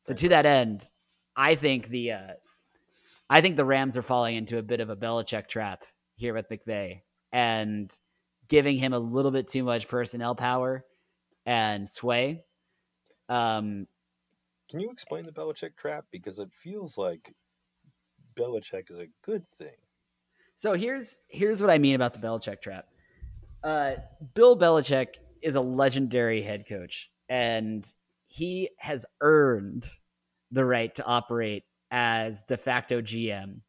So 0.00 0.14
to 0.14 0.28
that 0.28 0.46
end, 0.46 0.84
I 1.34 1.56
think 1.56 1.88
the 1.88 2.12
uh, 2.12 2.32
I 3.32 3.40
think 3.40 3.56
the 3.56 3.64
Rams 3.64 3.96
are 3.96 4.02
falling 4.02 4.36
into 4.36 4.58
a 4.58 4.62
bit 4.62 4.80
of 4.80 4.90
a 4.90 4.96
Belichick 4.96 5.48
trap 5.48 5.84
here 6.16 6.34
with 6.34 6.50
McVay 6.50 7.00
and 7.32 7.90
giving 8.46 8.76
him 8.76 8.92
a 8.92 8.98
little 8.98 9.30
bit 9.30 9.48
too 9.48 9.64
much 9.64 9.88
personnel 9.88 10.34
power 10.34 10.84
and 11.46 11.88
sway. 11.88 12.44
Um, 13.30 13.86
Can 14.70 14.80
you 14.80 14.90
explain 14.90 15.24
the 15.24 15.32
Belichick 15.32 15.76
trap? 15.78 16.04
Because 16.10 16.38
it 16.38 16.52
feels 16.52 16.98
like 16.98 17.34
Belichick 18.38 18.90
is 18.90 18.98
a 18.98 19.06
good 19.24 19.48
thing. 19.56 19.78
So 20.54 20.74
here's 20.74 21.22
here's 21.30 21.62
what 21.62 21.70
I 21.70 21.78
mean 21.78 21.94
about 21.94 22.12
the 22.12 22.20
Belichick 22.20 22.60
trap. 22.60 22.84
Uh, 23.64 23.92
Bill 24.34 24.58
Belichick 24.58 25.14
is 25.40 25.54
a 25.54 25.60
legendary 25.62 26.42
head 26.42 26.68
coach, 26.68 27.10
and 27.30 27.90
he 28.26 28.68
has 28.76 29.06
earned 29.22 29.86
the 30.50 30.66
right 30.66 30.94
to 30.96 31.04
operate 31.06 31.64
as 31.92 32.42
de 32.44 32.56
facto 32.56 33.00
GM 33.02 33.60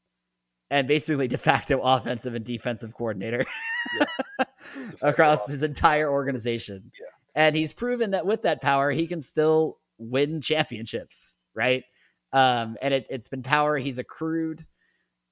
and 0.72 0.88
basically 0.88 1.28
de 1.28 1.38
facto 1.38 1.80
offensive 1.84 2.34
and 2.34 2.44
defensive 2.44 2.94
coordinator 2.94 3.46
across 5.02 5.48
his 5.48 5.62
entire 5.62 6.10
organization. 6.10 6.92
Yeah. 7.00 7.08
And 7.36 7.56
he's 7.56 7.74
proven 7.74 8.12
that 8.12 8.26
with 8.26 8.44
that 8.44 8.62
power, 8.62 8.90
he 8.92 9.06
can 9.06 9.22
still 9.22 9.78
win 9.98 10.42
championships, 10.42 11.36
right? 11.54 11.84
Um, 12.32 12.78
and 12.82 12.94
it, 12.94 13.08
it's 13.10 13.28
been 13.28 13.44
power 13.44 13.78
he's 13.78 14.00
accrued 14.00 14.66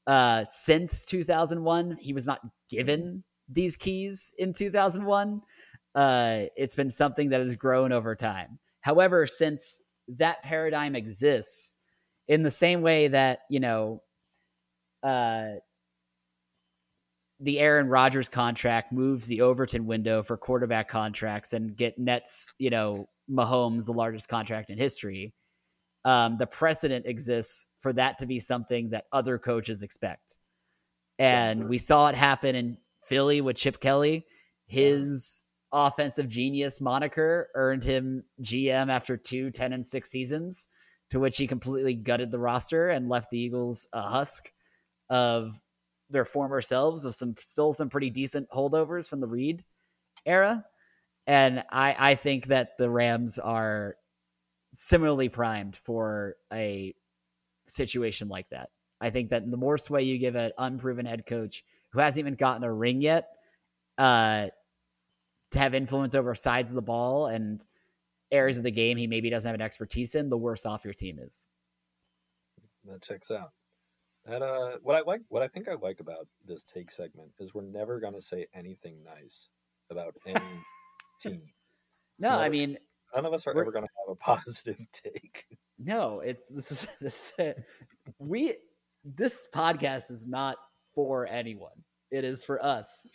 uh, 0.06 0.44
since 0.50 1.06
2001. 1.06 1.98
He 2.00 2.14
was 2.14 2.26
not 2.26 2.42
given 2.70 3.24
these 3.50 3.76
keys 3.76 4.34
in 4.38 4.54
2001. 4.54 5.42
Uh, 5.96 6.42
it's 6.56 6.76
been 6.76 6.90
something 6.90 7.30
that 7.30 7.42
has 7.42 7.56
grown 7.56 7.92
over 7.92 8.16
time. 8.16 8.60
However, 8.82 9.26
since 9.26 9.82
that 10.08 10.44
paradigm 10.44 10.96
exists, 10.96 11.76
in 12.28 12.44
the 12.44 12.52
same 12.52 12.82
way 12.82 13.08
that 13.08 13.42
you 13.50 13.60
know, 13.60 14.02
uh, 15.04 15.46
the 17.40 17.60
Aaron 17.60 17.88
Rodgers 17.88 18.30
contract 18.30 18.92
moves 18.92 19.28
the 19.28 19.42
Overton 19.42 19.86
window 19.86 20.22
for 20.22 20.38
quarterback 20.38 20.88
contracts 20.88 21.54
and 21.54 21.76
get 21.76 21.98
nets, 21.98 22.54
you 22.60 22.70
know, 22.70 23.10
Mahomes 23.30 23.86
the 23.86 23.94
largest 23.94 24.30
contract 24.30 24.70
in 24.70 24.78
history. 24.78 25.34
Um, 26.06 26.38
the 26.38 26.48
precedent 26.48 27.06
exists 27.06 27.68
for 27.80 27.94
that 27.94 28.18
to 28.20 28.26
be 28.26 28.40
something 28.40 28.90
that 28.90 29.06
other 29.12 29.38
coaches 29.38 29.84
expect. 29.84 30.38
And 31.20 31.70
we 31.70 31.78
saw 31.78 32.10
it 32.10 32.16
happen 32.16 32.56
in 32.56 32.78
Philly 33.06 33.42
with 33.42 33.56
Chip 33.56 33.80
Kelly. 33.80 34.26
His 34.66 35.44
offensive 35.72 36.30
genius 36.30 36.82
moniker 36.82 37.50
earned 37.54 37.84
him 37.84 38.24
GM 38.42 38.90
after 38.90 39.18
two 39.18 39.52
10 39.52 39.74
and 39.74 39.86
6 39.86 40.10
seasons, 40.10 40.68
to 41.12 41.20
which 41.20 41.38
he 41.38 41.46
completely 41.46 41.94
gutted 41.94 42.32
the 42.32 42.40
roster 42.40 42.90
and 42.90 43.10
left 43.10 43.30
the 43.30 43.40
Eagles 43.40 43.88
a 43.94 44.02
husk 44.02 44.52
of 45.10 45.60
their 46.10 46.26
former 46.26 46.62
selves 46.62 47.06
with 47.06 47.16
some 47.16 47.36
still 47.38 47.74
some 47.74 47.90
pretty 47.90 48.10
decent 48.10 48.50
holdovers 48.50 49.08
from 49.08 49.20
the 49.20 49.28
Reid 49.28 49.64
era. 50.26 50.66
And 51.28 51.64
I, 51.70 51.96
I 51.98 52.16
think 52.16 52.48
that 52.48 52.78
the 52.78 52.90
Rams 52.90 53.40
are 53.40 53.96
similarly 54.74 55.30
primed 55.30 55.76
for 55.76 56.36
a 56.52 56.96
situation 57.68 58.28
like 58.28 58.50
that. 58.50 58.70
I 59.00 59.10
think 59.10 59.30
that 59.30 59.50
the 59.50 59.58
more 59.58 59.78
sway 59.78 60.04
you 60.04 60.18
give 60.18 60.36
an 60.36 60.52
unproven 60.58 61.06
head 61.06 61.26
coach 61.26 61.64
who 61.92 62.00
hasn't 62.00 62.20
even 62.20 62.36
gotten 62.36 62.64
a 62.64 62.74
ring 62.74 63.02
yet, 63.02 63.28
uh, 63.98 64.48
to 65.52 65.60
have 65.60 65.74
influence 65.74 66.16
over 66.16 66.34
sides 66.34 66.70
of 66.70 66.76
the 66.76 66.82
ball 66.82 67.28
and 67.28 67.66
areas 68.32 68.58
of 68.58 68.64
the 68.64 68.72
game 68.72 68.98
he 68.98 69.08
maybe 69.08 69.30
doesn't 69.30 69.48
have 69.48 69.56
an 69.56 69.62
expertise 69.62 70.16
in, 70.16 70.30
the 70.30 70.38
worse 70.38 70.66
off 70.66 70.86
your 70.86 70.94
team 70.94 71.20
is. 71.20 71.48
That 72.86 73.02
checks 73.02 73.32
out. 73.32 73.52
That 74.26 74.42
uh, 74.42 74.78
what 74.84 74.96
I 74.96 75.02
like, 75.02 75.22
what 75.30 75.42
I 75.42 75.48
think 75.48 75.68
I 75.68 75.74
like 75.74 76.00
about 76.00 76.28
this 76.48 76.64
take 76.64 76.92
segment 76.92 77.32
is 77.40 77.54
we're 77.54 77.64
never 77.64 78.00
gonna 78.00 78.22
say 78.22 78.48
anything 78.54 79.04
nice 79.04 79.50
about 79.90 80.16
any 80.28 80.40
team. 81.20 81.42
No, 82.20 82.30
So 82.30 82.40
I 82.40 82.50
mean, 82.50 82.78
none 83.16 83.26
of 83.26 83.34
us 83.34 83.48
are 83.48 83.52
ever 83.52 83.72
gonna 83.72 83.88
have 84.06 84.12
a 84.12 84.16
positive 84.20 84.78
take. 84.92 85.46
no, 85.80 86.20
it's 86.20 86.54
this 86.54 86.72
is 86.72 86.98
this 87.02 87.34
we 88.20 88.54
this 89.04 89.48
podcast 89.54 90.12
is 90.12 90.26
not 90.28 90.58
for 90.94 91.28
anyone. 91.28 91.72
It 92.12 92.24
is 92.24 92.44
for 92.44 92.64
us. 92.64 93.10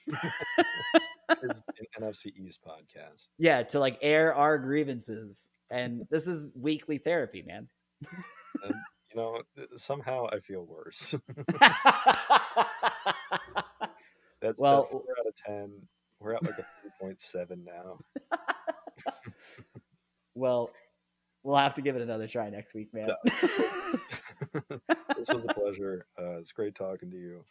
It's 1.29 1.63
an 1.81 1.87
NFC 2.03 2.33
East 2.37 2.61
podcast. 2.67 3.29
Yeah, 3.39 3.63
to 3.65 3.81
like 3.81 3.99
air 4.03 4.35
our 4.35 4.59
grievances. 4.59 5.51
And 5.71 6.07
this 6.11 6.27
is 6.29 6.53
weekly 6.55 6.99
therapy, 6.99 7.43
man. 7.43 7.69
And 8.63 8.75
you 9.11 9.17
know, 9.17 9.43
somehow 9.77 10.27
I 10.33 10.41
feel 10.41 10.65
worse. 10.65 11.15
That's 14.41 14.59
Well- 14.61 14.83
that 14.83 14.91
four 14.91 15.03
out 15.19 15.27
of 15.27 15.37
ten. 15.37 15.73
We're 16.21 16.35
at 16.35 16.43
like 16.43 16.53
a 16.53 16.63
three 16.63 16.91
point 17.01 17.21
seven 17.21 17.65
now. 17.65 17.99
well, 20.35 20.71
we'll 21.43 21.57
have 21.57 21.75
to 21.75 21.83
give 21.83 21.95
it 21.97 22.03
another 22.03 22.27
try 22.27 22.49
next 22.49 22.75
week, 22.75 22.89
man. 22.95 23.11
this 23.25 23.59
was 25.29 25.45
a 25.49 25.55
pleasure. 25.55 26.07
Uh, 26.19 26.39
it's 26.39 26.53
great 26.53 26.75
talking 26.75 27.11
to 27.11 27.17
you. 27.17 27.45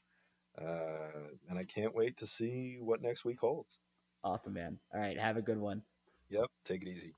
Uh, 0.62 1.30
and 1.50 1.60
I 1.60 1.64
can't 1.64 1.94
wait 1.96 2.18
to 2.18 2.28
see 2.28 2.78
what 2.80 3.02
next 3.02 3.26
week 3.26 3.40
holds. 3.40 3.80
awesome, 4.24 4.54
man. 4.54 4.80
All 4.94 5.00
right, 5.00 5.20
have 5.20 5.38
a 5.38 5.42
good 5.42 5.60
one. 5.60 5.82
Yep, 6.30 6.48
take 6.64 6.82
it 6.82 6.88
easy. 6.88 7.14